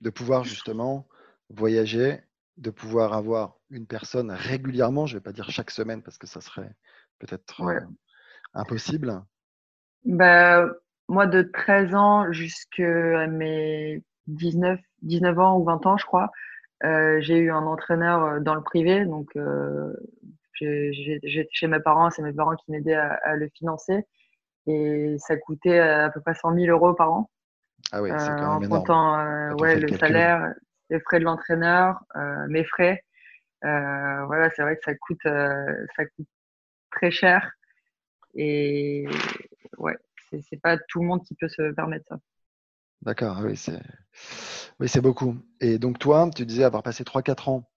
De 0.00 0.10
pouvoir 0.10 0.44
justement 0.44 1.08
voyager, 1.50 2.20
de 2.56 2.70
pouvoir 2.70 3.12
avoir 3.12 3.56
une 3.70 3.86
personne 3.86 4.30
régulièrement, 4.30 5.06
je 5.06 5.14
ne 5.14 5.18
vais 5.18 5.22
pas 5.22 5.32
dire 5.32 5.50
chaque 5.50 5.70
semaine 5.70 6.02
parce 6.02 6.18
que 6.18 6.26
ça 6.26 6.40
serait 6.40 6.74
peut-être 7.18 7.62
euh, 7.62 7.80
impossible. 8.54 9.22
Bah, 10.04 10.66
Moi, 11.08 11.26
de 11.26 11.42
13 11.42 11.94
ans 11.94 12.32
jusqu'à 12.32 13.26
mes 13.28 14.02
19, 14.26 14.80
19 15.02 15.38
ans 15.38 15.58
ou 15.58 15.64
20 15.64 15.86
ans, 15.86 15.96
je 15.96 16.06
crois, 16.06 16.24
euh, 16.24 16.28
j'ai 16.82 17.38
eu 17.38 17.50
un 17.50 17.64
entraîneur 17.64 18.24
euh, 18.24 18.40
dans 18.40 18.54
le 18.54 18.62
privé, 18.62 19.04
donc 19.04 19.36
euh, 19.36 19.92
j'étais 20.60 21.48
chez 21.52 21.66
mes 21.66 21.80
parents, 21.80 22.10
c'est 22.10 22.22
mes 22.22 22.32
parents 22.32 22.56
qui 22.56 22.70
m'aidaient 22.70 22.94
à, 22.94 23.36
le 23.36 23.48
financer. 23.48 24.04
Et 24.66 25.16
ça 25.18 25.36
coûtait 25.36 25.80
à 25.80 26.10
peu 26.10 26.20
près 26.20 26.34
100 26.34 26.54
000 26.54 26.66
euros 26.66 26.94
par 26.94 27.12
an. 27.12 27.30
Ah 27.90 28.00
oui, 28.00 28.10
c'est 28.10 28.28
quand 28.28 28.60
même 28.60 28.72
en 28.72 28.78
comptant 28.78 29.54
ouais, 29.56 29.76
le, 29.76 29.88
salaire, 29.96 30.54
les 30.88 31.00
frais 31.00 31.18
de 31.18 31.24
l'entraîneur, 31.24 32.04
mes 32.48 32.62
frais. 32.62 33.02
voilà, 33.62 34.50
c'est 34.54 34.62
vrai 34.62 34.76
que 34.76 34.82
ça 34.84 34.94
coûte, 34.94 35.22
ça 35.24 36.06
coûte 36.16 36.28
très 36.92 37.10
cher. 37.10 37.50
Et 38.34 39.08
ouais, 39.78 39.96
c'est 40.48 40.60
pas 40.60 40.78
tout 40.78 41.00
le 41.00 41.08
monde 41.08 41.24
qui 41.24 41.34
peut 41.34 41.48
se 41.48 41.72
permettre 41.72 42.06
ça. 42.08 42.18
D'accord, 43.02 43.40
oui, 43.42 43.56
c'est 43.56 43.82
oui, 44.80 44.88
c'est 44.88 45.00
beaucoup. 45.00 45.36
Et 45.60 45.78
donc 45.78 45.98
toi, 45.98 46.30
tu 46.34 46.46
disais 46.46 46.64
avoir 46.64 46.82
passé 46.82 47.04
3-4 47.04 47.50
ans 47.50 47.70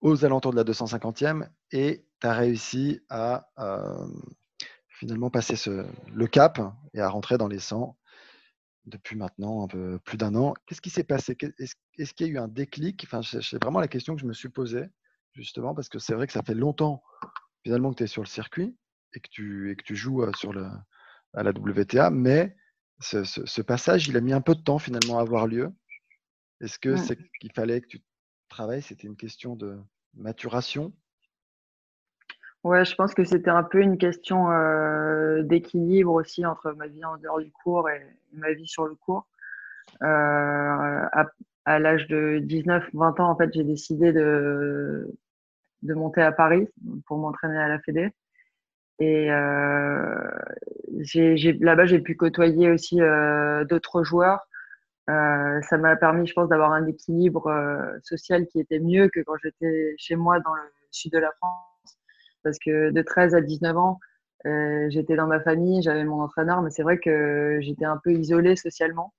aux 0.00 0.24
alentours 0.24 0.52
de 0.52 0.56
la 0.56 0.64
250e 0.64 1.48
et 1.72 2.06
tu 2.20 2.26
as 2.26 2.32
réussi 2.32 3.00
à 3.08 3.48
finalement 4.88 5.30
passer 5.30 5.54
le 6.12 6.26
cap 6.26 6.60
et 6.94 7.00
à 7.00 7.08
rentrer 7.08 7.38
dans 7.38 7.48
les 7.48 7.58
100 7.58 7.96
depuis 8.86 9.16
maintenant 9.16 9.64
un 9.64 9.68
peu 9.68 9.98
plus 10.00 10.16
d'un 10.16 10.34
an. 10.34 10.54
Qu'est-ce 10.66 10.80
qui 10.80 10.90
s'est 10.90 11.04
passé? 11.04 11.36
Est-ce 11.98 12.14
qu'il 12.14 12.26
y 12.26 12.30
a 12.30 12.32
eu 12.32 12.38
un 12.38 12.48
déclic? 12.48 13.04
Enfin, 13.04 13.22
C'est 13.22 13.62
vraiment 13.62 13.80
la 13.80 13.88
question 13.88 14.14
que 14.14 14.20
je 14.20 14.26
me 14.26 14.32
suis 14.32 14.48
posée, 14.48 14.84
justement, 15.34 15.74
parce 15.74 15.88
que 15.88 15.98
c'est 15.98 16.14
vrai 16.14 16.26
que 16.26 16.32
ça 16.32 16.42
fait 16.42 16.54
longtemps 16.54 17.02
finalement 17.62 17.90
que 17.90 17.96
tu 17.96 18.04
es 18.04 18.06
sur 18.06 18.22
le 18.22 18.28
circuit 18.28 18.76
et 19.14 19.20
que 19.20 19.28
tu, 19.30 19.96
joues 19.96 20.24
sur 20.34 20.52
le, 20.52 20.66
à 21.34 21.42
la 21.42 21.50
WTA, 21.50 22.10
mais 22.10 22.56
ce, 23.00 23.62
passage, 23.62 24.08
il 24.08 24.16
a 24.16 24.20
mis 24.20 24.32
un 24.32 24.40
peu 24.40 24.54
de 24.54 24.60
temps 24.60 24.78
finalement 24.78 25.18
à 25.18 25.22
avoir 25.22 25.46
lieu. 25.46 25.70
Est-ce 26.60 26.78
que 26.78 26.90
mmh. 26.90 26.96
c'est 26.98 27.18
qu'il 27.40 27.52
fallait 27.52 27.80
que 27.80 27.86
tu 27.86 28.02
travail, 28.48 28.82
c'était 28.82 29.06
une 29.06 29.16
question 29.16 29.56
de 29.56 29.78
maturation 30.14 30.92
Ouais, 32.64 32.84
je 32.84 32.94
pense 32.96 33.14
que 33.14 33.24
c'était 33.24 33.50
un 33.50 33.62
peu 33.62 33.80
une 33.80 33.98
question 33.98 34.50
euh, 34.50 35.42
d'équilibre 35.42 36.12
aussi 36.12 36.44
entre 36.44 36.72
ma 36.72 36.88
vie 36.88 37.04
en 37.04 37.16
dehors 37.16 37.38
du 37.38 37.52
cours 37.52 37.88
et, 37.88 38.04
ma 38.32 38.52
vie 38.52 38.66
sur 38.66 38.86
le 38.86 38.96
cours. 38.96 39.28
Euh, 40.02 40.06
à, 40.06 41.26
à 41.64 41.78
l'âge 41.78 42.08
de 42.08 42.40
19-20 42.40 43.22
ans, 43.22 43.30
en 43.30 43.36
fait, 43.36 43.52
j'ai 43.52 43.62
décidé 43.62 44.12
de, 44.12 45.08
de 45.82 45.94
monter 45.94 46.22
à 46.22 46.32
Paris 46.32 46.66
pour 47.06 47.18
m'entraîner 47.18 47.58
à 47.58 47.68
la 47.68 47.78
Fédé. 47.78 48.10
Et 49.00 49.30
euh, 49.30 50.30
là-bas, 51.60 51.86
j'ai 51.86 52.00
pu 52.00 52.16
côtoyer 52.16 52.70
aussi 52.70 53.00
euh, 53.00 53.64
d'autres 53.64 54.02
joueurs. 54.02 54.40
Euh, 55.08 55.60
ça 55.62 55.78
m'a 55.78 55.96
permis, 55.96 56.26
je 56.26 56.34
pense, 56.34 56.48
d'avoir 56.48 56.72
un 56.72 56.86
équilibre 56.86 57.50
social 58.02 58.46
qui 58.46 58.60
était 58.60 58.80
mieux 58.80 59.08
que 59.08 59.20
quand 59.20 59.36
j'étais 59.42 59.94
chez 59.98 60.16
moi 60.16 60.40
dans 60.40 60.54
le 60.54 60.62
sud 60.90 61.12
de 61.12 61.18
la 61.18 61.32
France. 61.32 61.98
Parce 62.42 62.58
que 62.58 62.90
de 62.90 63.02
13 63.02 63.34
à 63.34 63.40
19 63.40 63.76
ans, 63.76 64.00
euh, 64.46 64.86
j'étais 64.90 65.16
dans 65.16 65.26
ma 65.26 65.40
famille, 65.40 65.82
j'avais 65.82 66.04
mon 66.04 66.20
entraîneur, 66.22 66.62
mais 66.62 66.70
c'est 66.70 66.82
vrai 66.82 66.98
que 66.98 67.58
j'étais 67.60 67.84
un 67.84 67.96
peu 67.96 68.12
isolée 68.12 68.56
socialement. 68.56 69.12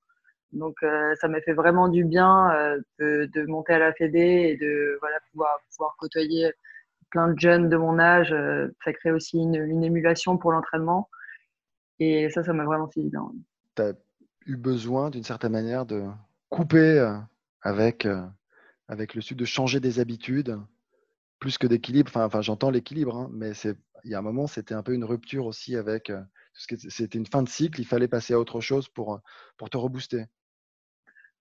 Donc, 0.54 0.78
euh, 0.84 1.14
ça 1.22 1.28
m'a 1.28 1.42
fait 1.42 1.54
vraiment 1.54 1.90
du 1.90 2.04
bien 2.06 2.52
euh, 2.52 2.80
de, 3.00 3.30
de, 3.34 3.46
monter 3.46 3.74
à 3.74 3.80
la 3.80 3.94
Fédé 3.94 4.20
et 4.20 4.58
de 4.58 4.98
voilà, 5.02 5.18
pouvoir, 5.32 5.60
pouvoir 5.72 5.96
côtoyer 6.00 6.52
plein 7.10 7.30
de 7.30 7.40
jeunes 7.40 7.70
de 7.70 7.78
mon 7.78 8.00
âge. 8.00 8.32
Euh, 8.32 8.68
ça 8.84 8.94
crée 8.94 9.12
aussi 9.12 9.38
une, 9.38 9.84
émulation 9.84 10.38
pour 10.38 10.52
l'entraînement. 10.52 11.10
Et 12.00 12.30
ça, 12.30 12.44
ça 12.44 12.54
m'a 12.54 12.64
vraiment 12.64 12.88
fait. 12.88 13.02
Tu 13.76 13.82
as 13.82 13.94
eu 14.46 14.56
besoin, 14.56 15.10
d'une 15.10 15.24
certaine 15.24 15.52
manière, 15.52 15.86
de 15.86 16.06
couper 16.50 17.06
avec, 17.62 18.08
avec 18.88 19.16
le 19.16 19.22
sud, 19.22 19.38
de 19.38 19.46
changer 19.46 19.80
des 19.82 20.00
habitudes, 20.00 20.58
plus 21.40 21.58
que 21.58 21.68
d'équilibre. 21.68 22.10
Enfin, 22.10 22.26
enfin 22.26 22.42
j'entends 22.42 22.70
l'équilibre, 22.70 23.18
hein, 23.18 23.30
mais 23.34 23.52
il 24.06 24.12
y 24.12 24.16
a 24.16 24.20
un 24.20 24.22
moment, 24.22 24.48
c'était 24.48 24.76
un 24.76 24.82
peu 24.82 24.94
une 24.94 25.04
rupture 25.04 25.46
aussi 25.46 25.76
avec. 25.76 26.12
C'était 26.54 27.18
une 27.18 27.26
fin 27.26 27.44
de 27.44 27.50
cycle, 27.50 27.82
il 27.82 27.86
fallait 27.86 28.08
passer 28.08 28.34
à 28.34 28.40
autre 28.40 28.62
chose 28.62 28.88
pour, 28.88 29.20
pour 29.58 29.70
te 29.70 29.78
rebooster. 29.78 30.26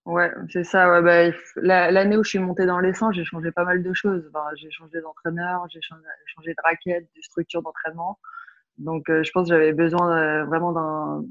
Ouais, 0.05 0.33
c'est 0.51 0.65
ça. 0.65 0.91
Ouais, 0.91 1.33
bah, 1.57 1.91
L'année 1.91 2.17
où 2.17 2.25
je 2.25 2.31
suis 2.31 2.39
montée 2.39 2.67
dans 2.67 2.81
l'essence, 2.81 3.15
j'ai 3.15 3.25
changé 3.25 3.53
pas 3.53 3.65
mal 3.65 3.83
de 3.83 3.93
choses. 3.93 4.31
j'ai 4.57 4.71
changé 4.71 5.01
d'entraîneur, 5.03 5.67
j'ai 5.71 5.81
changé, 5.83 6.51
de 6.53 6.63
raquette, 6.65 7.09
de 7.15 7.23
structure 7.23 7.63
d'entraînement. 7.63 8.19
Donc, 8.79 9.11
euh, 9.11 9.23
je 9.23 9.31
pense 9.33 9.49
que 9.49 9.55
j'avais 9.55 9.73
besoin 9.73 10.45
vraiment 10.47 11.23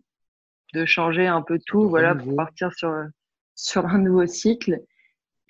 de 0.73 0.85
changer 0.85 1.27
un 1.27 1.41
peu 1.41 1.59
tout, 1.65 1.89
voilà, 1.89 2.15
pour 2.15 2.35
partir 2.35 2.71
sur, 2.73 2.93
sur 3.55 3.85
un 3.87 3.97
nouveau 3.99 4.27
cycle. 4.27 4.79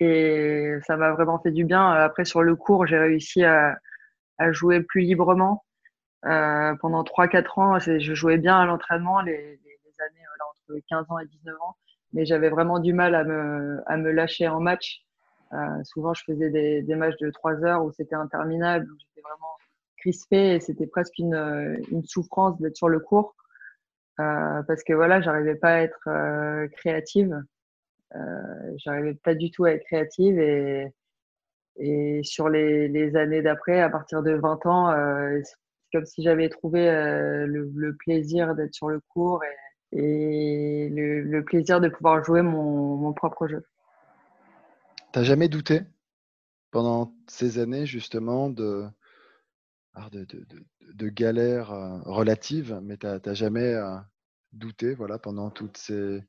Et 0.00 0.78
ça 0.86 0.96
m'a 0.96 1.12
vraiment 1.12 1.40
fait 1.40 1.50
du 1.50 1.64
bien. 1.64 1.90
Après, 1.90 2.24
sur 2.24 2.42
le 2.42 2.56
cours, 2.56 2.86
j'ai 2.86 2.98
réussi 2.98 3.44
à, 3.44 3.78
à, 4.38 4.52
jouer 4.52 4.82
plus 4.82 5.02
librement. 5.02 5.64
Euh, 6.24 6.74
pendant 6.80 7.02
3-4 7.04 7.60
ans, 7.60 7.78
je 7.78 8.14
jouais 8.14 8.38
bien 8.38 8.58
à 8.58 8.66
l'entraînement, 8.66 9.20
les, 9.20 9.36
les, 9.36 9.58
les, 9.84 10.00
années 10.00 10.24
entre 10.50 10.80
15 10.88 11.06
ans 11.10 11.18
et 11.18 11.26
19 11.26 11.54
ans 11.62 11.76
mais 12.12 12.24
j'avais 12.24 12.48
vraiment 12.48 12.78
du 12.78 12.92
mal 12.92 13.14
à 13.14 13.24
me, 13.24 13.82
à 13.86 13.96
me 13.96 14.10
lâcher 14.10 14.48
en 14.48 14.60
match. 14.60 15.02
Euh, 15.52 15.82
souvent, 15.84 16.14
je 16.14 16.24
faisais 16.24 16.50
des, 16.50 16.82
des, 16.82 16.94
matchs 16.94 17.16
de 17.20 17.30
3 17.30 17.64
heures 17.64 17.84
où 17.84 17.92
c'était 17.92 18.14
interminable, 18.14 18.86
où 18.90 18.96
j'étais 18.98 19.22
vraiment 19.22 19.54
crispée 19.96 20.54
et 20.54 20.60
c'était 20.60 20.86
presque 20.86 21.18
une, 21.18 21.82
une 21.90 22.04
souffrance 22.04 22.58
d'être 22.60 22.76
sur 22.76 22.88
le 22.88 23.00
cours 23.00 23.34
euh, 24.20 24.62
parce 24.64 24.82
que 24.82 24.92
voilà, 24.92 25.20
j'arrivais 25.20 25.54
pas 25.54 25.74
à 25.74 25.80
être 25.82 26.08
euh, 26.08 26.66
créative. 26.68 27.40
Euh, 28.16 28.72
j'arrivais 28.78 29.14
pas 29.14 29.34
du 29.34 29.50
tout 29.50 29.64
à 29.64 29.72
être 29.72 29.84
créative 29.84 30.38
et, 30.40 30.88
et 31.78 32.20
sur 32.24 32.48
les, 32.48 33.16
années 33.16 33.42
d'après, 33.42 33.80
à 33.80 33.90
partir 33.90 34.22
de 34.22 34.32
20 34.32 34.66
ans, 34.66 34.90
euh, 34.90 35.40
c'est 35.44 35.54
comme 35.92 36.06
si 36.06 36.22
j'avais 36.22 36.48
trouvé 36.48 36.88
euh, 36.88 37.46
le, 37.46 37.96
plaisir 37.96 38.54
d'être 38.54 38.74
sur 38.74 38.88
le 38.88 39.00
cours 39.00 39.42
et 39.44 39.56
et 39.92 40.88
le, 40.90 41.22
le, 41.22 41.44
plaisir 41.44 41.80
de 41.80 41.88
pouvoir 41.88 42.22
jouer 42.24 42.42
mon, 42.42 42.96
mon 42.96 43.12
propre 43.12 43.48
jeu. 43.48 43.64
T'as 45.12 45.22
jamais 45.22 45.48
douté 45.48 45.82
pendant 46.70 47.14
ces 47.26 47.58
années 47.58 47.86
justement 47.86 48.50
de, 48.50 48.86
de, 50.12 50.24
de, 50.24 50.44
de, 50.44 50.66
de 50.92 51.08
galères 51.08 51.72
euh, 51.72 51.98
relatives, 52.02 52.78
mais 52.82 52.96
t'as 52.96 53.34
jamais 53.34 53.74
euh, 53.74 53.96
douté 54.52 54.94
voilà, 54.94 55.18
pendant 55.18 55.50
toutes 55.50 55.78
ces 55.78 56.22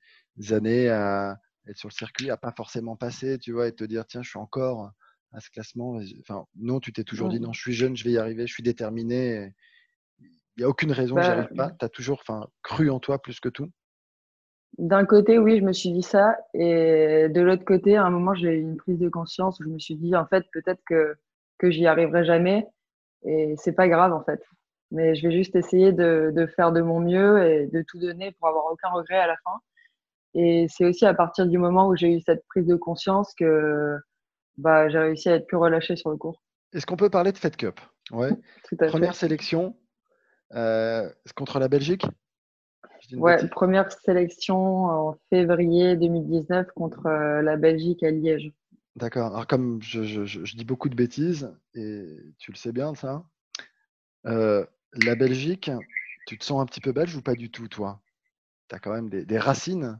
années 0.51 0.89
à 0.89 1.39
être 1.67 1.77
sur 1.77 1.89
le 1.89 1.93
circuit, 1.93 2.29
à 2.29 2.37
pas 2.37 2.53
forcément 2.55 2.95
passer, 2.95 3.37
tu 3.37 3.51
vois, 3.51 3.67
et 3.67 3.73
te 3.73 3.83
dire 3.83 4.05
tiens, 4.05 4.23
je 4.23 4.29
suis 4.29 4.39
encore 4.39 4.91
à 5.33 5.39
ce 5.39 5.49
classement. 5.49 5.99
Enfin, 6.21 6.45
non, 6.55 6.79
tu 6.79 6.93
t'es 6.93 7.03
toujours 7.03 7.29
dit 7.29 7.39
non, 7.39 7.53
je 7.53 7.61
suis 7.61 7.73
jeune, 7.73 7.95
je 7.95 8.03
vais 8.03 8.11
y 8.11 8.17
arriver, 8.17 8.47
je 8.47 8.53
suis 8.53 8.63
déterminé. 8.63 9.53
Il 10.59 10.63
n'y 10.63 10.65
a 10.65 10.69
aucune 10.69 10.91
raison 10.91 11.15
que 11.15 11.21
j'y 11.21 11.29
arrive 11.29 11.55
pas. 11.55 11.71
Tu 11.71 11.85
as 11.85 11.87
toujours 11.87 12.21
cru 12.63 12.89
en 12.89 12.99
toi 12.99 13.17
plus 13.21 13.39
que 13.39 13.47
tout 13.47 13.69
D'un 14.77 15.05
côté, 15.05 15.39
oui, 15.39 15.57
je 15.57 15.63
me 15.63 15.71
suis 15.71 15.89
dit 15.89 16.03
ça. 16.03 16.35
Et 16.53 17.29
de 17.29 17.41
l'autre 17.41 17.63
côté, 17.63 17.95
à 17.95 18.03
un 18.03 18.09
moment, 18.09 18.35
j'ai 18.35 18.49
eu 18.49 18.59
une 18.59 18.75
prise 18.75 18.99
de 18.99 19.07
conscience 19.07 19.61
où 19.61 19.63
je 19.63 19.69
me 19.69 19.79
suis 19.79 19.95
dit, 19.95 20.17
en 20.17 20.25
fait, 20.25 20.45
peut-être 20.51 20.81
que, 20.85 21.15
que 21.59 21.71
j'y 21.71 21.87
arriverai 21.87 22.25
jamais. 22.25 22.67
Et 23.23 23.55
c'est 23.55 23.71
pas 23.71 23.87
grave, 23.87 24.11
en 24.11 24.21
fait. 24.21 24.43
Mais 24.91 25.15
je 25.15 25.25
vais 25.25 25.33
juste 25.33 25.55
essayer 25.55 25.93
de, 25.93 26.33
de, 26.35 26.45
faire 26.45 26.73
de 26.73 26.81
mon 26.81 26.99
mieux 26.99 27.41
et 27.41 27.67
de 27.67 27.81
tout 27.87 27.97
donner 27.97 28.33
pour 28.33 28.49
avoir 28.49 28.65
aucun 28.65 28.89
regret 28.89 29.19
à 29.19 29.27
la 29.27 29.37
fin. 29.45 29.61
Et 30.33 30.67
c'est 30.67 30.83
aussi 30.83 31.05
à 31.05 31.13
partir 31.13 31.47
du 31.47 31.57
moment 31.57 31.87
où 31.87 31.95
j'ai 31.95 32.13
eu 32.13 32.19
cette 32.19 32.45
prise 32.47 32.67
de 32.67 32.75
conscience 32.75 33.33
que 33.33 33.95
bah, 34.57 34.89
j'ai 34.89 34.99
réussi 34.99 35.29
à 35.29 35.35
être 35.35 35.47
plus 35.47 35.57
relâché 35.57 35.95
sur 35.95 36.09
le 36.09 36.17
cours. 36.17 36.43
Est-ce 36.73 36.85
qu'on 36.85 36.97
peut 36.97 37.09
parler 37.09 37.31
de 37.31 37.37
Fed 37.37 37.55
Cup? 37.55 37.79
Ouais. 38.11 38.31
Première 38.89 39.13
fait. 39.13 39.19
sélection, 39.19 39.77
contre 41.35 41.59
la 41.59 41.67
Belgique 41.67 42.05
Ouais, 43.13 43.47
première 43.47 43.91
sélection 43.91 44.85
en 44.85 45.17
février 45.29 45.95
2019 45.95 46.67
contre 46.75 47.05
euh, 47.07 47.41
la 47.41 47.57
Belgique 47.57 48.03
à 48.03 48.11
Liège. 48.11 48.51
D'accord. 48.95 49.27
Alors, 49.27 49.47
comme 49.47 49.81
je, 49.81 50.03
je, 50.03 50.25
je, 50.25 50.55
dis 50.55 50.65
beaucoup 50.65 50.89
de 50.89 50.95
bêtises, 50.95 51.53
et 51.73 52.05
tu 52.37 52.51
le 52.51 52.57
sais 52.57 52.71
bien, 52.71 52.95
ça, 52.95 53.23
euh, 54.25 54.65
la 54.93 55.15
Belgique, 55.15 55.71
tu 56.27 56.37
te 56.37 56.43
sens 56.43 56.61
un 56.61 56.65
petit 56.65 56.81
peu 56.81 56.91
belge 56.91 57.15
ou 57.15 57.21
pas 57.21 57.35
du 57.35 57.49
tout, 57.49 57.67
toi? 57.67 58.01
Tu 58.67 58.75
as 58.75 58.79
quand 58.79 58.93
même 58.93 59.09
des, 59.09 59.25
des 59.25 59.39
racines? 59.39 59.99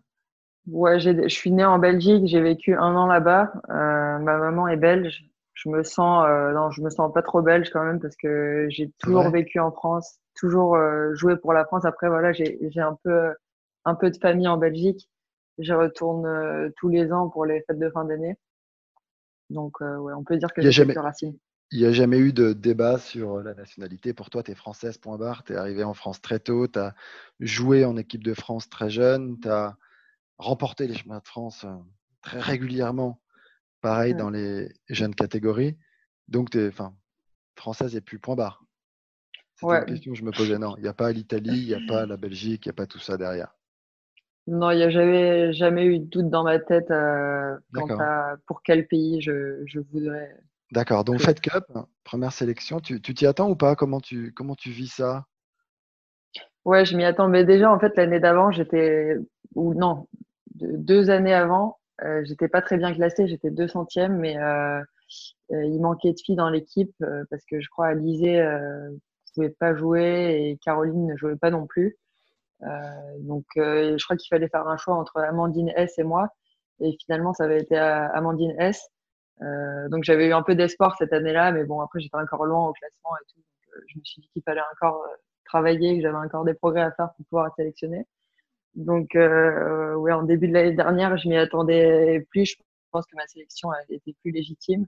Ouais, 0.68 1.00
je 1.00 1.28
suis 1.30 1.52
née 1.52 1.66
en 1.66 1.80
Belgique, 1.80 2.28
j'ai 2.28 2.42
vécu 2.42 2.76
un 2.76 2.96
an 2.96 3.08
là-bas. 3.08 3.54
Euh, 3.70 4.20
ma 4.20 4.38
maman 4.38 4.68
est 4.68 4.78
belge. 4.78 5.26
Je 5.54 5.70
me 5.70 5.84
sens, 5.84 6.26
euh, 6.28 6.52
non, 6.54 6.70
je 6.72 6.82
me 6.82 6.90
sens 6.90 7.12
pas 7.14 7.22
trop 7.22 7.42
belge 7.42 7.70
quand 7.72 7.84
même 7.84 8.00
parce 8.00 8.16
que 8.16 8.68
j'ai 8.70 8.92
toujours 9.00 9.26
ouais. 9.26 9.32
vécu 9.32 9.60
en 9.60 9.72
France 9.72 10.20
toujours 10.40 10.76
euh, 10.76 11.14
joué 11.16 11.36
pour 11.38 11.54
la 11.54 11.66
France. 11.66 11.86
Après, 11.86 12.08
voilà, 12.08 12.32
j'ai 12.32 12.58
un 12.78 12.98
peu, 13.04 13.34
un 13.86 13.96
peu 13.96 14.10
de 14.10 14.18
famille 14.18 14.48
en 14.48 14.58
Belgique. 14.58 15.10
Je 15.58 15.74
retourne 15.74 16.26
euh, 16.26 16.70
tous 16.78 16.88
les 16.88 17.12
ans 17.12 17.30
pour 17.30 17.46
les 17.46 17.62
fêtes 17.62 17.80
de 17.80 17.90
fin 17.90 18.06
d'année. 18.06 18.38
Donc, 19.50 19.82
euh, 19.82 19.98
ouais, 19.98 20.14
on 20.14 20.24
peut 20.24 20.38
dire 20.38 20.54
que 20.54 20.62
j'ai 20.62 20.72
jamais 20.72 20.94
racine. 20.94 21.38
Il 21.72 21.80
n'y 21.80 21.86
a 21.86 21.92
jamais 21.92 22.18
eu 22.18 22.34
de 22.34 22.54
débat 22.54 22.98
sur 22.98 23.42
la 23.42 23.54
nationalité. 23.54 24.14
Pour 24.14 24.30
toi, 24.30 24.42
tu 24.42 24.52
es 24.52 24.56
française, 24.56 24.98
point 24.98 25.18
barre. 25.18 25.44
Tu 25.44 25.54
es 25.54 25.56
arrivée 25.56 25.84
en 25.84 25.94
France 25.94 26.22
très 26.22 26.40
tôt. 26.40 26.68
Tu 26.68 26.80
as 26.80 26.96
joué 27.40 27.86
en 27.86 27.96
équipe 27.98 28.24
de 28.24 28.34
France 28.34 28.70
très 28.70 28.90
jeune. 28.90 29.40
Tu 29.40 29.50
as 29.50 29.78
remporté 30.38 30.88
les 30.88 30.96
chemins 30.96 31.20
de 31.20 31.28
France 31.28 31.68
très 32.22 32.40
régulièrement. 32.40 33.22
Pareil 33.82 34.14
ouais. 34.14 34.18
dans 34.18 34.32
les 34.32 34.72
jeunes 34.88 35.14
catégories. 35.14 35.78
Donc, 36.28 36.50
tu 36.50 36.60
es 36.60 36.70
enfin, 36.70 36.96
française 37.56 37.96
et 37.96 38.02
plus 38.02 38.18
point 38.18 38.36
barre. 38.36 38.64
C'était 39.60 39.72
ouais. 39.72 39.80
une 39.80 39.86
question 39.86 40.14
que 40.14 40.18
je 40.18 40.24
me 40.24 40.32
posais. 40.32 40.58
Non, 40.58 40.76
il 40.78 40.84
n'y 40.84 40.88
a 40.88 40.94
pas 40.94 41.12
l'Italie, 41.12 41.60
il 41.60 41.68
n'y 41.68 41.74
a 41.74 41.82
pas 41.86 42.06
la 42.06 42.16
Belgique, 42.16 42.66
il 42.66 42.70
n'y 42.70 42.72
a 42.72 42.74
pas 42.74 42.86
tout 42.86 43.00
ça 43.00 43.18
derrière. 43.18 43.54
Non, 44.48 44.72
il 44.72 44.78
n'y 44.78 44.84
a 44.84 44.90
jamais, 44.90 45.52
jamais 45.52 45.86
eu 45.86 46.00
de 46.00 46.06
doute 46.06 46.30
dans 46.30 46.44
ma 46.44 46.60
tête 46.60 46.90
euh, 46.92 47.56
quant 47.74 48.00
à 48.00 48.38
pour 48.48 48.64
quel 48.64 48.88
pays 48.88 49.22
je, 49.22 49.62
je 49.66 49.80
voudrais. 49.80 50.34
D'accord. 50.72 51.04
Donc, 51.04 51.20
Fed 51.20 51.42
Cup, 51.42 51.66
première 52.04 52.32
sélection, 52.32 52.80
tu 52.80 53.02
t'y 53.02 53.26
attends 53.26 53.50
ou 53.50 53.56
pas? 53.56 53.76
Comment 53.76 54.00
tu, 54.00 54.32
comment 54.34 54.56
tu 54.56 54.70
vis 54.70 54.88
ça? 54.88 55.26
Ouais, 56.64 56.86
je 56.86 56.96
m'y 56.96 57.04
attends. 57.04 57.28
Mais 57.28 57.44
déjà, 57.44 57.72
en 57.72 57.80
fait, 57.80 57.96
l'année 57.98 58.20
d'avant, 58.20 58.52
j'étais. 58.52 59.18
Ou 59.56 59.74
non, 59.74 60.08
deux 60.56 61.10
années 61.10 61.34
avant, 61.34 61.80
euh, 62.04 62.24
j'étais 62.24 62.48
pas 62.48 62.62
très 62.62 62.78
bien 62.78 62.94
classée. 62.94 63.28
J'étais 63.28 63.50
200e, 63.50 64.10
mais 64.10 64.38
euh, 64.38 64.82
il 65.50 65.80
manquait 65.82 66.14
de 66.14 66.20
filles 66.24 66.36
dans 66.36 66.50
l'équipe 66.50 66.94
euh, 67.02 67.24
parce 67.30 67.44
que 67.46 67.60
je 67.60 67.70
crois 67.70 67.88
à 67.88 67.90
Alizé 67.90 68.42
pouvait 69.34 69.56
pas 69.60 69.76
jouer 69.76 70.50
et 70.52 70.58
Caroline 70.64 71.08
ne 71.08 71.18
jouait 71.18 71.36
pas 71.36 71.52
non 71.52 71.66
plus. 71.68 71.98
Euh, 72.64 72.68
donc, 73.20 73.46
euh, 73.58 73.98
je 73.98 74.04
crois 74.04 74.18
qu'il 74.18 74.28
fallait 74.30 74.50
faire 74.50 74.68
un 74.68 74.78
choix 74.78 74.96
entre 74.96 75.20
Amandine 75.22 75.72
S 75.76 75.98
et 75.98 76.04
moi. 76.04 76.30
Et 76.82 76.96
finalement, 77.02 77.34
ça 77.34 77.46
avait 77.46 77.62
été 77.62 77.78
Amandine 77.78 78.56
S. 78.60 78.90
Euh, 79.42 79.90
donc, 79.90 80.04
j'avais 80.04 80.28
eu 80.28 80.34
un 80.34 80.44
peu 80.44 80.56
d'espoir 80.56 80.96
cette 80.98 81.14
année-là, 81.14 81.52
mais 81.52 81.64
bon, 81.66 81.82
après, 81.82 82.00
j'étais 82.00 82.18
encore 82.18 82.46
loin 82.46 82.68
au 82.70 82.74
classement 82.74 83.12
et 83.22 83.26
tout. 83.34 83.42
Je 83.88 84.00
me 84.00 84.04
suis 84.04 84.22
dit 84.22 84.30
qu'il 84.34 84.44
fallait 84.44 84.62
encore 84.74 85.06
travailler, 85.46 85.98
que 85.98 86.02
j'avais 86.02 86.18
encore 86.18 86.46
des 86.46 86.54
progrès 86.54 86.82
à 86.82 86.92
faire 86.92 87.10
pour 87.16 87.26
pouvoir 87.26 87.48
être 87.48 87.56
sélectionnée. 87.56 88.06
Donc, 88.76 89.16
euh, 89.16 89.96
en 89.96 90.24
début 90.24 90.48
de 90.48 90.54
l'année 90.54 90.76
dernière, 90.76 91.18
je 91.18 91.28
m'y 91.28 91.38
attendais 91.38 92.26
plus. 92.32 92.46
Je 92.46 92.56
pense 92.92 93.06
que 93.06 93.16
ma 93.16 93.28
sélection 93.28 93.72
a 93.72 93.78
été 93.90 94.16
plus 94.22 94.32
légitime. 94.32 94.86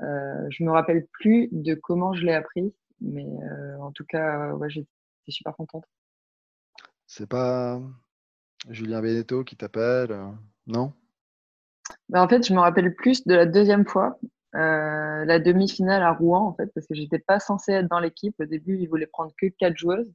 Euh, 0.00 0.46
je 0.50 0.62
me 0.64 0.70
rappelle 0.70 1.06
plus 1.12 1.48
de 1.50 1.74
comment 1.74 2.12
je 2.12 2.24
l'ai 2.24 2.32
appris, 2.32 2.72
mais 3.00 3.26
euh, 3.26 3.78
en 3.80 3.92
tout 3.92 4.04
cas, 4.04 4.52
ouais, 4.54 4.70
j'étais 4.70 4.88
super 5.28 5.54
contente. 5.56 5.84
C'est 7.06 7.28
pas 7.28 7.80
Julien 8.68 9.00
Beneteau 9.00 9.44
qui 9.44 9.56
t'appelle, 9.56 10.12
euh, 10.12 10.30
non? 10.66 10.92
Bah, 12.08 12.22
En 12.22 12.28
fait, 12.28 12.46
je 12.46 12.52
me 12.52 12.60
rappelle 12.60 12.94
plus 12.94 13.26
de 13.26 13.34
la 13.34 13.46
deuxième 13.46 13.86
fois, 13.86 14.18
la 14.52 15.38
demi-finale 15.38 16.02
à 16.02 16.12
Rouen, 16.12 16.48
en 16.48 16.54
fait, 16.54 16.70
parce 16.74 16.86
que 16.86 16.94
j'étais 16.94 17.18
pas 17.18 17.38
censée 17.38 17.72
être 17.72 17.88
dans 17.88 18.00
l'équipe. 18.00 18.34
Au 18.40 18.44
début, 18.44 18.78
ils 18.78 18.88
voulaient 18.88 19.06
prendre 19.06 19.32
que 19.38 19.46
quatre 19.46 19.76
joueuses. 19.76 20.12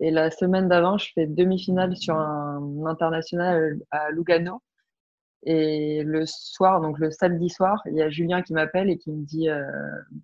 Et 0.00 0.10
la 0.10 0.30
semaine 0.30 0.68
d'avant, 0.68 0.98
je 0.98 1.10
fais 1.14 1.26
demi-finale 1.26 1.96
sur 1.96 2.16
un 2.16 2.84
international 2.86 3.78
à 3.90 4.10
Lugano. 4.10 4.60
Et 5.44 6.02
le 6.02 6.26
soir, 6.26 6.80
donc 6.80 6.98
le 6.98 7.10
samedi 7.10 7.48
soir, 7.48 7.80
il 7.86 7.94
y 7.94 8.02
a 8.02 8.10
Julien 8.10 8.42
qui 8.42 8.52
m'appelle 8.52 8.90
et 8.90 8.98
qui 8.98 9.12
me 9.12 9.24
dit 9.24 9.48
euh, 9.48 9.62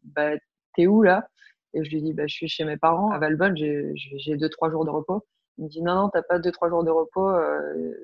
bah, 0.04 0.32
T'es 0.74 0.86
où 0.86 1.02
là? 1.02 1.28
Et 1.74 1.84
je 1.84 1.90
lui 1.90 2.02
dis 2.02 2.12
bah, 2.12 2.26
Je 2.26 2.34
suis 2.34 2.48
chez 2.48 2.64
mes 2.64 2.76
parents 2.76 3.10
à 3.10 3.18
Valbonne, 3.18 3.56
j'ai 3.56 4.36
deux, 4.36 4.48
trois 4.48 4.70
jours 4.70 4.84
de 4.84 4.90
repos. 4.90 5.24
Il 5.58 5.64
me 5.64 5.68
dit 5.68 5.82
Non, 5.82 5.94
non, 5.94 6.08
t'as 6.08 6.22
pas 6.22 6.38
deux, 6.38 6.52
trois 6.52 6.68
jours 6.68 6.84
de 6.84 6.90
repos. 6.90 7.28
Euh, 7.28 7.94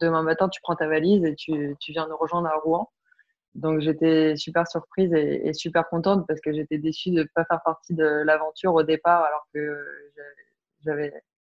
demain 0.00 0.22
matin, 0.22 0.48
tu 0.48 0.60
prends 0.60 0.76
ta 0.76 0.88
valise 0.88 1.24
et 1.24 1.34
tu, 1.34 1.76
tu 1.80 1.92
viens 1.92 2.06
nous 2.08 2.16
rejoindre 2.16 2.48
à 2.48 2.56
Rouen. 2.56 2.90
Donc 3.54 3.80
j'étais 3.80 4.36
super 4.36 4.66
surprise 4.66 5.12
et, 5.14 5.52
super 5.52 5.88
contente 5.88 6.26
parce 6.26 6.40
que 6.40 6.52
j'étais 6.52 6.78
déçue 6.78 7.10
de 7.10 7.20
ne 7.20 7.28
pas 7.34 7.44
faire 7.44 7.62
partie 7.64 7.94
de 7.94 8.04
l'aventure 8.04 8.74
au 8.74 8.82
départ 8.82 9.22
alors 9.22 9.46
que 9.54 9.78
j'avais 10.84 11.12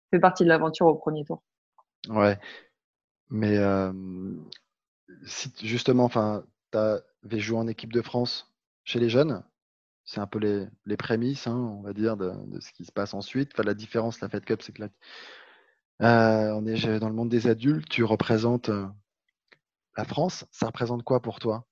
fait 0.09 0.19
partie 0.19 0.43
de 0.43 0.49
l'aventure 0.49 0.85
au 0.85 0.95
premier 0.95 1.25
tour. 1.25 1.43
Ouais, 2.07 2.39
mais 3.29 3.57
euh, 3.57 3.91
si 5.25 5.51
justement, 5.61 6.09
tu 6.09 6.77
avais 6.77 7.39
joué 7.39 7.57
en 7.57 7.67
équipe 7.67 7.91
de 7.91 8.01
France 8.01 8.49
chez 8.85 8.99
les 8.99 9.09
jeunes, 9.09 9.43
c'est 10.09 10.21
un 10.21 10.25
peu 10.25 10.39
les, 10.39 10.65
les 10.87 10.97
prémices, 10.97 11.45
hein, 11.45 11.55
on 11.55 11.83
va 11.83 11.93
dire, 11.93 12.17
de, 12.17 12.31
de, 12.47 12.59
ce 12.59 12.71
qui 12.71 12.83
se 12.83 12.91
passe 12.91 13.13
ensuite. 13.13 13.51
Enfin, 13.53 13.61
la 13.61 13.75
différence, 13.75 14.19
la 14.21 14.27
Fed 14.27 14.43
Cup, 14.43 14.63
c'est 14.63 14.71
que 14.71 14.81
là, 14.81 14.89
euh, 16.01 16.51
on 16.55 16.65
est 16.65 16.99
dans 16.99 17.09
le 17.09 17.13
monde 17.13 17.29
des 17.29 17.45
adultes, 17.45 17.87
tu 17.87 18.03
représentes 18.03 18.69
euh, 18.69 18.87
la 19.95 20.05
France. 20.05 20.47
Ça 20.49 20.65
représente 20.65 21.03
quoi 21.03 21.21
pour 21.21 21.37
toi? 21.37 21.67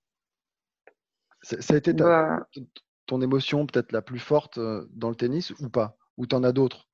Ça 1.41 1.73
a 1.73 1.78
été 1.78 1.95
ta, 1.95 2.04
bah 2.04 2.47
ton 3.08 3.21
émotion 3.21 3.65
peut-être 3.65 3.91
la 3.91 4.04
plus 4.04 4.19
forte 4.19 4.60
dans 4.60 5.10
le 5.10 5.15
tennis 5.15 5.52
ou 5.60 5.69
pas? 5.69 5.97
Ou 6.17 6.28
tu 6.28 6.36
en 6.36 6.43
as 6.43 6.52
d'autres? 6.52 6.88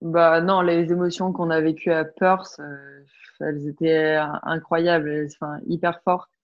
Bah 0.00 0.40
non, 0.40 0.60
les 0.60 0.90
émotions 0.90 1.32
qu'on 1.32 1.50
a 1.50 1.60
vécues 1.60 1.92
à 1.92 2.04
Perth, 2.04 2.58
euh, 2.58 3.04
elles 3.40 3.68
étaient 3.68 4.16
incroyables, 4.42 5.28
enfin 5.36 5.60
hyper 5.66 6.00
fortes. 6.02 6.39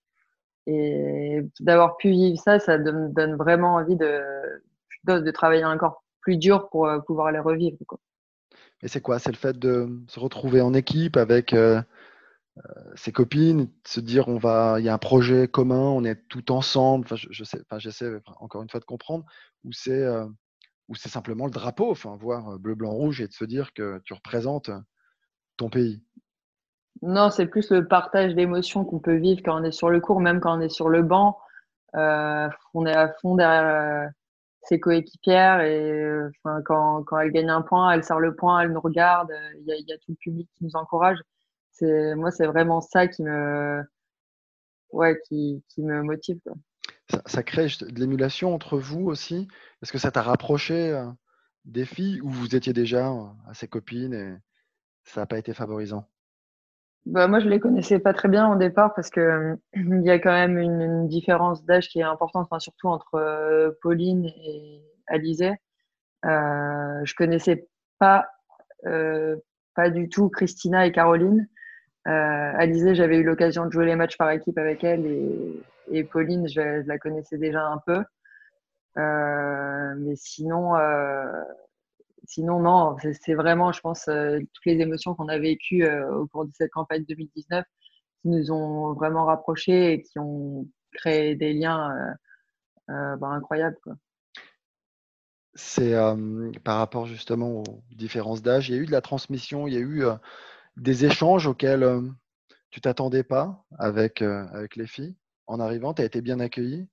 Et 0.67 1.43
d'avoir 1.61 1.97
pu 1.97 2.11
vivre 2.11 2.41
ça, 2.41 2.59
ça 2.59 2.79
donne, 2.79 3.13
donne 3.13 3.37
vraiment 3.37 3.75
envie 3.75 3.97
de, 3.97 4.21
de, 5.05 5.31
travailler 5.31 5.65
encore 5.65 6.03
plus 6.21 6.37
dur 6.37 6.69
pour 6.71 6.87
euh, 6.87 6.99
pouvoir 6.99 7.31
les 7.31 7.39
revivre. 7.39 7.77
Quoi. 7.87 8.01
Et 8.83 8.89
c'est 8.89 9.01
quoi? 9.01 9.19
C'est 9.19 9.31
le 9.31 9.37
fait 9.37 9.59
de 9.59 9.89
se 10.09 10.19
retrouver 10.19 10.61
en 10.61 10.75
équipe 10.75 11.17
avec 11.17 11.53
euh, 11.53 11.81
ses 12.97 13.13
copines, 13.13 13.69
se 13.85 14.01
dire 14.01 14.29
on 14.29 14.39
va, 14.39 14.77
il 14.81 14.85
y 14.85 14.89
a 14.89 14.95
un 14.95 14.99
projet 14.99 15.47
commun, 15.47 15.89
on 15.91 16.05
est 16.05 16.27
tout 16.29 16.51
ensemble. 16.51 17.05
Enfin, 17.05 17.17
je, 17.17 17.45
sais, 17.45 17.61
enfin, 17.63 17.79
j'essaie 17.79 18.11
encore 18.41 18.63
une 18.63 18.71
fois 18.71 18.81
de 18.81 18.85
comprendre. 18.85 19.25
Ou 19.65 19.73
c'est 19.73 20.05
ou 20.89 20.95
c'est 20.95 21.09
simplement 21.09 21.47
le 21.47 21.51
drapeau, 21.51 21.91
enfin, 21.91 22.17
voir 22.17 22.59
bleu, 22.59 22.75
blanc, 22.77 22.93
rouge 22.93 23.21
et 23.21 23.27
de 23.27 23.33
se 23.33 23.45
dire 23.45 23.73
que 23.73 24.01
tu 24.05 24.15
représentes 24.15 24.71
ton 25.57 25.69
pays? 25.69 26.06
Non, 27.03 27.31
c'est 27.31 27.47
plus 27.47 27.71
le 27.71 27.87
partage 27.87 28.35
d'émotions 28.35 28.85
qu'on 28.85 28.99
peut 28.99 29.17
vivre 29.17 29.43
quand 29.45 29.61
on 29.61 29.65
est 29.65 29.73
sur 29.73 29.91
le 29.91 30.01
cours, 30.01 30.21
même 30.21 30.41
quand 30.41 30.57
on 30.57 30.61
est 30.61 30.69
sur 30.69 30.89
le 30.89 31.03
banc. 31.03 31.39
Euh, 31.95 32.49
on 32.75 32.87
est 32.87 32.95
à 32.95 33.13
fond 33.21 33.37
derrière 33.37 34.11
ses 34.63 34.81
coéquipières 34.81 35.61
et 35.61 36.21
enfin, 36.45 36.61
quand, 36.65 37.05
elle 37.19 37.31
gagne 37.31 37.51
un 37.51 37.63
point, 37.63 37.93
elle 37.93 38.03
sert 38.05 38.19
le 38.19 38.35
point, 38.35 38.61
elle 38.61 38.73
nous 38.73 38.81
regarde, 38.81 39.33
il 39.61 39.85
y, 39.87 39.93
a 39.93 39.99
tout 39.99 40.11
le 40.11 40.17
public 40.17 40.49
qui 40.57 40.65
nous 40.65 40.75
encourage. 40.75 41.19
Moi, 41.81 42.31
c'est 42.31 42.47
vraiment 42.47 42.81
ça 42.81 43.07
qui 43.07 43.23
me, 43.23 43.83
ouais, 44.93 45.21
qui, 45.29 45.63
me 45.79 46.03
motive. 46.03 46.39
Quoi 46.43 46.55
ça, 47.27 47.43
crée 47.43 47.67
de 47.67 48.01
l'émulation 48.01 48.55
entre 48.55 48.79
vous 48.79 49.07
aussi? 49.07 49.49
Est-ce 49.83 49.93
que 49.93 49.99
ça 49.99 50.11
t'a 50.11 50.23
rapproché 50.23 50.91
euh, 50.91 51.07
des 51.65 51.85
filles 51.85 52.21
ou 52.21 52.31
vous 52.31 52.57
étiez 52.57 52.73
déjà 52.73 53.11
euh, 53.11 53.27
assez 53.49 53.69
copines 53.69 54.15
et 54.15 54.35
ça 55.05 55.21
n'a 55.21 55.27
pas 55.27 55.39
été 55.39 55.55
favorisant? 55.55 56.09
Bah, 57.07 57.29
moi, 57.29 57.41
je 57.41 57.49
les 57.49 57.61
connaissais 57.61 57.99
pas 57.99 58.13
très 58.13 58.29
bien 58.29 58.53
au 58.53 58.57
départ 58.57 58.95
parce 58.95 59.11
que 59.11 59.57
il 59.75 60.03
y 60.03 60.11
a 60.11 60.19
quand 60.19 60.33
même 60.33 60.59
une, 60.59 61.09
différence 61.09 61.65
d'âge 61.65 61.89
qui 61.89 62.01
est 62.01 62.05
importante, 62.05 62.47
enfin, 62.51 62.59
surtout 62.59 62.89
entre 62.89 63.15
euh, 63.15 63.71
Pauline 63.83 64.27
et 64.27 64.83
Alizé. 65.07 65.53
Euh, 66.25 67.01
je 67.05 67.15
connaissais 67.15 67.69
pas, 67.99 68.29
pas 68.83 69.91
du 69.91 70.09
tout 70.09 70.29
Christina 70.29 70.87
et 70.87 70.93
Caroline. 70.93 71.49
Euh, 72.07 72.53
Alizé, 72.55 72.95
j'avais 72.95 73.19
eu 73.19 73.25
l'occasion 73.25 73.67
de 73.67 73.73
jouer 73.73 73.87
les 73.87 73.97
matchs 73.97 74.17
par 74.17 74.31
équipe 74.31 74.59
avec 74.59 74.85
elle 74.85 75.07
et, 75.07 75.63
et 75.91 76.05
Pauline, 76.05 76.49
je, 76.49 76.87
la 76.87 76.99
connaissais 76.99 77.39
déjà 77.39 77.67
un 77.67 77.79
peu. 77.85 78.05
Euh, 78.99 79.95
mais 79.99 80.15
sinon, 80.17 80.77
euh, 80.77 81.43
sinon, 82.27 82.61
non, 82.61 82.97
c'est 83.23 83.35
vraiment, 83.35 83.73
je 83.73 83.81
pense, 83.81 84.09
euh, 84.09 84.39
toutes 84.39 84.67
les 84.67 84.81
émotions 84.81 85.15
qu'on 85.15 85.29
a 85.29 85.39
vécues 85.39 85.89
au 85.89 86.27
cours 86.27 86.45
de 86.45 86.53
cette 86.55 86.71
campagne 86.71 87.05
2019 87.09 87.65
qui 88.23 88.29
nous 88.29 88.51
ont 88.51 88.93
vraiment 88.95 89.25
rapprochés 89.25 89.93
et 89.93 90.03
qui 90.03 90.19
ont 90.19 90.67
créé 90.93 91.37
des 91.37 91.53
liens 91.53 91.91
bah, 92.89 93.29
incroyables. 93.29 93.79
C'est 95.55 95.95
par 96.65 96.79
rapport 96.79 97.07
justement 97.07 97.63
aux 97.63 97.83
différences 97.95 98.43
d'âge, 98.43 98.69
il 98.69 98.75
y 98.75 98.79
a 98.79 98.83
eu 98.83 98.87
de 98.87 98.93
la 98.93 99.01
transmission, 99.01 99.67
il 99.67 99.75
y 99.75 99.77
a 99.77 99.81
eu 99.81 100.05
des 100.77 101.05
échanges 101.05 101.47
auxquels 101.47 101.87
tu 102.71 102.81
t'attendais 102.81 103.23
pas 103.25 103.65
avec, 103.79 104.23
avec 104.23 104.77
les 104.77 104.87
filles 104.87 105.17
en 105.47 105.61
arrivant 105.61 105.95
Tu 105.95 106.03
as 106.03 106.07
été 106.07 106.21
bien 106.21 106.41
accueillie? 106.41 106.89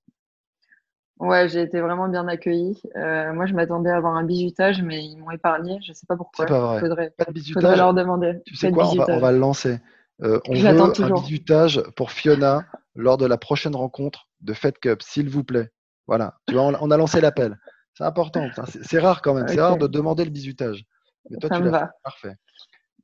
Ouais, 1.24 1.48
j'ai 1.48 1.62
été 1.62 1.80
vraiment 1.80 2.10
bien 2.10 2.28
accueillie. 2.28 2.82
Euh, 2.98 3.32
moi, 3.32 3.46
je 3.46 3.54
m'attendais 3.54 3.90
à 3.90 3.96
avoir 3.96 4.18
un 4.18 4.26
bizutage, 4.26 4.82
mais 4.82 5.06
ils 5.06 5.16
m'ont 5.16 5.32
épargné. 5.32 5.80
Je 5.82 5.92
ne 5.92 5.96
sais 5.96 6.06
pas 6.06 6.18
pourquoi. 6.18 6.46
Pas 6.46 6.60
vrai. 6.60 6.80
Faudrait, 6.82 7.14
pas 7.18 7.24
de 7.24 7.32
bizutage. 7.32 7.78
leur 7.78 7.94
demander. 7.94 8.42
Tu 8.46 8.58
sais 8.58 8.72
quoi 8.72 8.90
on 8.90 8.96
va, 8.96 9.06
on 9.08 9.20
va, 9.20 9.32
le 9.32 9.38
lancer. 9.38 9.80
Euh, 10.22 10.42
on 10.50 10.54
veut 10.54 10.68
un 10.68 11.22
bizutage 11.22 11.82
pour 11.96 12.12
Fiona 12.12 12.66
lors 12.96 13.18
de 13.18 13.26
la 13.26 13.38
prochaine 13.38 13.74
rencontre 13.74 14.28
de 14.42 14.52
Fed 14.54 14.78
Cup, 14.80 15.02
s'il 15.02 15.30
vous 15.30 15.46
plaît. 15.46 15.72
Voilà. 16.08 16.36
Tu 16.46 16.56
vois, 16.56 16.64
on, 16.64 16.92
a 16.92 16.98
lancé 16.98 17.22
l'appel. 17.22 17.58
C'est 17.94 18.04
important. 18.04 18.46
C'est 18.68 19.00
rare 19.00 19.22
quand 19.22 19.34
même. 19.34 19.48
C'est 19.48 19.62
rare 19.62 19.78
de 19.78 19.88
demander 19.88 20.26
le 20.26 20.32
bizutage. 20.32 20.84
Mais 21.30 21.38
toi, 21.38 21.50
Ça 21.50 21.56
tu 21.56 21.64
l'as 21.64 21.94
Parfait. 22.04 22.36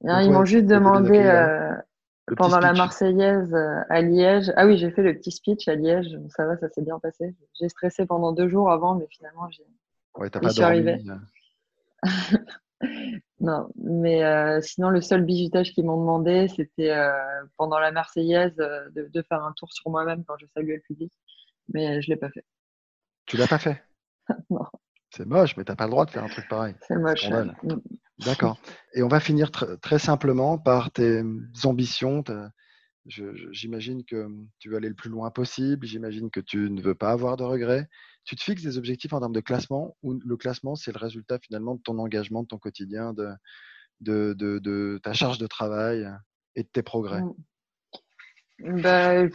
ils 0.02 0.30
m'ont 0.30 0.44
juste 0.44 0.66
demandé 0.66 1.20
pendant 2.36 2.60
la 2.60 2.74
Marseillaise 2.74 3.54
euh, 3.54 3.82
à 3.90 4.02
Liège. 4.02 4.52
Ah 4.56 4.66
oui, 4.66 4.78
j'ai 4.78 4.92
fait 4.92 5.02
le 5.02 5.14
petit 5.14 5.32
speech 5.32 5.68
à 5.68 5.76
Liège. 5.76 6.18
Ça 6.36 6.46
va, 6.46 6.58
ça 6.58 6.70
s'est 6.70 6.82
bien 6.82 7.00
passé. 7.00 7.36
J'ai 7.60 7.70
stressé 7.70 8.06
pendant 8.06 8.32
deux 8.32 8.50
jours 8.50 8.72
avant, 8.72 8.96
mais 8.96 9.08
finalement, 9.10 9.50
j'ai. 9.50 9.66
Ouais, 10.16 10.30
t'as 10.30 10.40
pas 10.40 10.54
dormi. 10.54 11.10
Euh. 12.06 12.08
non, 13.40 13.70
mais 13.76 14.24
euh, 14.24 14.62
sinon, 14.62 14.90
le 14.90 15.02
seul 15.02 15.24
bizutage 15.24 15.74
qu'ils 15.74 15.86
m'ont 15.86 16.00
demandé, 16.00 16.48
c'était 16.48 16.96
pendant 17.58 17.80
la 17.80 17.92
Marseillaise 17.92 18.56
de, 18.56 19.10
de, 19.12 19.22
faire 19.22 19.44
un 19.44 19.54
tour 19.54 19.72
sur 19.72 19.90
moi-même 19.90 20.24
quand 20.26 20.36
je 20.40 20.46
saluais 20.54 20.76
le 20.76 20.82
public. 20.82 21.14
Mais 21.74 22.02
je 22.02 22.10
l'ai 22.10 22.18
pas 22.18 22.30
fait. 22.30 22.46
Tu 23.26 23.38
l'as 23.38 23.48
pas 23.48 23.60
fait? 23.60 23.84
Non. 24.50 24.66
C'est 25.12 25.26
moche, 25.26 25.58
mais 25.58 25.64
t'as 25.64 25.76
pas 25.76 25.86
le 25.86 25.90
droit 25.90 26.06
de 26.06 26.12
faire 26.12 26.24
un 26.24 26.28
truc 26.28 26.48
pareil. 26.48 26.76
C'est 26.82 26.96
moche. 26.96 27.28
D'accord. 28.26 28.60
Et 28.94 29.04
on 29.04 29.08
va 29.08 29.20
finir 29.20 29.52
très 29.52 30.00
simplement 30.00 30.58
par 30.58 30.92
tes 30.92 31.22
ambitions. 31.64 32.24
J'imagine 33.06 34.04
que 34.04 34.28
tu 34.60 34.70
veux 34.70 34.78
aller 34.78 34.90
le 34.90 34.96
plus 34.96 35.10
loin 35.10 35.32
possible. 35.32 35.86
J'imagine 35.86 36.30
que 36.30 36.40
tu 36.40 36.70
ne 36.70 36.82
veux 36.82 36.96
pas 36.96 37.12
avoir 37.12 37.38
de 37.38 37.44
regrets. 37.44 37.88
Tu 38.26 38.36
te 38.36 38.44
fixes 38.44 38.64
des 38.64 38.78
objectifs 38.78 39.14
en 39.14 39.20
termes 39.20 39.34
de 39.34 39.40
classement 39.40 39.96
ou 40.04 40.20
le 40.24 40.38
classement, 40.38 40.76
c'est 40.76 40.92
le 40.92 41.00
résultat 41.00 41.40
finalement 41.40 41.76
de 41.76 41.82
ton 41.82 41.98
engagement, 41.98 42.44
de 42.44 42.48
ton 42.48 42.58
quotidien, 42.58 43.14
de, 44.02 45.00
ta 45.00 45.14
charge 45.14 45.38
de 45.38 45.48
travail 45.48 46.08
et 46.56 46.64
de 46.64 46.68
tes 46.68 46.84
progrès? 46.84 47.22
Mmh. 48.60 48.82
bah, 48.82 49.28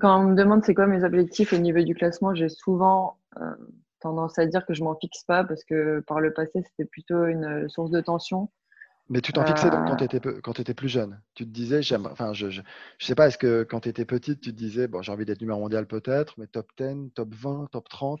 Quand 0.00 0.20
on 0.20 0.28
me 0.30 0.34
demande 0.34 0.64
c'est 0.64 0.74
quoi 0.74 0.86
mes 0.86 1.04
objectifs 1.04 1.52
au 1.52 1.58
niveau 1.58 1.82
du 1.82 1.94
classement, 1.94 2.34
j'ai 2.34 2.48
souvent 2.48 3.18
euh, 3.36 3.54
tendance 4.00 4.38
à 4.38 4.46
dire 4.46 4.64
que 4.66 4.74
je 4.74 4.82
m'en 4.82 4.96
fixe 4.96 5.24
pas 5.24 5.44
parce 5.44 5.64
que 5.64 6.00
par 6.06 6.20
le 6.20 6.32
passé, 6.32 6.62
c'était 6.64 6.88
plutôt 6.88 7.26
une 7.26 7.68
source 7.68 7.90
de 7.90 8.00
tension. 8.00 8.50
Mais 9.10 9.22
tu 9.22 9.32
t'en 9.32 9.44
fixais 9.46 9.70
quand 9.70 9.96
tu 9.96 10.04
étais, 10.04 10.20
quand 10.42 10.60
étais 10.60 10.74
plus 10.74 10.88
jeune. 10.88 11.18
Tu 11.34 11.44
te 11.44 11.50
disais, 11.50 11.80
j'aime, 11.80 12.06
enfin, 12.06 12.34
je, 12.34 12.50
je, 12.50 12.60
sais 12.98 13.14
pas, 13.14 13.28
est-ce 13.28 13.38
que 13.38 13.62
quand 13.62 13.80
tu 13.80 13.88
étais 13.88 14.04
petite, 14.04 14.40
tu 14.40 14.52
te 14.52 14.56
disais, 14.56 14.86
bon, 14.86 15.00
j'ai 15.00 15.10
envie 15.12 15.24
d'être 15.24 15.40
numéro 15.40 15.58
mondial 15.58 15.86
peut-être, 15.86 16.34
mais 16.36 16.46
top 16.46 16.68
10, 16.78 17.12
top 17.14 17.34
20, 17.34 17.68
top 17.72 17.88
30 17.88 18.20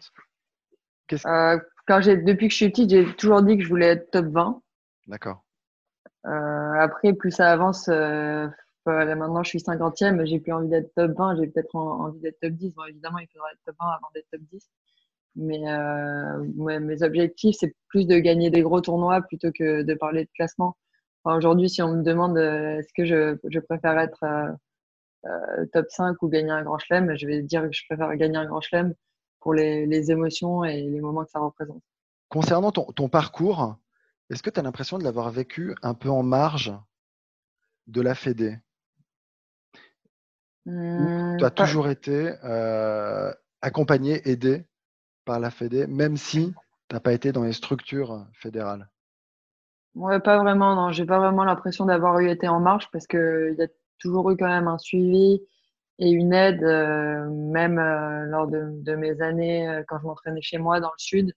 euh, 1.26 1.58
quand 1.86 2.00
j'ai, 2.00 2.16
Depuis 2.16 2.48
que 2.48 2.52
je 2.52 2.56
suis 2.56 2.68
petite, 2.70 2.90
j'ai 2.90 3.14
toujours 3.16 3.42
dit 3.42 3.56
que 3.56 3.64
je 3.64 3.68
voulais 3.68 3.86
être 3.86 4.10
top 4.10 4.26
20. 4.26 4.62
D'accord. 5.06 5.44
Euh, 6.26 6.72
après, 6.80 7.12
plus 7.12 7.30
ça 7.30 7.50
avance, 7.50 7.88
euh, 7.88 8.48
maintenant, 8.86 9.42
je 9.42 9.50
suis 9.50 9.58
50e, 9.58 10.24
j'ai 10.26 10.40
plus 10.40 10.52
envie 10.52 10.68
d'être 10.68 10.92
top 10.94 11.12
20, 11.16 11.36
j'ai 11.36 11.48
peut-être 11.48 11.74
envie 11.74 12.20
d'être 12.20 12.40
top 12.40 12.52
10. 12.52 12.74
Bon, 12.74 12.84
évidemment, 12.84 13.18
il 13.18 13.28
faudra 13.28 13.50
être 13.52 13.60
top 13.64 13.76
20 13.80 13.86
avant 13.86 14.08
d'être 14.14 14.28
top 14.30 14.40
10. 14.52 14.70
Mais 15.36 15.60
euh, 15.68 16.80
mes 16.80 17.02
objectifs, 17.02 17.56
c'est 17.60 17.74
plus 17.88 18.06
de 18.06 18.18
gagner 18.18 18.50
des 18.50 18.62
gros 18.62 18.80
tournois 18.80 19.22
plutôt 19.22 19.52
que 19.52 19.82
de 19.82 19.94
parler 19.94 20.24
de 20.24 20.30
classement. 20.34 20.76
Aujourd'hui, 21.24 21.68
si 21.68 21.82
on 21.82 21.96
me 21.96 22.02
demande 22.02 22.38
euh, 22.38 22.78
est-ce 22.78 22.92
que 22.94 23.04
je, 23.04 23.36
je, 23.48 23.60
préfère 23.60 23.98
être 23.98 24.24
euh, 25.26 25.66
top 25.72 25.86
5 25.90 26.22
ou 26.22 26.28
gagner 26.28 26.50
un 26.50 26.62
grand 26.62 26.78
chelem, 26.78 27.16
je 27.16 27.26
vais 27.26 27.42
dire 27.42 27.62
que 27.62 27.72
je 27.72 27.82
préfère 27.88 28.14
gagner 28.16 28.36
un 28.36 28.46
grand 28.46 28.60
chelem 28.60 28.94
pour 29.40 29.54
les, 29.54 29.86
les 29.86 30.10
émotions 30.10 30.64
et 30.64 30.82
les 30.82 31.00
moments 31.00 31.24
que 31.24 31.30
ça 31.30 31.40
représente. 31.40 31.82
Concernant 32.28 32.72
ton, 32.72 32.84
ton 32.84 33.08
parcours, 33.08 33.76
est-ce 34.30 34.42
que 34.42 34.50
tu 34.50 34.60
as 34.60 34.62
l'impression 34.62 34.98
de 34.98 35.04
l'avoir 35.04 35.30
vécu 35.30 35.74
un 35.82 35.94
peu 35.94 36.10
en 36.10 36.22
marge 36.22 36.72
de 37.86 38.00
la 38.00 38.14
Fédé? 38.14 38.58
Mmh, 40.66 41.38
Tu 41.38 41.44
as 41.46 41.50
toujours 41.50 41.88
été 41.88 42.34
euh, 42.44 43.32
accompagné, 43.62 44.28
aidé? 44.28 44.67
Par 45.28 45.38
la 45.38 45.50
Fédé, 45.50 45.86
même 45.86 46.16
si 46.16 46.54
tu 46.88 46.94
n'as 46.94 47.00
pas 47.00 47.12
été 47.12 47.30
dans 47.30 47.44
les 47.44 47.52
structures 47.52 48.26
fédérales 48.32 48.88
Ouais, 49.94 50.20
pas 50.20 50.38
vraiment, 50.38 50.74
non. 50.74 50.90
J'ai 50.90 51.04
pas 51.04 51.18
vraiment 51.18 51.44
l'impression 51.44 51.84
d'avoir 51.84 52.18
eu 52.18 52.30
été 52.30 52.48
en 52.48 52.60
marche 52.60 52.90
parce 52.92 53.06
qu'il 53.06 53.54
y 53.58 53.62
a 53.62 53.68
toujours 53.98 54.30
eu 54.30 54.36
quand 54.36 54.48
même 54.48 54.68
un 54.68 54.78
suivi 54.78 55.42
et 55.98 56.10
une 56.10 56.32
aide, 56.32 56.62
euh, 56.62 57.28
même 57.28 57.78
euh, 57.78 58.24
lors 58.26 58.46
de, 58.46 58.94
mes 58.94 59.20
années 59.20 59.82
quand 59.86 59.98
je 59.98 60.06
m'entraînais 60.06 60.42
chez 60.42 60.58
moi 60.58 60.80
dans 60.80 60.90
le 60.90 60.98
sud. 60.98 61.34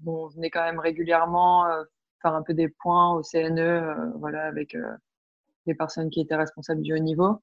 Bon, 0.00 0.26
on 0.26 0.28
venait 0.28 0.50
quand 0.50 0.64
même 0.64 0.80
régulièrement 0.80 1.64
faire 2.24 2.34
un 2.34 2.42
peu 2.42 2.54
des 2.54 2.68
points 2.68 3.12
au 3.14 3.22
CNE, 3.22 3.60
euh, 3.60 3.94
voilà, 4.16 4.44
avec 4.44 4.74
euh, 4.74 4.96
les 5.66 5.74
personnes 5.74 6.10
qui 6.10 6.20
étaient 6.20 6.36
responsables 6.36 6.80
du 6.82 6.94
haut 6.94 6.98
niveau. 6.98 7.38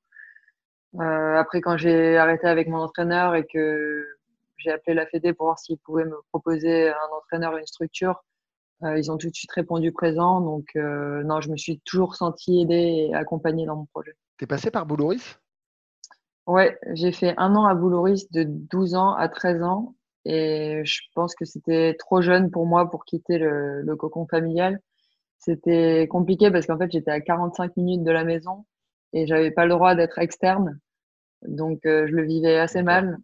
Euh, 0.99 1.35
après, 1.37 1.61
quand 1.61 1.77
j'ai 1.77 2.17
arrêté 2.17 2.47
avec 2.47 2.67
mon 2.67 2.79
entraîneur 2.79 3.35
et 3.35 3.45
que 3.45 4.05
j'ai 4.61 4.71
appelé 4.71 4.93
la 4.95 5.05
Fédé 5.05 5.33
pour 5.33 5.47
voir 5.47 5.59
s'ils 5.59 5.77
pouvaient 5.79 6.05
me 6.05 6.17
proposer 6.31 6.89
un 6.89 7.17
entraîneur, 7.17 7.57
une 7.57 7.65
structure, 7.65 8.23
ils 8.83 9.11
ont 9.11 9.17
tout 9.17 9.29
de 9.29 9.35
suite 9.35 9.51
répondu 9.51 9.91
présent. 9.91 10.41
Donc, 10.41 10.71
non, 10.75 11.39
je 11.39 11.51
me 11.51 11.57
suis 11.57 11.79
toujours 11.85 12.15
sentie 12.15 12.61
aidée 12.61 13.09
et 13.09 13.13
accompagnée 13.13 13.67
dans 13.67 13.75
mon 13.75 13.85
projet. 13.85 14.15
Tu 14.37 14.45
es 14.45 14.47
passé 14.47 14.71
par 14.71 14.87
Boulouris 14.87 15.35
Ouais, 16.47 16.77
j'ai 16.93 17.11
fait 17.11 17.35
un 17.37 17.55
an 17.55 17.65
à 17.65 17.75
Boulouris 17.75 18.27
de 18.31 18.43
12 18.43 18.95
ans 18.95 19.13
à 19.13 19.29
13 19.29 19.61
ans. 19.61 19.95
Et 20.25 20.81
je 20.83 21.01
pense 21.15 21.35
que 21.35 21.45
c'était 21.45 21.95
trop 21.97 22.21
jeune 22.21 22.51
pour 22.51 22.65
moi 22.65 22.89
pour 22.89 23.05
quitter 23.05 23.37
le, 23.37 23.81
le 23.81 23.95
cocon 23.95 24.27
familial. 24.27 24.79
C'était 25.37 26.07
compliqué 26.07 26.51
parce 26.51 26.67
qu'en 26.67 26.77
fait, 26.77 26.91
j'étais 26.91 27.11
à 27.11 27.21
45 27.21 27.75
minutes 27.77 28.03
de 28.03 28.11
la 28.11 28.23
maison 28.23 28.65
et 29.13 29.25
j'avais 29.25 29.51
pas 29.51 29.65
le 29.65 29.71
droit 29.71 29.95
d'être 29.95 30.19
externe. 30.19 30.79
Donc, 31.47 31.85
euh, 31.85 32.05
je 32.07 32.13
le 32.13 32.23
vivais 32.23 32.57
assez 32.57 32.83
mal. 32.83 33.17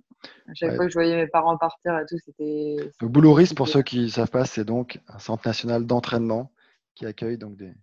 À 0.48 0.54
chaque 0.54 0.76
fois 0.76 0.86
que 0.86 0.92
je 0.92 0.98
voyais 0.98 1.16
mes 1.16 1.28
parents 1.28 1.58
partir 1.58 1.98
et 2.00 2.06
tout, 2.06 2.18
c'était. 2.24 2.78
Le 3.02 3.08
Boulouris, 3.08 3.54
pour 3.56 3.68
ceux 3.68 3.82
qui 3.82 4.02
ne 4.02 4.08
savent 4.08 4.30
pas, 4.30 4.46
c'est 4.46 4.66
donc 4.66 5.00
un 5.08 5.20
centre 5.20 5.48
national 5.48 5.86
d'entraînement 5.86 6.52
qui 6.96 7.06
accueille 7.06 7.38
donc 7.38 7.56
des 7.58 7.74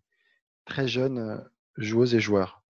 très 0.65 0.89
jeunes 0.89 1.19
euh, 1.19 1.39
joueuses 1.77 2.15
et 2.15 2.21
joueurs. 2.21 2.63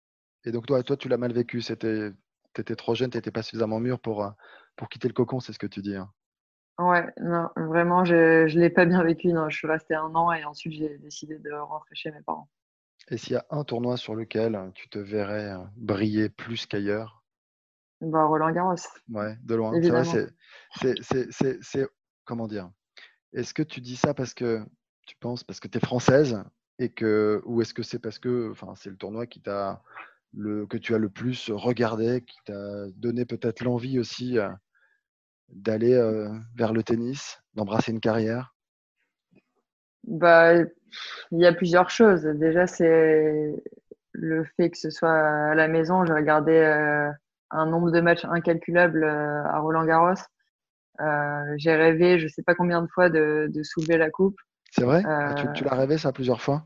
Et 0.46 0.52
donc, 0.52 0.66
toi, 0.66 0.84
toi 0.84 0.98
tu 0.98 1.08
l'as 1.10 1.18
mal 1.18 1.32
vécu. 1.32 1.62
Tu 1.62 1.72
étais 1.72 2.76
trop 2.76 2.96
jeune, 2.96 3.10
tu 3.10 3.18
n'étais 3.18 3.32
pas 3.32 3.44
suffisamment 3.44 3.80
mûr 3.80 4.00
pour, 4.00 4.24
euh, 4.24 4.30
pour 4.76 4.90
quitter 4.90 5.08
le 5.08 5.14
cocon, 5.14 5.40
c'est 5.40 5.54
ce 5.54 5.60
que 5.60 5.68
tu 5.68 5.82
dis. 5.82 5.96
Hein. 5.96 6.12
Ouais, 6.80 7.06
non, 7.22 7.50
vraiment, 7.56 8.04
je 8.04 8.44
ne 8.44 8.60
l'ai 8.60 8.70
pas 8.70 8.86
bien 8.86 9.04
vécu. 9.04 9.32
Non, 9.32 9.50
je 9.50 9.58
suis 9.58 9.68
restée 9.68 9.96
un 9.96 10.14
an 10.16 10.32
et 10.32 10.44
ensuite 10.44 10.74
j'ai 10.74 10.98
décidé 10.98 11.38
de 11.38 11.52
rentrer 11.52 11.94
chez 11.94 12.12
mes 12.12 12.22
parents. 12.22 12.50
Et 13.10 13.18
s'il 13.18 13.34
y 13.34 13.38
a 13.38 13.46
un 13.50 13.64
tournoi 13.64 13.98
sur 13.98 14.16
lequel 14.16 14.72
tu 14.74 14.90
te 14.90 14.98
verrais 14.98 15.52
euh, 15.52 15.60
briller 15.76 16.30
plus 16.30 16.66
qu'ailleurs 16.66 17.23
bah, 18.04 18.26
Roland 18.26 18.52
Garros. 18.52 18.76
Ouais, 19.10 19.38
de 19.44 19.56
loin. 19.56 19.74
C'est 21.62 21.90
comment 22.26 22.48
dire? 22.48 22.70
Est-ce 23.34 23.54
que 23.54 23.64
tu 23.64 23.82
dis 23.82 23.96
ça 23.96 24.14
parce 24.14 24.34
que 24.34 24.62
tu 25.06 25.16
penses 25.18 25.44
parce 25.44 25.60
que 25.60 25.68
tu 25.68 25.78
es 25.78 25.82
française 25.82 26.44
et 26.80 26.90
que 26.90 27.42
ou 27.46 27.62
est-ce 27.62 27.74
que 27.74 27.84
c'est 27.84 28.00
parce 28.00 28.20
que 28.20 28.50
enfin 28.52 28.74
c'est 28.76 28.90
le 28.90 28.96
tournoi 28.96 29.26
qui 29.26 29.42
t'a 29.42 29.82
le 30.34 30.66
que 30.66 30.78
tu 30.78 30.96
as 30.96 30.98
le 30.98 31.10
plus 31.10 31.52
regardé, 31.52 32.22
qui 32.22 32.38
t'a 32.46 32.88
donné 32.96 33.26
peut-être 33.26 33.64
l'envie 33.64 34.00
aussi 34.00 34.40
euh, 34.40 34.50
d'aller 35.50 35.94
euh, 35.94 36.30
vers 36.56 36.74
le 36.74 36.84
tennis, 36.84 37.40
d'embrasser 37.54 37.92
une 37.92 38.00
carrière? 38.00 38.54
Bah, 40.04 40.54
Il 41.32 41.40
y 41.40 41.46
a 41.46 41.54
plusieurs 41.54 41.90
choses. 41.90 42.24
Déjà, 42.24 42.68
c'est 42.68 43.54
le 44.12 44.44
fait 44.56 44.70
que 44.70 44.78
ce 44.78 44.90
soit 44.90 45.12
à 45.12 45.56
la 45.56 45.68
maison. 45.68 46.06
J'ai 46.06 46.14
regardé 46.14 46.54
euh, 46.54 47.12
un 47.54 47.66
nombre 47.66 47.92
de 47.92 48.02
matchs 48.02 48.26
incalculable 48.26 49.04
euh, 49.04 49.44
à 49.46 49.60
Roland 49.60 49.86
Garros. 49.86 50.22
J'ai 51.58 51.76
rêvé, 51.76 52.20
je 52.20 52.26
ne 52.26 52.30
sais 52.30 52.44
pas 52.44 52.56
combien 52.56 52.82
de 52.82 52.88
fois, 52.88 53.10
de, 53.10 53.50
soulever 53.64 53.98
la 53.98 54.10
coupe. 54.10 54.38
C'est 54.72 54.84
vrai? 54.84 55.04
Ah, 55.06 55.34
Tu, 55.54 55.64
l'as 55.64 55.76
rêvé 55.76 55.98
ça 55.98 56.12
plusieurs 56.12 56.42
fois? 56.42 56.66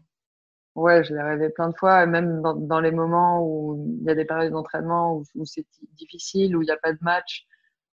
Ouais, 0.76 1.04
je 1.04 1.14
l'ai 1.14 1.22
rêvé 1.22 1.50
plein 1.50 1.70
de 1.70 1.76
fois, 1.76 2.06
même 2.06 2.42
dans, 2.42 2.80
les 2.80 2.92
moments 2.92 3.44
où 3.44 3.98
il 4.00 4.06
y 4.06 4.10
a 4.10 4.16
des 4.16 4.26
périodes 4.26 4.54
d'entraînement 4.54 5.16
où, 5.16 5.24
où 5.36 5.46
c'est 5.46 5.66
difficile, 5.94 6.56
où 6.56 6.62
il 6.62 6.66
n'y 6.66 6.72
a 6.72 6.78
pas 6.78 6.94
de 6.94 7.00
match 7.02 7.48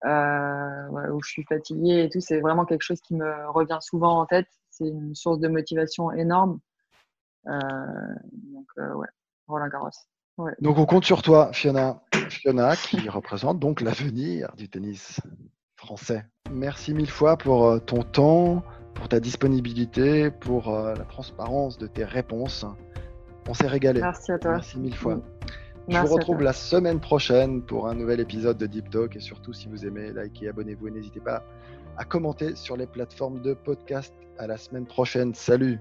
euh, 0.04 1.10
où 1.10 1.22
je 1.22 1.30
suis 1.30 1.44
fatiguée 1.44 2.04
et 2.04 2.08
tout. 2.08 2.20
C'est 2.20 2.40
vraiment 2.40 2.64
quelque 2.64 2.82
chose 2.82 3.00
qui 3.00 3.14
me 3.14 3.50
revient 3.50 3.78
souvent 3.80 4.20
en 4.20 4.26
tête. 4.26 4.48
C'est 4.70 4.88
une 4.88 5.14
source 5.14 5.38
de 5.38 5.48
motivation 5.48 6.10
énorme. 6.12 6.58
Euh, 7.46 7.60
donc, 8.52 8.66
euh, 8.78 8.94
ouais, 8.94 9.08
Roland 9.46 9.68
Garros. 9.68 9.90
Ouais. 10.38 10.52
Donc, 10.60 10.78
on 10.78 10.86
compte 10.86 11.04
sur 11.04 11.22
toi, 11.22 11.50
Fiona. 11.52 12.02
Fiona, 12.28 12.76
qui 12.76 13.08
représente 13.08 13.58
donc 13.58 13.80
l'avenir 13.80 14.52
du 14.56 14.68
tennis 14.68 15.20
français. 15.76 16.24
Merci 16.50 16.94
mille 16.94 17.10
fois 17.10 17.36
pour 17.36 17.84
ton 17.84 18.02
temps, 18.02 18.62
pour 18.94 19.08
ta 19.08 19.20
disponibilité, 19.20 20.30
pour 20.30 20.70
la 20.70 21.04
transparence 21.04 21.78
de 21.78 21.86
tes 21.86 22.04
réponses. 22.04 22.64
On 23.48 23.54
s'est 23.54 23.66
régalé. 23.66 24.00
Merci 24.00 24.32
à 24.32 24.38
toi. 24.38 24.52
Merci 24.52 24.78
mille 24.78 24.94
fois. 24.94 25.20
Je 25.88 25.98
vous 25.98 26.14
retrouve 26.14 26.42
la 26.42 26.52
semaine 26.52 27.00
prochaine 27.00 27.62
pour 27.62 27.88
un 27.88 27.94
nouvel 27.94 28.20
épisode 28.20 28.56
de 28.56 28.66
Deep 28.66 28.90
Talk. 28.90 29.16
Et 29.16 29.20
surtout, 29.20 29.52
si 29.52 29.68
vous 29.68 29.84
aimez, 29.84 30.12
likez, 30.12 30.48
abonnez-vous 30.48 30.88
et 30.88 30.90
n'hésitez 30.90 31.20
pas 31.20 31.44
à 31.96 32.04
commenter 32.04 32.54
sur 32.54 32.76
les 32.76 32.86
plateformes 32.86 33.42
de 33.42 33.54
podcast. 33.54 34.14
À 34.38 34.46
la 34.46 34.56
semaine 34.56 34.86
prochaine. 34.86 35.34
Salut! 35.34 35.80